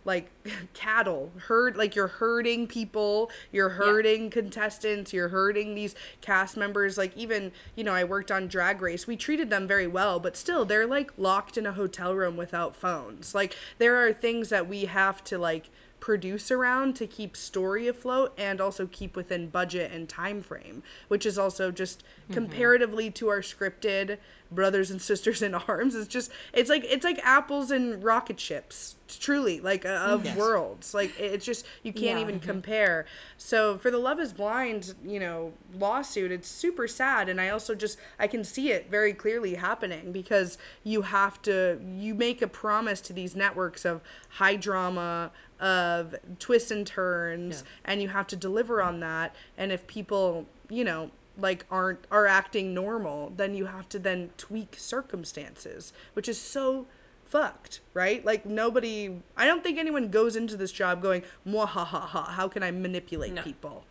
like 0.06 0.30
cattle 0.74 1.32
herd 1.48 1.78
like 1.78 1.96
you're 1.96 2.08
herding 2.08 2.68
people 2.68 3.30
you're 3.52 3.70
herding 3.70 4.30
contestants 4.30 5.14
you're 5.14 5.30
herding 5.30 5.76
these 5.76 5.96
cast 6.22 6.58
members 6.58 6.98
like 6.98 7.16
even 7.16 7.52
you 7.76 7.84
know 7.84 7.94
i 7.94 8.04
worked 8.04 8.32
on 8.32 8.48
drag 8.48 8.82
race. 8.82 9.08
We 9.08 9.16
treated 9.16 9.50
them 9.50 9.68
very 9.68 9.88
well 9.88 10.20
but 10.20 10.38
still 10.38 10.66
they're 10.66 10.88
like 10.88 11.12
locked 11.18 11.58
in 11.58 11.66
a 11.66 11.74
hotel 11.74 12.14
room 12.14 12.38
without 12.38 12.76
phones. 12.76 13.34
Like 13.34 13.56
there 13.78 14.06
are 14.06 14.14
things 14.14 14.50
that 14.50 14.68
we 14.68 14.86
have 14.86 15.24
to 15.26 15.38
like 15.38 15.70
produce 16.00 16.52
around 16.52 16.98
to 16.98 17.08
keep 17.08 17.38
story 17.38 17.88
afloat 17.88 18.34
and 18.38 18.60
also 18.60 18.86
keep 18.86 19.16
within 19.16 19.48
budget 19.48 19.90
and 19.90 20.10
time 20.10 20.42
frame 20.42 20.84
which 21.08 21.26
is 21.26 21.38
also 21.38 21.72
just 21.72 22.00
mm-hmm. 22.00 22.34
comparatively 22.34 23.10
to 23.10 23.30
our 23.30 23.40
scripted 23.40 24.18
brothers 24.56 24.92
and 24.92 25.02
sisters 25.12 25.42
in 25.42 25.54
arms. 25.56 25.96
It's 25.96 26.08
just 26.08 26.32
it's 26.54 26.70
like 26.70 26.84
it's 26.86 27.04
like 27.04 27.20
apples 27.24 27.72
and 27.72 28.04
rocket 28.04 28.40
ships 28.40 28.96
truly 29.20 29.60
like 29.60 29.86
uh, 29.86 29.90
of 29.90 30.26
Yes. 30.26 30.36
worlds. 30.38 30.94
Like 30.94 31.12
it's 31.20 31.46
just 31.46 31.66
you 31.84 31.94
can't 31.94 32.18
Yeah. 32.18 32.22
even 32.22 32.40
compare. 32.40 33.06
So 33.38 33.78
for 33.78 33.92
the 33.92 33.98
love 34.00 34.20
is 34.20 34.34
blind 34.34 34.96
you 35.06 35.20
know 35.20 35.54
lawsuit 35.78 36.32
it's 36.32 36.48
super 36.48 36.88
sad 36.88 37.28
and 37.30 37.40
i 37.42 37.50
also 37.50 37.74
just 37.76 37.98
i 38.20 38.28
can 38.28 38.44
see 38.44 38.72
it 38.72 38.90
very 38.92 39.12
clearly 39.14 39.56
happening 39.56 40.12
because 40.12 40.58
you 40.84 41.02
have 41.04 41.42
to 41.42 41.80
you 41.96 42.14
make 42.14 42.42
a 42.42 42.48
promise 42.48 43.02
to 43.02 43.12
these 43.14 43.36
networks 43.36 43.86
of 43.86 44.02
high 44.32 44.56
drama 44.56 45.32
of 45.60 46.16
twists 46.40 46.72
and 46.72 46.86
turns 46.88 47.64
and 47.86 48.02
you 48.02 48.10
have 48.10 48.28
to 48.28 48.36
deliver 48.36 48.82
on 48.82 49.00
that. 49.00 49.36
And 49.58 49.72
if 49.72 49.86
people 49.88 50.46
you 50.70 50.84
know 50.84 51.12
like 51.38 51.66
aren't 51.72 52.06
are 52.12 52.28
acting 52.28 52.74
normal 52.74 53.32
then 53.36 53.56
you 53.56 53.66
have 53.66 53.90
to 53.90 53.98
then 54.00 54.30
tweak 54.38 54.76
circumstances 54.78 55.92
which 56.14 56.30
is 56.30 56.40
so 56.40 56.86
fucked 57.26 57.80
right 57.94 58.24
like 58.24 58.46
nobody 58.46 59.22
i 59.36 59.46
don't 59.46 59.64
think 59.64 59.80
anyone 59.80 60.10
goes 60.10 60.36
into 60.36 60.56
this 60.56 60.72
job 60.72 61.02
going 61.02 61.24
Mwahaha, 61.48 62.30
how 62.30 62.48
can 62.48 62.62
i 62.62 62.70
manipulate 62.72 63.34
No. 63.34 63.42
people 63.42 63.86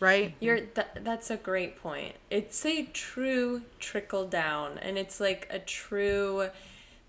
right 0.00 0.34
You're 0.40 0.60
th- 0.60 0.86
that's 1.02 1.30
a 1.30 1.36
great 1.36 1.80
point. 1.80 2.14
It's 2.30 2.64
a 2.64 2.84
true 2.84 3.62
trickle 3.80 4.26
down, 4.28 4.78
and 4.78 4.96
it's 4.96 5.18
like 5.18 5.48
a 5.50 5.58
true 5.58 6.50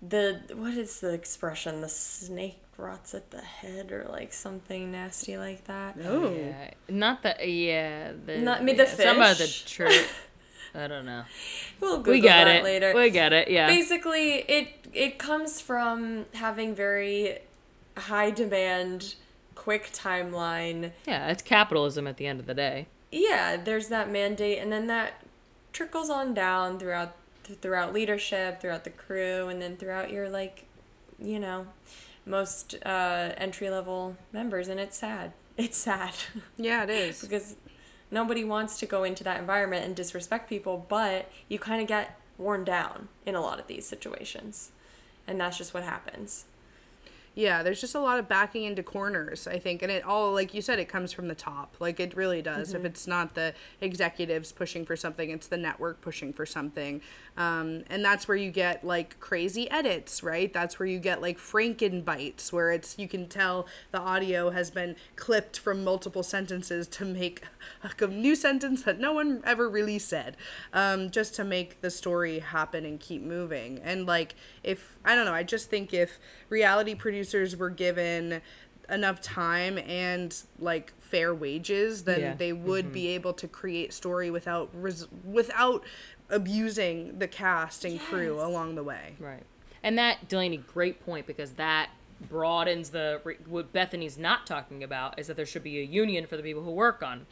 the 0.02 0.40
what 0.54 0.74
is 0.74 0.98
the 1.00 1.12
expression? 1.12 1.82
The 1.82 1.88
snake 1.88 2.58
rots 2.80 3.14
at 3.14 3.30
the 3.30 3.40
head, 3.40 3.92
or 3.92 4.06
like 4.10 4.32
something 4.32 4.90
nasty 4.92 5.36
like 5.36 5.64
that. 5.64 5.96
Oh. 6.04 6.24
oh 6.26 6.34
Yeah, 6.34 6.70
not 6.88 7.22
the 7.22 7.36
yeah. 7.46 8.12
The, 8.26 8.38
Not- 8.38 8.60
I 8.60 8.64
mean, 8.64 8.76
the 8.76 8.84
yeah, 8.84 8.94
Some 8.94 9.16
about 9.16 9.36
the 9.36 9.44
fish. 9.44 9.64
truth. 9.64 10.12
I 10.74 10.86
don't 10.86 11.04
know. 11.04 11.24
We'll 11.80 11.98
Google 11.98 12.12
we 12.12 12.20
got 12.20 12.44
that 12.44 12.56
it 12.56 12.64
later. 12.64 12.92
We 12.94 13.10
got 13.10 13.32
it. 13.32 13.48
Yeah. 13.50 13.66
Basically, 13.66 14.36
it 14.48 14.68
it 14.92 15.18
comes 15.18 15.60
from 15.60 16.26
having 16.34 16.74
very 16.74 17.38
high 17.96 18.30
demand, 18.30 19.14
quick 19.56 19.90
timeline. 19.92 20.92
yeah, 21.06 21.28
it's 21.28 21.42
capitalism 21.42 22.06
at 22.06 22.16
the 22.18 22.26
end 22.26 22.38
of 22.40 22.46
the 22.46 22.54
day. 22.54 22.86
yeah, 23.10 23.56
there's 23.56 23.88
that 23.88 24.10
mandate, 24.10 24.58
and 24.58 24.70
then 24.72 24.86
that 24.86 25.24
trickles 25.72 26.08
on 26.08 26.34
down 26.34 26.78
throughout 26.78 27.16
throughout 27.60 27.92
leadership, 27.92 28.60
throughout 28.60 28.84
the 28.84 28.90
crew, 28.90 29.48
and 29.48 29.60
then 29.60 29.76
throughout 29.76 30.12
your 30.12 30.28
like, 30.28 30.66
you 31.20 31.40
know, 31.40 31.66
most 32.24 32.76
uh, 32.84 33.32
entry 33.36 33.70
level 33.70 34.16
members, 34.32 34.68
and 34.68 34.78
it's 34.78 34.96
sad. 34.96 35.32
It's 35.56 35.76
sad 35.76 36.14
yeah 36.56 36.84
it 36.84 36.90
is 36.90 37.20
because 37.20 37.56
nobody 38.10 38.44
wants 38.44 38.78
to 38.78 38.86
go 38.86 39.04
into 39.04 39.22
that 39.24 39.38
environment 39.38 39.84
and 39.84 39.94
disrespect 39.94 40.48
people, 40.48 40.86
but 40.88 41.30
you 41.48 41.58
kind 41.58 41.82
of 41.82 41.88
get 41.88 42.18
worn 42.38 42.64
down 42.64 43.08
in 43.26 43.34
a 43.34 43.40
lot 43.40 43.60
of 43.60 43.66
these 43.66 43.86
situations, 43.86 44.72
and 45.26 45.40
that's 45.40 45.58
just 45.58 45.74
what 45.74 45.82
happens. 45.82 46.44
Yeah, 47.40 47.62
there's 47.62 47.80
just 47.80 47.94
a 47.94 48.00
lot 48.00 48.18
of 48.18 48.28
backing 48.28 48.64
into 48.64 48.82
corners, 48.82 49.46
I 49.46 49.58
think. 49.58 49.80
And 49.80 49.90
it 49.90 50.04
all, 50.04 50.30
like 50.34 50.52
you 50.52 50.60
said, 50.60 50.78
it 50.78 50.90
comes 50.90 51.10
from 51.10 51.26
the 51.26 51.34
top. 51.34 51.74
Like 51.80 51.98
it 51.98 52.14
really 52.14 52.42
does. 52.42 52.74
If 52.74 52.84
it's 52.84 53.06
not 53.06 53.34
the 53.34 53.54
executives 53.80 54.52
pushing 54.52 54.84
for 54.84 54.94
something, 54.94 55.30
it's 55.30 55.46
the 55.46 55.56
network 55.56 56.02
pushing 56.02 56.34
for 56.34 56.44
something. 56.44 57.00
Um, 57.38 57.84
and 57.88 58.04
that's 58.04 58.28
where 58.28 58.36
you 58.36 58.50
get 58.50 58.84
like 58.84 59.18
crazy 59.20 59.70
edits, 59.70 60.22
right? 60.22 60.52
That's 60.52 60.78
where 60.78 60.86
you 60.86 60.98
get 60.98 61.22
like 61.22 61.38
Frankenbites, 61.38 62.52
where 62.52 62.72
it's, 62.72 62.98
you 62.98 63.08
can 63.08 63.26
tell 63.26 63.66
the 63.90 64.00
audio 64.00 64.50
has 64.50 64.70
been 64.70 64.94
clipped 65.16 65.58
from 65.58 65.82
multiple 65.82 66.22
sentences 66.22 66.86
to 66.88 67.06
make 67.06 67.42
a 68.00 68.06
new 68.06 68.36
sentence 68.36 68.82
that 68.82 69.00
no 69.00 69.14
one 69.14 69.40
ever 69.46 69.66
really 69.66 69.98
said, 69.98 70.36
um, 70.74 71.10
just 71.10 71.34
to 71.36 71.44
make 71.44 71.80
the 71.80 71.90
story 71.90 72.40
happen 72.40 72.84
and 72.84 73.00
keep 73.00 73.22
moving. 73.22 73.80
And 73.82 74.04
like, 74.04 74.34
if, 74.62 74.98
I 75.06 75.14
don't 75.14 75.24
know, 75.24 75.32
I 75.32 75.42
just 75.42 75.70
think 75.70 75.94
if 75.94 76.18
reality 76.50 76.94
producers 76.94 77.29
were 77.56 77.70
given 77.70 78.40
enough 78.88 79.20
time 79.20 79.78
and 79.78 80.42
like 80.58 80.92
fair 80.98 81.34
wages, 81.34 82.04
then 82.04 82.20
Yeah. 82.20 82.34
they 82.34 82.52
would 82.52 82.86
mm-hmm. 82.86 82.94
be 82.94 83.08
able 83.08 83.32
to 83.34 83.48
create 83.48 83.92
story 83.92 84.30
without 84.30 84.70
res- 84.72 85.08
without 85.24 85.84
abusing 86.28 87.18
the 87.18 87.28
cast 87.28 87.84
and 87.84 88.00
crew 88.00 88.40
along 88.40 88.74
the 88.74 88.82
way. 88.82 89.14
Right. 89.18 89.44
And 89.82 89.96
that, 89.98 90.28
Delaney, 90.28 90.58
great 90.58 91.04
point 91.04 91.26
because 91.26 91.52
that 91.52 91.90
broadens 92.28 92.90
the. 92.90 93.20
re- 93.24 93.38
What 93.46 93.72
Bethenny's 93.72 94.18
not 94.18 94.46
talking 94.46 94.82
about 94.82 95.18
is 95.18 95.26
that 95.28 95.36
there 95.36 95.46
should 95.46 95.64
be 95.64 95.78
a 95.78 95.84
union 95.84 96.26
for 96.26 96.36
the 96.36 96.42
people 96.42 96.62
who 96.62 96.70
work 96.70 97.02
on. 97.02 97.26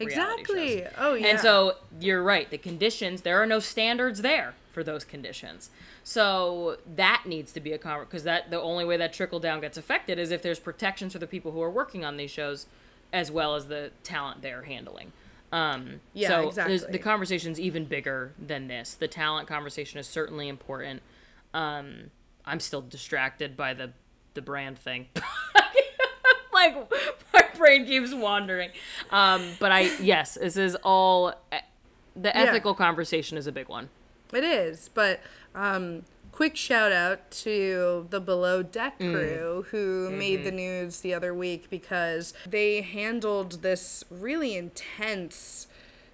Exactly. 0.00 0.80
shows. 0.80 0.92
Oh 0.98 1.14
yeah. 1.14 1.28
And 1.28 1.40
so 1.40 1.76
you're 2.00 2.22
right. 2.22 2.50
The 2.50 2.58
conditions, 2.58 3.22
there 3.22 3.40
are 3.40 3.46
no 3.46 3.60
standards 3.60 4.22
there 4.22 4.54
for 4.72 4.82
those 4.82 5.04
conditions. 5.04 5.70
So 6.02 6.78
that 6.96 7.24
needs 7.26 7.52
to 7.52 7.60
be 7.60 7.72
a 7.72 7.78
conversation 7.78 8.08
because 8.08 8.24
that 8.24 8.50
the 8.50 8.60
only 8.60 8.84
way 8.84 8.96
that 8.96 9.12
trickle 9.12 9.38
down 9.38 9.60
gets 9.60 9.76
affected 9.76 10.18
is 10.18 10.30
if 10.30 10.42
there's 10.42 10.58
protections 10.58 11.12
for 11.12 11.18
the 11.18 11.26
people 11.26 11.52
who 11.52 11.62
are 11.62 11.70
working 11.70 12.04
on 12.04 12.16
these 12.16 12.30
shows, 12.30 12.66
as 13.12 13.30
well 13.30 13.54
as 13.54 13.66
the 13.66 13.92
talent 14.02 14.42
they're 14.42 14.62
handling. 14.62 15.12
Um, 15.52 16.00
Yeah, 16.14 16.28
so 16.28 16.48
exactly. 16.48 16.78
the 16.90 16.98
conversation's 16.98 17.60
even 17.60 17.84
bigger 17.84 18.32
than 18.38 18.68
this. 18.68 18.94
The 18.94 19.08
talent 19.08 19.46
conversation 19.46 20.00
is 20.00 20.06
certainly 20.06 20.48
important. 20.48 21.02
Um, 21.52 22.10
I'm 22.46 22.58
still 22.58 22.80
distracted 22.80 23.56
by 23.56 23.74
the 23.74 23.92
the 24.34 24.40
brand 24.40 24.78
thing. 24.78 25.08
like 26.52 26.90
my 27.34 27.44
brain 27.56 27.84
keeps 27.84 28.14
wandering. 28.14 28.70
Um, 29.10 29.42
but 29.60 29.70
I 29.72 29.80
yes, 30.00 30.34
this 30.34 30.56
is 30.56 30.74
all. 30.82 31.34
The 32.14 32.36
ethical 32.36 32.74
conversation 32.74 33.38
is 33.38 33.46
a 33.46 33.52
big 33.52 33.68
one. 33.68 33.88
It 34.32 34.44
is, 34.44 34.88
but 34.92 35.20
um, 35.54 36.04
quick 36.32 36.56
shout 36.56 36.90
out 36.90 37.30
to 37.30 38.06
the 38.10 38.20
Below 38.20 38.62
Deck 38.62 38.98
crew 38.98 39.66
who 39.70 40.10
made 40.10 40.44
the 40.44 40.50
news 40.50 41.00
the 41.00 41.12
other 41.14 41.34
week 41.34 41.68
because 41.68 42.32
they 42.46 42.80
handled 42.80 43.62
this 43.62 44.04
really 44.10 44.56
intense 44.56 45.66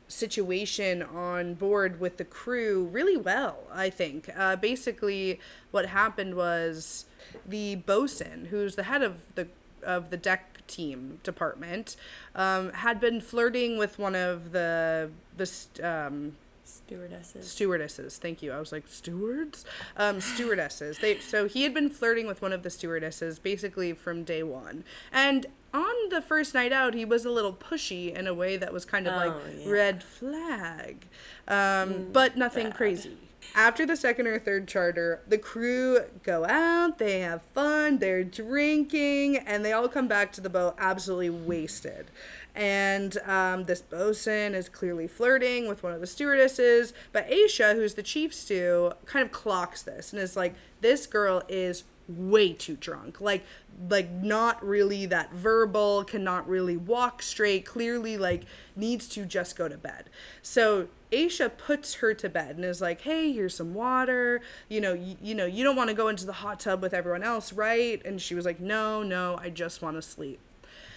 situation 0.08 1.02
on 1.02 1.54
board 1.54 2.00
with 2.00 2.16
the 2.16 2.24
crew 2.24 2.88
really 2.90 3.16
well, 3.16 3.58
I 3.72 3.90
think. 3.90 4.28
Uh, 4.36 4.56
basically, 4.56 5.38
what 5.70 5.86
happened 5.86 6.34
was 6.34 7.04
the 7.46 7.76
bosun, 7.76 8.46
who's 8.50 8.74
the 8.74 8.84
head 8.84 9.02
of 9.02 9.20
the 9.34 9.48
of 9.82 10.10
the 10.10 10.16
deck 10.16 10.66
team 10.66 11.20
department, 11.22 11.94
um, 12.34 12.72
had 12.72 12.98
been 12.98 13.20
flirting 13.20 13.78
with 13.78 13.98
one 13.98 14.14
of 14.14 14.52
the 14.52 15.10
the 15.36 15.48
um, 15.82 16.36
Stewardesses. 16.68 17.50
stewardesses. 17.50 18.18
Thank 18.18 18.42
you. 18.42 18.52
I 18.52 18.58
was 18.60 18.72
like 18.72 18.84
stewards, 18.88 19.64
um, 19.96 20.20
stewardesses. 20.20 20.98
They 20.98 21.18
so 21.18 21.48
he 21.48 21.62
had 21.64 21.72
been 21.74 21.90
flirting 21.90 22.26
with 22.26 22.42
one 22.42 22.52
of 22.52 22.62
the 22.62 22.70
stewardesses 22.70 23.38
basically 23.38 23.92
from 23.92 24.24
day 24.24 24.42
one, 24.42 24.84
and 25.12 25.46
on 25.74 26.08
the 26.10 26.22
first 26.22 26.54
night 26.54 26.72
out, 26.72 26.94
he 26.94 27.04
was 27.04 27.24
a 27.26 27.30
little 27.30 27.52
pushy 27.52 28.12
in 28.14 28.26
a 28.26 28.32
way 28.34 28.56
that 28.56 28.72
was 28.72 28.84
kind 28.86 29.06
of 29.06 29.14
like 29.14 29.32
Oh, 29.32 29.40
yeah. 29.58 29.70
red 29.70 30.02
flag, 30.02 31.06
um, 31.46 32.08
but 32.12 32.36
nothing 32.36 32.72
crazy. 32.72 33.16
After 33.54 33.84
the 33.84 33.96
second 33.96 34.26
or 34.26 34.38
third 34.38 34.68
charter, 34.68 35.22
the 35.26 35.38
crew 35.38 36.00
go 36.22 36.44
out, 36.44 36.98
they 36.98 37.20
have 37.20 37.42
fun, 37.42 37.98
they're 37.98 38.22
drinking, 38.24 39.38
and 39.38 39.64
they 39.64 39.72
all 39.72 39.88
come 39.88 40.06
back 40.06 40.32
to 40.32 40.40
the 40.40 40.50
boat 40.50 40.74
absolutely 40.78 41.30
wasted. 41.30 42.10
And 42.54 43.18
um, 43.18 43.64
this 43.64 43.80
bosun 43.80 44.54
is 44.54 44.68
clearly 44.68 45.06
flirting 45.06 45.68
with 45.68 45.82
one 45.82 45.92
of 45.92 46.00
the 46.00 46.06
stewardesses, 46.06 46.92
but 47.12 47.28
Aesha, 47.30 47.74
who's 47.74 47.94
the 47.94 48.02
chief 48.02 48.34
stew, 48.34 48.92
kind 49.06 49.24
of 49.24 49.32
clocks 49.32 49.82
this 49.82 50.12
and 50.12 50.20
is 50.20 50.36
like, 50.36 50.54
"This 50.80 51.06
girl 51.06 51.42
is 51.48 51.84
way 52.08 52.52
too 52.52 52.76
drunk. 52.76 53.20
Like, 53.20 53.44
like 53.88 54.10
not 54.10 54.64
really 54.64 55.06
that 55.06 55.32
verbal, 55.32 56.04
cannot 56.04 56.48
really 56.48 56.76
walk 56.76 57.22
straight. 57.22 57.64
Clearly, 57.64 58.16
like 58.16 58.44
needs 58.74 59.08
to 59.10 59.24
just 59.24 59.56
go 59.56 59.68
to 59.68 59.78
bed." 59.78 60.10
So 60.42 60.88
Aesha 61.10 61.50
puts 61.56 61.94
her 61.94 62.14
to 62.14 62.28
bed 62.28 62.56
and 62.56 62.64
is 62.64 62.80
like, 62.80 63.02
"Hey, 63.02 63.32
here's 63.32 63.56
some 63.56 63.74
water. 63.74 64.40
You 64.68 64.80
know, 64.80 64.92
you, 64.92 65.16
you 65.22 65.34
know, 65.34 65.46
you 65.46 65.64
don't 65.64 65.76
want 65.76 65.88
to 65.88 65.94
go 65.94 66.08
into 66.08 66.26
the 66.26 66.34
hot 66.34 66.60
tub 66.60 66.82
with 66.82 66.92
everyone 66.94 67.22
else, 67.22 67.52
right?" 67.52 68.04
And 68.04 68.20
she 68.20 68.34
was 68.34 68.44
like, 68.44 68.60
"No, 68.60 69.02
no, 69.02 69.38
I 69.40 69.50
just 69.50 69.82
want 69.82 69.96
to 69.96 70.02
sleep." 70.02 70.40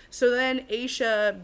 So 0.10 0.30
then 0.30 0.66
Aesha, 0.70 1.40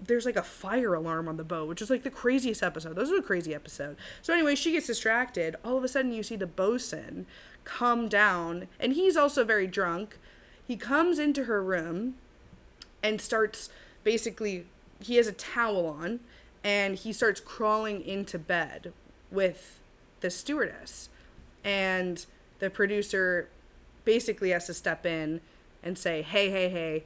there's 0.00 0.24
like 0.24 0.36
a 0.36 0.42
fire 0.42 0.94
alarm 0.94 1.28
on 1.28 1.36
the 1.36 1.44
boat, 1.44 1.68
which 1.68 1.82
is 1.82 1.90
like 1.90 2.02
the 2.02 2.10
craziest 2.10 2.62
episode. 2.62 2.96
Those 2.96 3.12
are 3.12 3.18
a 3.18 3.22
crazy 3.22 3.54
episode. 3.54 3.96
So 4.22 4.32
anyway, 4.32 4.54
she 4.54 4.72
gets 4.72 4.86
distracted. 4.86 5.56
All 5.64 5.76
of 5.76 5.84
a 5.84 5.88
sudden, 5.88 6.12
you 6.12 6.22
see 6.22 6.36
the 6.36 6.46
bosun 6.46 7.26
come 7.64 8.08
down, 8.08 8.68
and 8.80 8.94
he's 8.94 9.16
also 9.16 9.44
very 9.44 9.66
drunk. 9.66 10.18
He 10.66 10.76
comes 10.76 11.18
into 11.18 11.44
her 11.44 11.62
room 11.62 12.14
and 13.02 13.20
starts 13.20 13.68
basically, 14.02 14.66
he 15.00 15.16
has 15.16 15.26
a 15.26 15.32
towel 15.32 15.86
on, 15.86 16.20
and 16.66 16.96
he 16.96 17.12
starts 17.12 17.38
crawling 17.38 18.04
into 18.04 18.40
bed 18.40 18.92
with 19.30 19.78
the 20.20 20.30
stewardess. 20.30 21.08
And 21.62 22.26
the 22.58 22.70
producer 22.70 23.48
basically 24.04 24.50
has 24.50 24.66
to 24.66 24.74
step 24.74 25.06
in 25.06 25.40
and 25.80 25.96
say, 25.96 26.22
hey, 26.22 26.50
hey, 26.50 26.68
hey, 26.68 27.04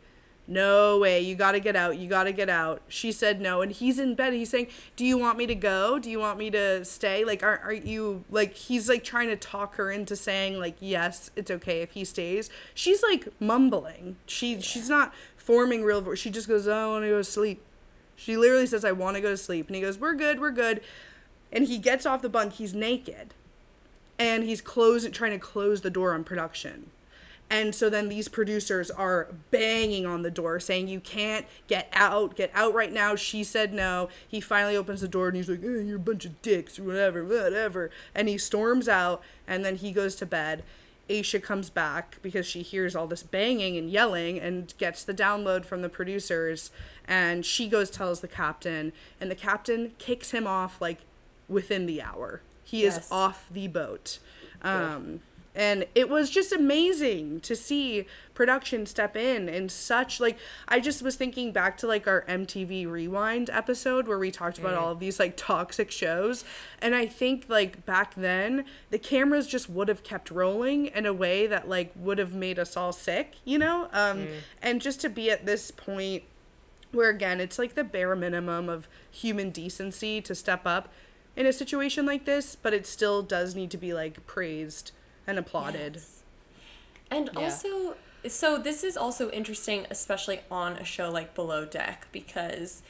no 0.48 0.98
way, 0.98 1.20
you 1.20 1.34
gotta 1.34 1.60
get 1.60 1.76
out, 1.76 1.98
you 1.98 2.08
gotta 2.08 2.32
get 2.32 2.48
out. 2.48 2.80
She 2.88 3.12
said 3.12 3.38
no, 3.38 3.60
and 3.60 3.70
he's 3.70 3.98
in 3.98 4.14
bed. 4.14 4.32
He's 4.32 4.48
saying, 4.48 4.68
Do 4.96 5.04
you 5.04 5.16
want 5.16 5.38
me 5.38 5.46
to 5.46 5.54
go? 5.54 5.98
Do 5.98 6.10
you 6.10 6.18
want 6.18 6.38
me 6.38 6.50
to 6.50 6.84
stay? 6.84 7.24
Like, 7.24 7.42
aren't, 7.42 7.62
aren't 7.62 7.86
you, 7.86 8.24
like, 8.30 8.54
he's 8.54 8.88
like 8.88 9.04
trying 9.04 9.28
to 9.28 9.36
talk 9.36 9.76
her 9.76 9.92
into 9.92 10.16
saying, 10.16 10.58
like, 10.58 10.76
yes, 10.80 11.30
it's 11.36 11.50
okay 11.52 11.82
if 11.82 11.92
he 11.92 12.04
stays. 12.04 12.50
She's 12.74 13.02
like 13.02 13.28
mumbling. 13.38 14.16
She, 14.26 14.60
she's 14.60 14.88
not 14.88 15.14
forming 15.36 15.84
real 15.84 16.00
voice. 16.00 16.18
She 16.18 16.30
just 16.30 16.48
goes, 16.48 16.66
Oh, 16.66 16.72
I 16.72 16.86
wanna 16.86 17.08
go 17.08 17.18
to 17.18 17.24
sleep. 17.24 17.62
She 18.20 18.36
literally 18.36 18.66
says, 18.66 18.84
I 18.84 18.92
wanna 18.92 19.22
go 19.22 19.30
to 19.30 19.36
sleep. 19.36 19.68
And 19.68 19.76
he 19.76 19.80
goes, 19.80 19.98
We're 19.98 20.14
good, 20.14 20.40
we're 20.40 20.50
good. 20.50 20.82
And 21.50 21.66
he 21.66 21.78
gets 21.78 22.04
off 22.04 22.20
the 22.20 22.28
bunk, 22.28 22.54
he's 22.54 22.74
naked. 22.74 23.32
And 24.18 24.44
he's 24.44 24.60
closing 24.60 25.10
trying 25.10 25.32
to 25.32 25.38
close 25.38 25.80
the 25.80 25.90
door 25.90 26.12
on 26.12 26.22
production. 26.22 26.90
And 27.48 27.74
so 27.74 27.88
then 27.88 28.10
these 28.10 28.28
producers 28.28 28.90
are 28.90 29.28
banging 29.50 30.04
on 30.04 30.20
the 30.22 30.30
door 30.30 30.60
saying 30.60 30.86
you 30.86 31.00
can't 31.00 31.46
get 31.66 31.88
out 31.94 32.36
get 32.36 32.50
out 32.54 32.74
right 32.74 32.92
now. 32.92 33.16
She 33.16 33.42
said 33.42 33.72
no. 33.72 34.10
He 34.28 34.40
finally 34.40 34.76
opens 34.76 35.00
the 35.00 35.08
door 35.08 35.28
and 35.28 35.36
he's 35.36 35.48
like 35.48 35.64
eh, 35.64 35.80
you're 35.80 35.96
a 35.96 35.98
bunch 35.98 36.26
of 36.26 36.40
dicks 36.42 36.78
whatever 36.78 37.24
whatever. 37.24 37.90
And 38.14 38.28
he 38.28 38.36
storms 38.36 38.86
out 38.86 39.22
and 39.48 39.64
then 39.64 39.76
he 39.76 39.92
goes 39.92 40.14
to 40.16 40.26
bed 40.26 40.62
Aesha 41.10 41.42
comes 41.42 41.70
back 41.70 42.18
because 42.22 42.46
she 42.46 42.62
hears 42.62 42.94
all 42.94 43.08
this 43.08 43.24
banging 43.24 43.76
and 43.76 43.90
yelling 43.90 44.38
and 44.38 44.72
gets 44.78 45.02
the 45.02 45.12
download 45.12 45.64
from 45.64 45.82
the 45.82 45.88
producers 45.88 46.70
and 47.06 47.44
she 47.44 47.68
goes 47.68 47.90
tells 47.90 48.20
the 48.20 48.28
captain 48.28 48.92
and 49.20 49.30
the 49.30 49.34
captain 49.34 49.92
kicks 49.98 50.30
him 50.30 50.46
off 50.46 50.80
like 50.80 51.00
within 51.48 51.86
the 51.86 52.00
hour. 52.00 52.42
He 52.62 52.84
is 52.84 53.08
off 53.10 53.48
the 53.50 53.66
boat. 53.66 54.20
Um, 54.62 55.20
and 55.60 55.84
it 55.94 56.08
was 56.08 56.30
just 56.30 56.52
amazing 56.52 57.38
to 57.40 57.54
see 57.54 58.06
production 58.32 58.86
step 58.86 59.14
in 59.14 59.46
in 59.46 59.68
such 59.68 60.18
like 60.18 60.38
i 60.66 60.80
just 60.80 61.02
was 61.02 61.16
thinking 61.16 61.52
back 61.52 61.76
to 61.76 61.86
like 61.86 62.08
our 62.08 62.22
mtv 62.22 62.90
rewind 62.90 63.50
episode 63.50 64.08
where 64.08 64.18
we 64.18 64.30
talked 64.30 64.58
about 64.58 64.74
all 64.74 64.90
of 64.90 64.98
these 64.98 65.20
like 65.20 65.36
toxic 65.36 65.90
shows. 65.90 66.44
And 66.80 66.94
i 66.94 67.04
think 67.04 67.44
like 67.48 67.84
back 67.84 68.14
then 68.14 68.64
the 68.88 68.98
cameras 68.98 69.46
just 69.46 69.68
would 69.68 69.88
have 69.88 70.02
kept 70.02 70.30
rolling 70.30 70.86
in 70.86 71.04
a 71.04 71.12
way 71.12 71.46
that 71.46 71.68
like 71.68 71.92
would 71.94 72.16
have 72.16 72.32
made 72.32 72.58
us 72.58 72.76
all 72.76 72.92
sick 72.92 73.36
you 73.44 73.58
know? 73.58 73.88
Um, 73.92 74.28
and 74.62 74.80
just 74.80 75.00
to 75.02 75.10
be 75.10 75.30
at 75.30 75.44
this 75.44 75.70
point 75.70 76.22
where 76.90 77.10
again 77.10 77.38
it's 77.38 77.58
like 77.58 77.74
the 77.74 77.84
bare 77.84 78.16
minimum 78.16 78.70
of 78.70 78.88
human 79.10 79.50
decency 79.50 80.22
to 80.22 80.34
step 80.34 80.62
up 80.64 80.88
in 81.36 81.44
a 81.44 81.52
situation 81.52 82.06
like 82.06 82.24
this 82.24 82.56
but 82.56 82.72
it 82.72 82.86
still 82.86 83.22
does 83.22 83.54
need 83.54 83.70
to 83.70 83.78
be 83.78 83.92
like 83.92 84.26
praised 84.26 84.92
and 85.26 85.38
applauded 85.38 85.94
Yes. 85.94 86.22
And 87.10 87.30
Yeah. 87.34 87.40
also, 87.40 87.96
so 88.28 88.56
this 88.56 88.84
is 88.84 88.96
also 88.96 89.30
interesting, 89.30 89.86
especially 89.90 90.40
on 90.50 90.74
a 90.76 90.84
show 90.84 91.10
like 91.10 91.34
Below 91.34 91.64
Deck, 91.64 92.06
because 92.12 92.82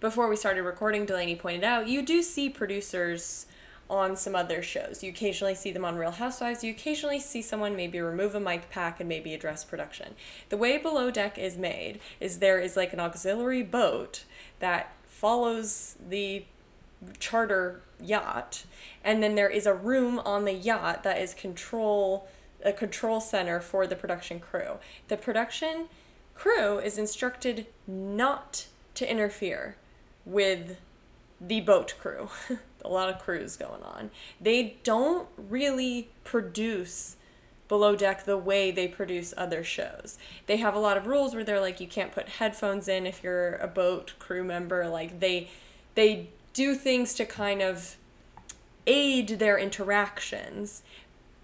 before 0.00 0.28
we 0.28 0.36
started 0.36 0.62
recording, 0.62 1.06
Delaney 1.06 1.36
pointed 1.36 1.64
out 1.64 1.88
you 1.88 2.02
do 2.02 2.22
see 2.22 2.48
producers 2.48 3.46
on 3.90 4.16
some 4.16 4.34
other 4.34 4.62
shows. 4.62 5.02
You 5.02 5.10
occasionally 5.10 5.54
see 5.54 5.70
them 5.70 5.84
on 5.84 5.96
Real 5.96 6.10
Housewives. 6.10 6.62
You 6.62 6.72
occasionally 6.72 7.20
see 7.20 7.40
someone 7.40 7.74
maybe 7.74 8.00
remove 8.00 8.34
a 8.34 8.40
mic 8.40 8.68
pack 8.68 9.00
and 9.00 9.08
maybe 9.08 9.32
address 9.32 9.64
production. 9.64 10.14
The 10.50 10.56
way 10.56 10.76
Below 10.76 11.10
Deck 11.10 11.38
is 11.38 11.56
made 11.56 12.00
is 12.20 12.38
there 12.38 12.60
is 12.60 12.76
like 12.76 12.92
an 12.92 13.00
auxiliary 13.00 13.62
boat 13.62 14.24
that 14.58 14.92
follows 15.06 15.96
the 16.06 16.44
charter 17.18 17.80
yacht 18.00 18.64
and 19.04 19.22
then 19.22 19.34
there 19.34 19.48
is 19.48 19.66
a 19.66 19.74
room 19.74 20.18
on 20.20 20.44
the 20.44 20.52
yacht 20.52 21.02
that 21.02 21.18
is 21.18 21.34
control 21.34 22.28
a 22.64 22.72
control 22.72 23.20
center 23.20 23.60
for 23.60 23.86
the 23.86 23.96
production 23.96 24.40
crew 24.40 24.78
the 25.08 25.16
production 25.16 25.88
crew 26.34 26.78
is 26.78 26.98
instructed 26.98 27.66
not 27.86 28.66
to 28.94 29.10
interfere 29.10 29.76
with 30.24 30.76
the 31.40 31.60
boat 31.60 31.94
crew 32.00 32.28
a 32.84 32.88
lot 32.88 33.08
of 33.08 33.18
crews 33.20 33.56
going 33.56 33.82
on 33.82 34.10
they 34.40 34.76
don't 34.82 35.28
really 35.36 36.08
produce 36.24 37.16
Below 37.68 37.96
Deck 37.96 38.24
the 38.24 38.38
way 38.38 38.70
they 38.70 38.88
produce 38.88 39.34
other 39.36 39.62
shows. 39.62 40.16
They 40.46 40.56
have 40.56 40.74
a 40.74 40.78
lot 40.78 40.96
of 40.96 41.06
rules 41.06 41.34
where 41.34 41.44
they're 41.44 41.60
like 41.60 41.80
you 41.80 41.86
can't 41.86 42.12
put 42.12 42.28
headphones 42.28 42.88
in 42.88 43.06
if 43.06 43.22
you're 43.22 43.56
a 43.56 43.68
boat 43.68 44.14
crew 44.18 44.42
member. 44.42 44.88
Like 44.88 45.20
they 45.20 45.50
they 45.94 46.30
do 46.58 46.74
things 46.74 47.14
to 47.14 47.24
kind 47.24 47.62
of 47.62 47.96
aid 48.84 49.28
their 49.38 49.56
interactions, 49.56 50.82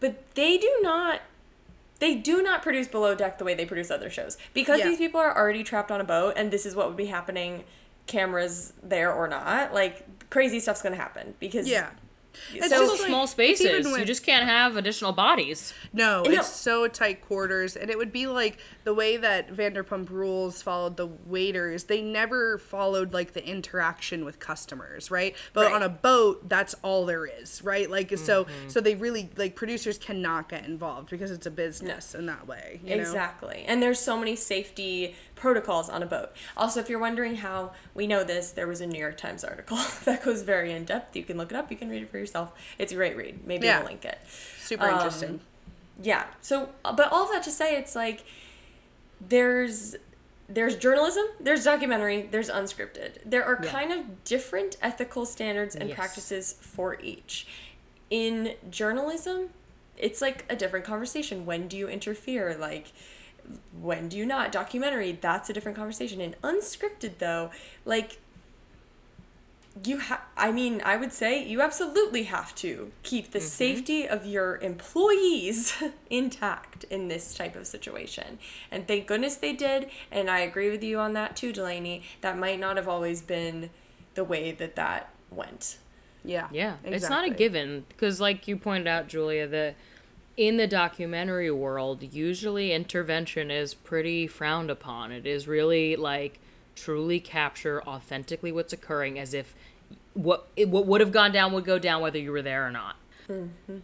but 0.01 0.35
they 0.35 0.59
do 0.59 0.79
not 0.83 1.21
they 2.01 2.17
do 2.17 2.43
not 2.43 2.61
produce 2.61 2.89
below 2.89 3.15
deck 3.15 3.39
the 3.39 3.45
way 3.45 3.55
they 3.55 3.65
produce 3.65 3.89
other 3.91 4.11
shows 4.11 4.37
because 4.53 4.81
Yeah. 4.81 4.89
these 4.89 4.99
people 4.99 5.21
are 5.21 5.35
already 5.35 5.62
trapped 5.62 5.93
on 5.93 6.01
a 6.01 6.05
boat 6.05 6.35
and 6.37 6.51
this 6.51 6.67
is 6.67 6.75
what 6.75 6.89
would 6.89 6.97
be 6.97 7.07
happening 7.07 7.62
cameras 8.09 8.73
there 8.83 9.12
or 9.12 9.29
not 9.29 9.73
like 9.73 10.03
crazy 10.29 10.59
stuff's 10.59 10.83
gonna 10.83 10.97
happen 10.97 11.35
because 11.39 11.69
Yeah. 11.69 11.91
It's 12.53 12.68
so 12.68 12.87
like- 12.87 13.01
small 13.01 13.26
spaces. 13.26 13.66
even 13.66 13.99
You 13.99 14.05
just 14.05 14.24
can't 14.24 14.45
have 14.47 14.76
additional 14.76 15.12
bodies. 15.12 15.72
No, 15.93 16.22
No. 16.22 16.30
it's 16.30 16.49
so 16.49 16.87
tight 16.89 17.20
quarters, 17.22 17.76
and 17.76 17.91
it 17.91 17.99
would 17.99 18.12
be 18.12 18.26
like 18.26 18.59
the 18.85 18.95
way 18.95 19.16
that 19.16 19.51
Vanderpump 19.53 20.11
Rules 20.11 20.62
followed 20.62 20.97
the 20.97 21.07
waiters. 21.07 21.85
They 21.85 22.01
never 22.03 22.59
followed 22.59 23.12
like 23.12 23.32
the 23.32 23.45
interaction 23.47 24.24
with 24.24 24.39
customers, 24.41 25.11
right? 25.11 25.35
But 25.53 25.66
Right. 25.66 25.74
on 25.74 25.82
a 25.82 25.89
boat, 25.89 26.49
that's 26.49 26.74
all 26.82 27.07
there 27.07 27.26
is, 27.26 27.62
right? 27.62 27.91
Like 27.91 28.16
so, 28.18 28.45
Mm-hmm. 28.45 28.68
so 28.68 28.80
they 28.80 28.95
really 28.95 29.30
like 29.37 29.55
producers 29.55 29.99
cannot 29.99 30.49
get 30.49 30.64
involved 30.66 31.11
because 31.11 31.30
it's 31.30 31.47
a 31.47 31.51
business 31.51 32.14
in 32.14 32.26
that 32.26 32.47
way. 32.47 32.80
You 32.85 32.97
know? 32.97 33.03
Exactly. 33.03 33.64
And 33.66 33.82
there's 33.82 34.01
so 34.01 34.16
many 34.18 34.37
safety 34.37 35.14
protocols 35.35 35.89
on 35.89 36.03
a 36.03 36.07
boat. 36.07 36.30
Also, 36.57 36.80
if 36.80 36.89
you're 36.89 36.99
wondering 36.99 37.37
how 37.37 37.72
we 37.95 38.07
know 38.07 38.22
this, 38.24 38.51
there 38.51 38.66
was 38.66 38.80
a 38.80 38.87
New 38.87 38.99
York 38.99 39.16
Times 39.16 39.45
article 39.45 39.78
that 40.05 40.22
goes 40.24 40.43
very 40.43 40.72
in 40.72 40.85
depth. 40.85 41.16
You 41.16 41.22
can 41.24 41.37
look 41.37 41.51
it 41.51 41.57
up, 41.57 41.70
you 41.70 41.76
can 41.76 41.89
read 41.89 42.03
it 42.03 42.11
for 42.11 42.18
yourself. 42.25 42.53
It's 42.79 42.93
a 42.93 42.97
great 42.97 43.16
read. 43.16 43.47
Maybe 43.47 43.66
Yeah. 43.66 43.79
I'll 43.81 43.85
link 43.85 44.05
it. 44.05 44.18
Super 44.59 44.89
Um, 44.89 44.95
interesting. 44.95 45.41
Yeah. 46.03 46.25
So, 46.41 46.70
but 46.83 47.12
all 47.12 47.31
that 47.33 47.43
to 47.45 47.51
say, 47.51 47.77
it's 47.77 47.95
like 47.95 48.25
there's 49.20 49.97
there's 50.47 50.77
journalism, 50.77 51.25
there's 51.41 51.64
documentary, 51.64 52.29
there's 52.31 52.51
unscripted. 52.51 53.16
There 53.25 53.43
are 53.43 53.59
Yeah. 53.64 53.70
kind 53.70 53.91
of 53.93 54.25
different 54.25 54.77
ethical 54.83 55.25
standards 55.25 55.75
and 55.75 55.89
Yes. 55.89 55.97
practices 55.97 56.57
for 56.61 57.01
each. 57.01 57.47
In 58.11 58.55
journalism, 58.68 59.55
it's 59.97 60.20
like 60.20 60.45
a 60.51 60.57
different 60.57 60.85
conversation. 60.85 61.47
When 61.47 61.66
do 61.66 61.79
you 61.79 61.89
interfere? 61.89 62.55
Like 62.59 62.93
when 63.81 64.09
do 64.11 64.18
you 64.18 64.27
not? 64.27 64.53
Documentary, 64.53 65.12
that's 65.12 65.49
a 65.49 65.53
different 65.55 65.77
conversation. 65.79 66.20
In 66.20 66.35
unscripted 66.43 67.18
though, 67.18 67.51
like 67.87 68.18
you 69.83 69.99
have 69.99 70.20
i 70.37 70.53
mean 70.53 70.81
i 70.85 70.97
would 70.97 71.12
say 71.12 71.45
you 71.45 71.61
absolutely 71.61 72.25
have 72.25 72.55
to 72.55 72.93
keep 73.03 73.33
the 73.33 73.41
mm-hmm. 73.41 73.47
safety 73.47 74.09
of 74.09 74.25
your 74.25 74.59
employees 74.59 75.75
intact 76.11 76.85
in 76.85 77.09
this 77.09 77.35
type 77.35 77.57
of 77.57 77.66
situation 77.66 78.39
and 78.70 78.87
thank 78.87 79.07
goodness 79.09 79.35
they 79.35 79.53
did 79.53 79.91
and 80.12 80.31
i 80.31 80.39
agree 80.39 80.70
with 80.70 80.85
you 80.85 80.99
on 80.99 81.12
that 81.12 81.35
too 81.35 81.53
delaney 81.53 82.03
that 82.20 82.39
might 82.39 82.61
not 82.61 82.77
have 82.77 82.87
always 82.87 83.20
been 83.20 83.68
the 84.14 84.22
way 84.22 84.53
that 84.53 84.77
that 84.77 85.11
went 85.31 85.79
Yeah. 86.25 86.49
Yeah, 86.51 86.77
it's 86.85 87.09
not 87.09 87.27
a 87.27 87.31
given 87.31 87.85
because, 87.89 88.20
like 88.20 88.49
you 88.49 88.57
pointed 88.57 88.87
out, 88.89 89.09
Julia, 89.09 89.47
that 89.47 89.75
in 90.37 90.57
the 90.57 90.66
documentary 90.66 91.51
world, 91.51 92.03
usually 92.03 92.72
intervention 92.72 93.51
is 93.51 93.75
pretty 93.75 94.27
frowned 94.27 94.70
upon. 94.70 95.12
It 95.12 95.27
is 95.27 95.47
really 95.47 95.97
like 95.97 96.41
truly 96.75 97.20
capture 97.20 97.83
authentically 97.87 98.53
what's 98.53 98.72
occurring, 98.72 99.18
as 99.18 99.35
if 99.35 99.55
what 100.14 100.49
it, 100.57 100.68
what 100.68 100.87
would 100.87 101.01
have 101.01 101.12
gone 101.12 101.33
down 101.33 101.53
would 101.53 101.64
go 101.64 101.79
down 101.79 102.01
whether 102.01 102.18
you 102.18 102.33
were 102.33 102.43
there 102.43 102.66
or 102.66 102.70
not. 102.70 102.97
Mm-hmm. 103.29 103.79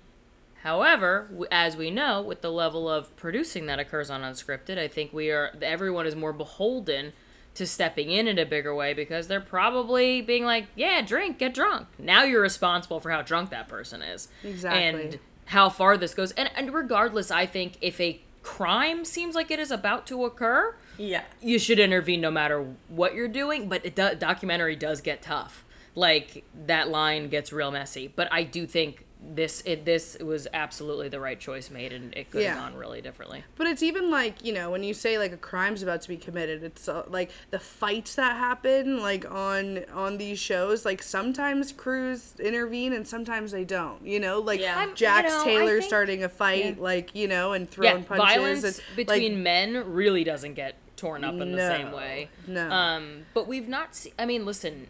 However, 0.63 1.29
as 1.51 1.77
we 1.77 1.91
know, 1.91 2.21
with 2.21 2.43
the 2.43 2.53
level 2.53 2.89
of 2.89 3.15
producing 3.17 3.67
that 3.67 3.79
occurs 3.79 4.11
on 4.11 4.21
unscripted, 4.21 4.79
I 4.79 4.89
think 4.89 5.13
we 5.13 5.31
are 5.31 5.53
everyone 5.63 6.07
is 6.07 6.15
more 6.15 6.33
beholden 6.35 7.13
to 7.55 7.67
stepping 7.67 8.11
in 8.11 8.29
in 8.29 8.39
a 8.39 8.45
bigger 8.45 8.75
way 8.75 8.93
because 8.95 9.27
they're 9.27 9.41
probably 9.41 10.21
being 10.21 10.45
like, 10.45 10.67
"Yeah, 10.77 11.01
drink, 11.01 11.39
get 11.39 11.55
drunk." 11.55 11.89
Now 11.99 12.25
you're 12.25 12.43
responsible 12.43 13.01
for 13.01 13.11
how 13.11 13.23
drunk 13.23 13.51
that 13.51 13.69
person 13.69 14.03
is, 14.03 14.29
Exactly. 14.45 14.83
and 14.83 15.19
how 15.47 15.69
far 15.71 15.97
this 15.97 16.15
goes. 16.15 16.33
And 16.33 16.51
and 16.55 16.75
regardless, 16.75 17.31
I 17.31 17.47
think 17.47 17.75
if 17.81 17.99
a 17.99 18.21
crime 18.43 19.05
seems 19.05 19.35
like 19.35 19.51
it 19.51 19.59
is 19.59 19.71
about 19.71 20.07
to 20.09 20.25
occur, 20.25 20.75
yeah 21.01 21.23
you 21.41 21.59
should 21.59 21.79
intervene 21.79 22.21
no 22.21 22.31
matter 22.31 22.75
what 22.89 23.15
you're 23.15 23.29
doing. 23.29 23.69
But 23.69 23.85
it 23.87 23.95
do- 23.97 24.15
documentary 24.15 24.77
does 24.77 25.01
get 25.01 25.23
tough. 25.23 25.65
Like 25.95 26.45
that 26.67 26.89
line 26.89 27.29
gets 27.29 27.53
real 27.53 27.71
messy. 27.71 28.07
But 28.09 28.29
I 28.31 28.43
do 28.45 28.67
think 28.67 29.07
this 29.23 29.63
it 29.67 29.85
this 29.85 30.17
was 30.19 30.49
absolutely 30.55 31.11
the 31.11 31.21
right 31.21 31.39
choice 31.39 31.69
made, 31.71 31.93
and 31.93 32.15
it 32.17 32.31
could 32.31 32.43
have 32.43 32.57
Yeah. 32.57 32.63
gone 32.63 32.75
really 32.75 33.03
differently. 33.03 33.45
But 33.57 33.67
it's 33.67 33.83
even 33.83 34.11
like 34.11 34.43
you 34.43 34.51
know 34.55 34.71
when 34.71 34.83
you 34.83 34.95
say 34.95 35.19
like 35.19 35.31
a 35.33 35.37
crime's 35.37 35.83
about 35.83 36.01
to 36.03 36.09
be 36.09 36.17
committed, 36.17 36.63
it's 36.65 36.89
uh, 36.89 37.03
like 37.07 37.31
the 37.51 37.59
fights 37.59 38.15
that 38.15 38.37
happen 38.39 39.03
like 39.03 39.31
on 39.31 39.85
on 39.93 40.17
these 40.17 40.39
shows. 40.39 40.87
Like 40.87 41.03
sometimes 41.03 41.71
crews 41.73 42.33
intervene 42.41 42.95
and 42.95 43.07
sometimes 43.07 43.53
they 43.53 43.65
don't. 43.65 44.07
You 44.07 44.21
know, 44.21 44.39
like 44.39 44.61
Yeah. 44.61 44.89
Jax 44.95 45.31
you 45.33 45.37
know, 45.39 45.45
Taylor 45.45 45.73
think- 45.81 45.85
starting 45.89 46.25
a 46.25 46.29
fight, 46.31 46.77
Yeah. 46.79 46.83
like 46.83 47.15
you 47.15 47.29
know, 47.29 47.53
and 47.53 47.67
Yeah, 47.67 47.71
throwing 47.73 48.05
punches. 48.05 48.27
violence 48.27 48.65
and, 48.65 48.81
between 48.97 49.33
like, 49.35 49.43
men 49.43 49.93
really 49.93 50.25
doesn't 50.25 50.55
get 50.55 50.77
torn 51.01 51.25
up 51.25 51.35
in 51.41 51.53
the 51.53 51.59
same 51.59 51.93
way. 51.93 52.29
no. 52.47 52.71
Um, 52.71 53.27
but 53.33 53.49
we've 53.49 53.69
not 53.69 53.95
seen. 53.97 54.13
I 54.19 54.27
mean, 54.27 54.45
listen, 54.45 54.89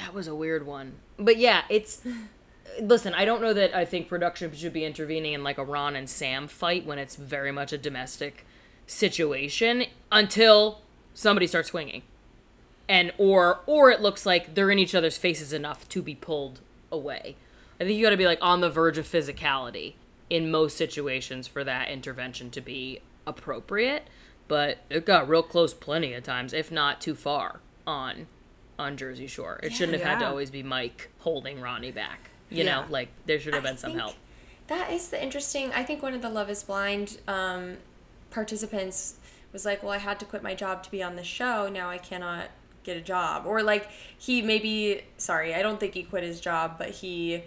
that 0.00 0.12
was 0.12 0.26
a 0.26 0.34
weird 0.34 0.66
one. 0.66 0.94
But 1.18 1.36
yeah, 1.38 1.62
it's. 1.68 2.02
Listen, 2.80 3.12
I 3.14 3.24
don't 3.24 3.40
know 3.40 3.54
that 3.54 3.74
I 3.74 3.84
think 3.84 4.08
production 4.08 4.52
should 4.54 4.74
be 4.74 4.84
intervening 4.84 5.32
in 5.32 5.42
like 5.42 5.58
a 5.58 5.64
Ron 5.64 5.96
and 5.96 6.08
Sam 6.08 6.46
fight 6.46 6.84
when 6.84 6.98
it's 6.98 7.16
very 7.16 7.50
much 7.50 7.72
a 7.72 7.78
domestic 7.78 8.46
situation 8.86 9.84
until 10.12 10.82
somebody 11.12 11.46
starts 11.46 11.70
swinging, 11.70 12.02
and 12.86 13.10
or 13.18 13.60
or 13.66 13.90
it 13.90 14.00
looks 14.00 14.26
like 14.26 14.54
they're 14.54 14.70
in 14.70 14.78
each 14.78 14.94
other's 14.94 15.16
faces 15.16 15.52
enough 15.52 15.88
to 15.88 16.02
be 16.02 16.14
pulled 16.14 16.60
away. 16.92 17.36
I 17.80 17.84
think 17.84 17.96
you 17.96 18.04
got 18.04 18.10
to 18.10 18.16
be 18.16 18.26
like 18.26 18.38
on 18.42 18.60
the 18.60 18.70
verge 18.70 18.98
of 18.98 19.06
physicality 19.06 19.94
in 20.30 20.50
most 20.50 20.76
situations 20.76 21.48
for 21.48 21.64
that 21.64 21.88
intervention 21.88 22.50
to 22.50 22.60
be 22.60 23.00
appropriate. 23.26 24.06
But 24.48 24.78
it 24.90 25.04
got 25.06 25.28
real 25.28 25.42
close 25.42 25.74
plenty 25.74 26.14
of 26.14 26.24
times, 26.24 26.52
if 26.52 26.72
not 26.72 27.00
too 27.00 27.14
far 27.14 27.60
on 27.86 28.26
on 28.78 28.96
Jersey 28.96 29.26
Shore. 29.26 29.58
It 29.62 29.72
shouldn't 29.72 29.98
have 29.98 30.06
had 30.06 30.18
to 30.20 30.26
always 30.28 30.50
be 30.50 30.62
Mike 30.62 31.10
holding 31.18 31.60
Ronnie 31.60 31.90
back. 31.90 32.30
You 32.48 32.64
Yeah. 32.64 32.80
know, 32.82 32.86
like 32.88 33.08
there 33.26 33.38
should 33.40 33.54
have 33.54 33.64
I 33.64 33.70
been 33.70 33.76
some 33.78 33.94
help. 33.94 34.14
That 34.68 34.90
is 34.92 35.08
the 35.08 35.22
interesting. 35.22 35.72
I 35.72 35.82
think 35.82 36.02
one 36.02 36.14
of 36.14 36.22
the 36.22 36.28
Love 36.30 36.48
Is 36.48 36.62
Blind 36.62 37.18
um, 37.26 37.78
participants 38.30 39.14
was 39.52 39.64
like, 39.64 39.82
"Well, 39.82 39.92
I 39.92 39.98
had 39.98 40.18
to 40.20 40.24
quit 40.26 40.42
my 40.42 40.54
job 40.54 40.82
to 40.84 40.90
be 40.90 41.02
on 41.02 41.16
the 41.16 41.24
show. 41.24 41.68
Now 41.68 41.88
I 41.90 41.98
cannot 41.98 42.50
get 42.84 42.96
a 42.96 43.00
job." 43.00 43.46
Or 43.46 43.62
like 43.62 43.88
he 44.16 44.40
maybe 44.42 45.02
sorry, 45.16 45.54
I 45.54 45.62
don't 45.62 45.80
think 45.80 45.94
he 45.94 46.02
quit 46.02 46.22
his 46.22 46.40
job, 46.40 46.76
but 46.78 46.90
he 46.90 47.42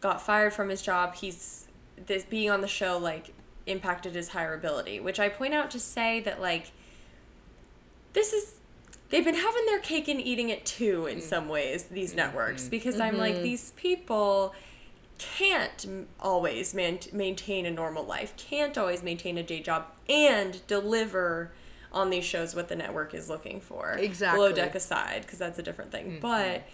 got 0.00 0.20
fired 0.20 0.52
from 0.52 0.68
his 0.68 0.82
job. 0.82 1.14
He's 1.14 1.66
this 2.06 2.24
being 2.24 2.50
on 2.50 2.60
the 2.60 2.68
show 2.68 2.98
like 2.98 3.32
impacted 3.66 4.14
his 4.14 4.30
hireability, 4.30 5.02
which 5.02 5.20
I 5.20 5.28
point 5.28 5.54
out 5.54 5.70
to 5.72 5.80
say 5.80 6.20
that 6.20 6.40
like 6.40 6.72
this 8.12 8.32
is 8.32 8.54
they've 9.10 9.24
been 9.24 9.34
having 9.34 9.66
their 9.66 9.80
cake 9.80 10.08
and 10.08 10.20
eating 10.20 10.48
it 10.48 10.64
too 10.64 11.06
in 11.06 11.18
mm. 11.18 11.22
some 11.22 11.48
ways 11.48 11.84
these 11.84 12.10
mm-hmm. 12.10 12.18
networks 12.18 12.68
because 12.68 12.98
i'm 13.00 13.16
like 13.18 13.34
mm-hmm. 13.34 13.42
these 13.42 13.70
people 13.72 14.54
can't 15.18 16.08
always 16.20 16.74
man- 16.74 16.98
maintain 17.12 17.66
a 17.66 17.70
normal 17.70 18.04
life 18.04 18.36
can't 18.36 18.76
always 18.78 19.02
maintain 19.02 19.36
a 19.36 19.42
day 19.42 19.60
job 19.60 19.86
and 20.08 20.64
deliver 20.66 21.52
on 21.92 22.10
these 22.10 22.24
shows 22.24 22.54
what 22.54 22.68
the 22.68 22.76
network 22.76 23.14
is 23.14 23.28
looking 23.28 23.60
for. 23.60 23.92
Exactly. 23.92 24.38
below 24.38 24.52
deck 24.52 24.74
aside 24.74 25.22
because 25.22 25.38
that's 25.38 25.58
a 25.58 25.62
different 25.62 25.90
thing. 25.90 26.06
Mm-hmm. 26.06 26.20
But 26.20 26.64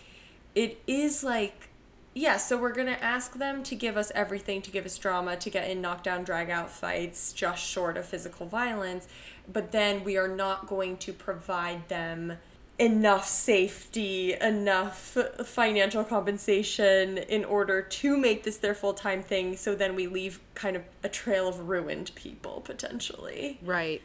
it 0.54 0.82
is 0.86 1.24
like 1.24 1.70
yeah 2.16 2.36
so 2.36 2.56
we're 2.56 2.72
gonna 2.72 2.98
ask 3.00 3.34
them 3.34 3.62
to 3.62 3.74
give 3.74 3.96
us 3.96 4.10
everything 4.14 4.62
to 4.62 4.70
give 4.70 4.86
us 4.86 4.96
drama 4.96 5.36
to 5.36 5.50
get 5.50 5.70
in 5.70 5.80
knockdown 5.80 6.24
drag 6.24 6.48
out 6.48 6.70
fights 6.70 7.32
just 7.32 7.62
short 7.62 7.96
of 7.96 8.04
physical 8.06 8.46
violence 8.46 9.06
but 9.52 9.70
then 9.70 10.02
we 10.02 10.16
are 10.16 10.28
not 10.28 10.66
going 10.66 10.96
to 10.96 11.12
provide 11.12 11.88
them 11.88 12.32
enough 12.78 13.26
safety 13.26 14.34
enough 14.34 15.16
financial 15.44 16.04
compensation 16.04 17.16
in 17.16 17.44
order 17.44 17.80
to 17.80 18.16
make 18.16 18.42
this 18.44 18.56
their 18.58 18.74
full-time 18.74 19.22
thing 19.22 19.56
so 19.56 19.74
then 19.74 19.94
we 19.94 20.06
leave 20.06 20.40
kind 20.54 20.76
of 20.76 20.82
a 21.02 21.08
trail 21.08 21.48
of 21.48 21.68
ruined 21.68 22.10
people 22.14 22.60
potentially 22.62 23.58
Right. 23.62 24.02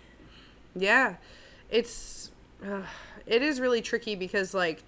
Yeah. 0.76 1.16
It's 1.70 2.32
uh, 2.66 2.84
it 3.26 3.41
is 3.41 3.59
really 3.59 3.82
tricky 3.82 4.16
because 4.16 4.53
like 4.53 4.84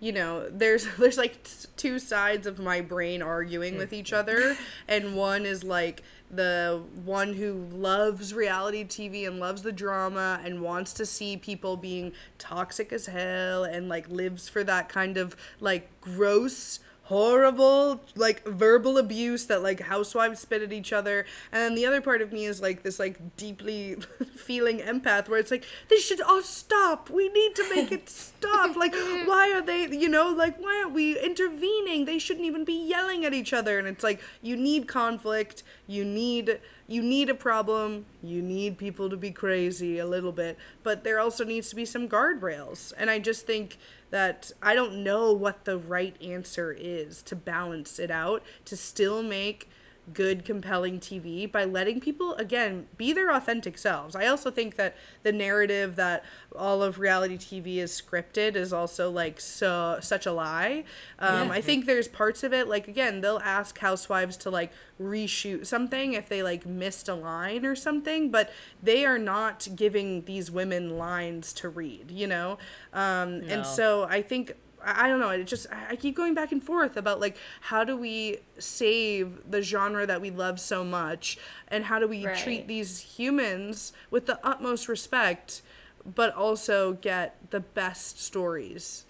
you 0.00 0.12
know, 0.12 0.48
there's 0.48 0.86
there's 0.98 1.18
like 1.18 1.42
t- 1.44 1.68
two 1.76 1.98
sides 1.98 2.46
of 2.46 2.58
my 2.58 2.80
brain 2.80 3.22
arguing 3.22 3.76
with 3.76 3.92
each 3.92 4.10
mm-hmm. 4.10 4.20
other 4.20 4.56
and 4.88 5.16
one 5.16 5.46
is 5.46 5.64
like 5.64 6.02
the 6.30 6.82
one 7.04 7.34
who 7.34 7.68
loves 7.70 8.34
reality 8.34 8.84
TV 8.84 9.26
and 9.26 9.38
loves 9.38 9.62
the 9.62 9.70
drama 9.72 10.40
and 10.44 10.60
wants 10.60 10.92
to 10.94 11.06
see 11.06 11.36
people 11.36 11.76
being 11.76 12.12
toxic 12.36 12.92
as 12.92 13.06
hell 13.06 13.62
and 13.62 13.88
like 13.88 14.08
lives 14.08 14.48
for 14.48 14.64
that 14.64 14.88
kind 14.88 15.16
of 15.16 15.36
like 15.60 15.88
gross 16.00 16.80
horrible 17.06 18.00
like 18.16 18.44
verbal 18.44 18.98
abuse 18.98 19.46
that 19.46 19.62
like 19.62 19.78
housewives 19.80 20.40
spit 20.40 20.60
at 20.62 20.72
each 20.72 20.92
other. 20.92 21.24
And 21.52 21.62
then 21.62 21.74
the 21.76 21.86
other 21.86 22.00
part 22.00 22.20
of 22.20 22.32
me 22.32 22.46
is 22.46 22.60
like 22.60 22.82
this 22.82 22.98
like 22.98 23.36
deeply 23.36 23.94
feeling 24.36 24.78
empath 24.78 25.28
where 25.28 25.38
it's 25.38 25.52
like 25.52 25.64
they 25.88 25.98
should 25.98 26.20
all 26.20 26.42
stop. 26.42 27.08
We 27.08 27.28
need 27.28 27.54
to 27.56 27.74
make 27.74 27.92
it 27.92 28.08
stop. 28.08 28.76
Like 28.76 28.94
why 29.24 29.52
are 29.54 29.62
they 29.62 29.88
you 29.88 30.08
know 30.08 30.30
like 30.30 30.58
why 30.58 30.82
aren't 30.82 30.94
we 30.94 31.18
intervening? 31.18 32.06
They 32.06 32.18
shouldn't 32.18 32.46
even 32.46 32.64
be 32.64 32.74
yelling 32.74 33.24
at 33.24 33.32
each 33.32 33.52
other. 33.52 33.78
And 33.78 33.86
it's 33.86 34.02
like 34.02 34.20
you 34.42 34.56
need 34.56 34.88
conflict. 34.88 35.62
You 35.86 36.04
need 36.04 36.58
you 36.88 37.02
need 37.02 37.30
a 37.30 37.34
problem. 37.34 38.06
You 38.22 38.42
need 38.42 38.78
people 38.78 39.10
to 39.10 39.16
be 39.16 39.30
crazy 39.30 39.98
a 39.98 40.06
little 40.06 40.32
bit. 40.32 40.58
But 40.82 41.04
there 41.04 41.20
also 41.20 41.44
needs 41.44 41.68
to 41.70 41.76
be 41.76 41.84
some 41.84 42.08
guardrails. 42.08 42.92
And 42.96 43.10
i 43.10 43.18
just 43.18 43.46
think 43.46 43.78
that 44.16 44.50
i 44.62 44.74
don't 44.74 45.04
know 45.04 45.30
what 45.30 45.66
the 45.66 45.76
right 45.76 46.16
answer 46.22 46.72
is 46.72 47.20
to 47.20 47.36
balance 47.36 47.98
it 47.98 48.10
out 48.10 48.42
to 48.64 48.74
still 48.74 49.22
make 49.22 49.68
good 50.14 50.44
compelling 50.44 51.00
tv 51.00 51.50
by 51.50 51.64
letting 51.64 51.98
people 52.00 52.34
again 52.34 52.86
be 52.96 53.12
their 53.12 53.30
authentic 53.32 53.76
selves 53.76 54.14
i 54.14 54.24
also 54.26 54.50
think 54.52 54.76
that 54.76 54.94
the 55.24 55.32
narrative 55.32 55.96
that 55.96 56.24
all 56.54 56.80
of 56.82 56.98
reality 57.00 57.36
tv 57.36 57.78
is 57.78 57.90
scripted 58.00 58.54
is 58.54 58.72
also 58.72 59.10
like 59.10 59.40
so 59.40 59.98
such 60.00 60.24
a 60.24 60.32
lie 60.32 60.84
um, 61.18 61.48
Yeah. 61.48 61.54
i 61.54 61.60
think 61.60 61.86
there's 61.86 62.06
parts 62.06 62.44
of 62.44 62.52
it 62.52 62.68
like 62.68 62.86
again 62.86 63.20
they'll 63.20 63.40
ask 63.44 63.78
housewives 63.78 64.36
to 64.38 64.50
like 64.50 64.72
reshoot 65.00 65.66
something 65.66 66.12
if 66.14 66.28
they 66.28 66.42
like 66.42 66.64
missed 66.64 67.08
a 67.08 67.14
line 67.14 67.66
or 67.66 67.74
something 67.74 68.30
but 68.30 68.50
they 68.82 69.04
are 69.04 69.18
not 69.18 69.66
giving 69.74 70.24
these 70.24 70.50
women 70.50 70.96
lines 70.96 71.52
to 71.54 71.68
read 71.68 72.10
you 72.10 72.26
know 72.28 72.58
um, 72.92 73.40
No. 73.40 73.46
and 73.54 73.66
so 73.66 74.04
i 74.04 74.22
think 74.22 74.54
I 74.86 75.08
don't 75.08 75.18
know. 75.20 75.30
It 75.30 75.44
just 75.44 75.66
I 75.72 75.92
I 75.92 75.96
keep 75.96 76.14
going 76.16 76.34
back 76.34 76.52
and 76.52 76.62
forth 76.62 76.96
about 76.96 77.20
like 77.20 77.36
how 77.62 77.82
do 77.84 77.96
we 77.96 78.38
save 78.58 79.50
the 79.50 79.62
genre 79.62 80.06
that 80.06 80.20
we 80.20 80.30
love 80.30 80.60
so 80.60 80.84
much, 80.84 81.38
and 81.68 81.86
how 81.86 81.98
do 81.98 82.06
we 82.06 82.26
Right. 82.26 82.36
treat 82.36 82.68
these 82.68 83.00
humans 83.18 83.92
with 84.10 84.26
the 84.26 84.38
utmost 84.46 84.88
respect, 84.88 85.62
but 86.04 86.32
also 86.34 86.92
get 86.92 87.50
the 87.50 87.60
best 87.60 88.20
stories. 88.20 89.05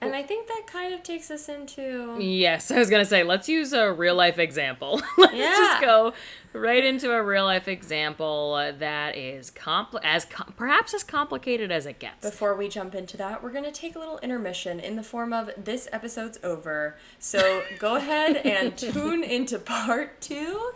And 0.00 0.14
I 0.14 0.22
think 0.22 0.46
that 0.48 0.64
kind 0.66 0.92
of 0.92 1.02
takes 1.02 1.30
us 1.30 1.48
into 1.48 2.18
Yes, 2.20 2.70
I 2.70 2.78
was 2.78 2.90
gonna 2.90 3.04
say 3.06 3.22
let's 3.22 3.48
use 3.48 3.72
a 3.72 3.90
real 3.92 4.14
life 4.14 4.38
example. 4.38 5.00
let's 5.18 5.34
Yeah. 5.34 5.54
just 5.56 5.80
go 5.82 6.12
right 6.52 6.84
into 6.84 7.12
a 7.12 7.22
real 7.22 7.44
life 7.44 7.66
example 7.66 8.54
that 8.78 9.16
is 9.16 9.50
compl- 9.50 10.00
as 10.04 10.24
com- 10.26 10.52
perhaps 10.56 10.92
as 10.94 11.02
complicated 11.02 11.70
as 11.72 11.86
it 11.86 11.98
gets. 11.98 12.28
Before 12.28 12.54
we 12.54 12.68
jump 12.68 12.94
into 12.94 13.16
that, 13.16 13.42
we're 13.42 13.52
going 13.52 13.64
to 13.64 13.72
take 13.72 13.94
a 13.96 13.98
little 13.98 14.18
intermission 14.20 14.80
in 14.80 14.96
the 14.96 15.02
form 15.02 15.32
of 15.32 15.50
this 15.56 15.88
episode's 15.92 16.38
over. 16.42 16.96
So 17.18 17.62
go 17.78 17.96
ahead 17.96 18.36
and 18.36 18.76
tune 18.78 19.22
into 19.24 19.58
part 19.58 20.20
two 20.20 20.72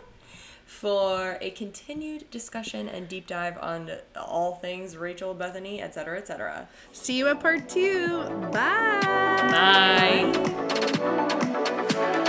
for 0.71 1.37
a 1.41 1.51
continued 1.51 2.31
discussion 2.31 2.87
and 2.87 3.07
deep 3.07 3.27
dive 3.27 3.57
on 3.61 3.91
all 4.15 4.55
things 4.55 4.95
Rachel, 4.97 5.35
Bethenny, 5.35 5.81
etc., 5.81 6.17
etc. 6.17 6.67
See 6.91 7.17
you 7.17 7.27
at 7.27 7.39
part 7.41 7.67
two. 7.69 8.23
Bye. 8.51 9.01
Bye. 11.91 12.27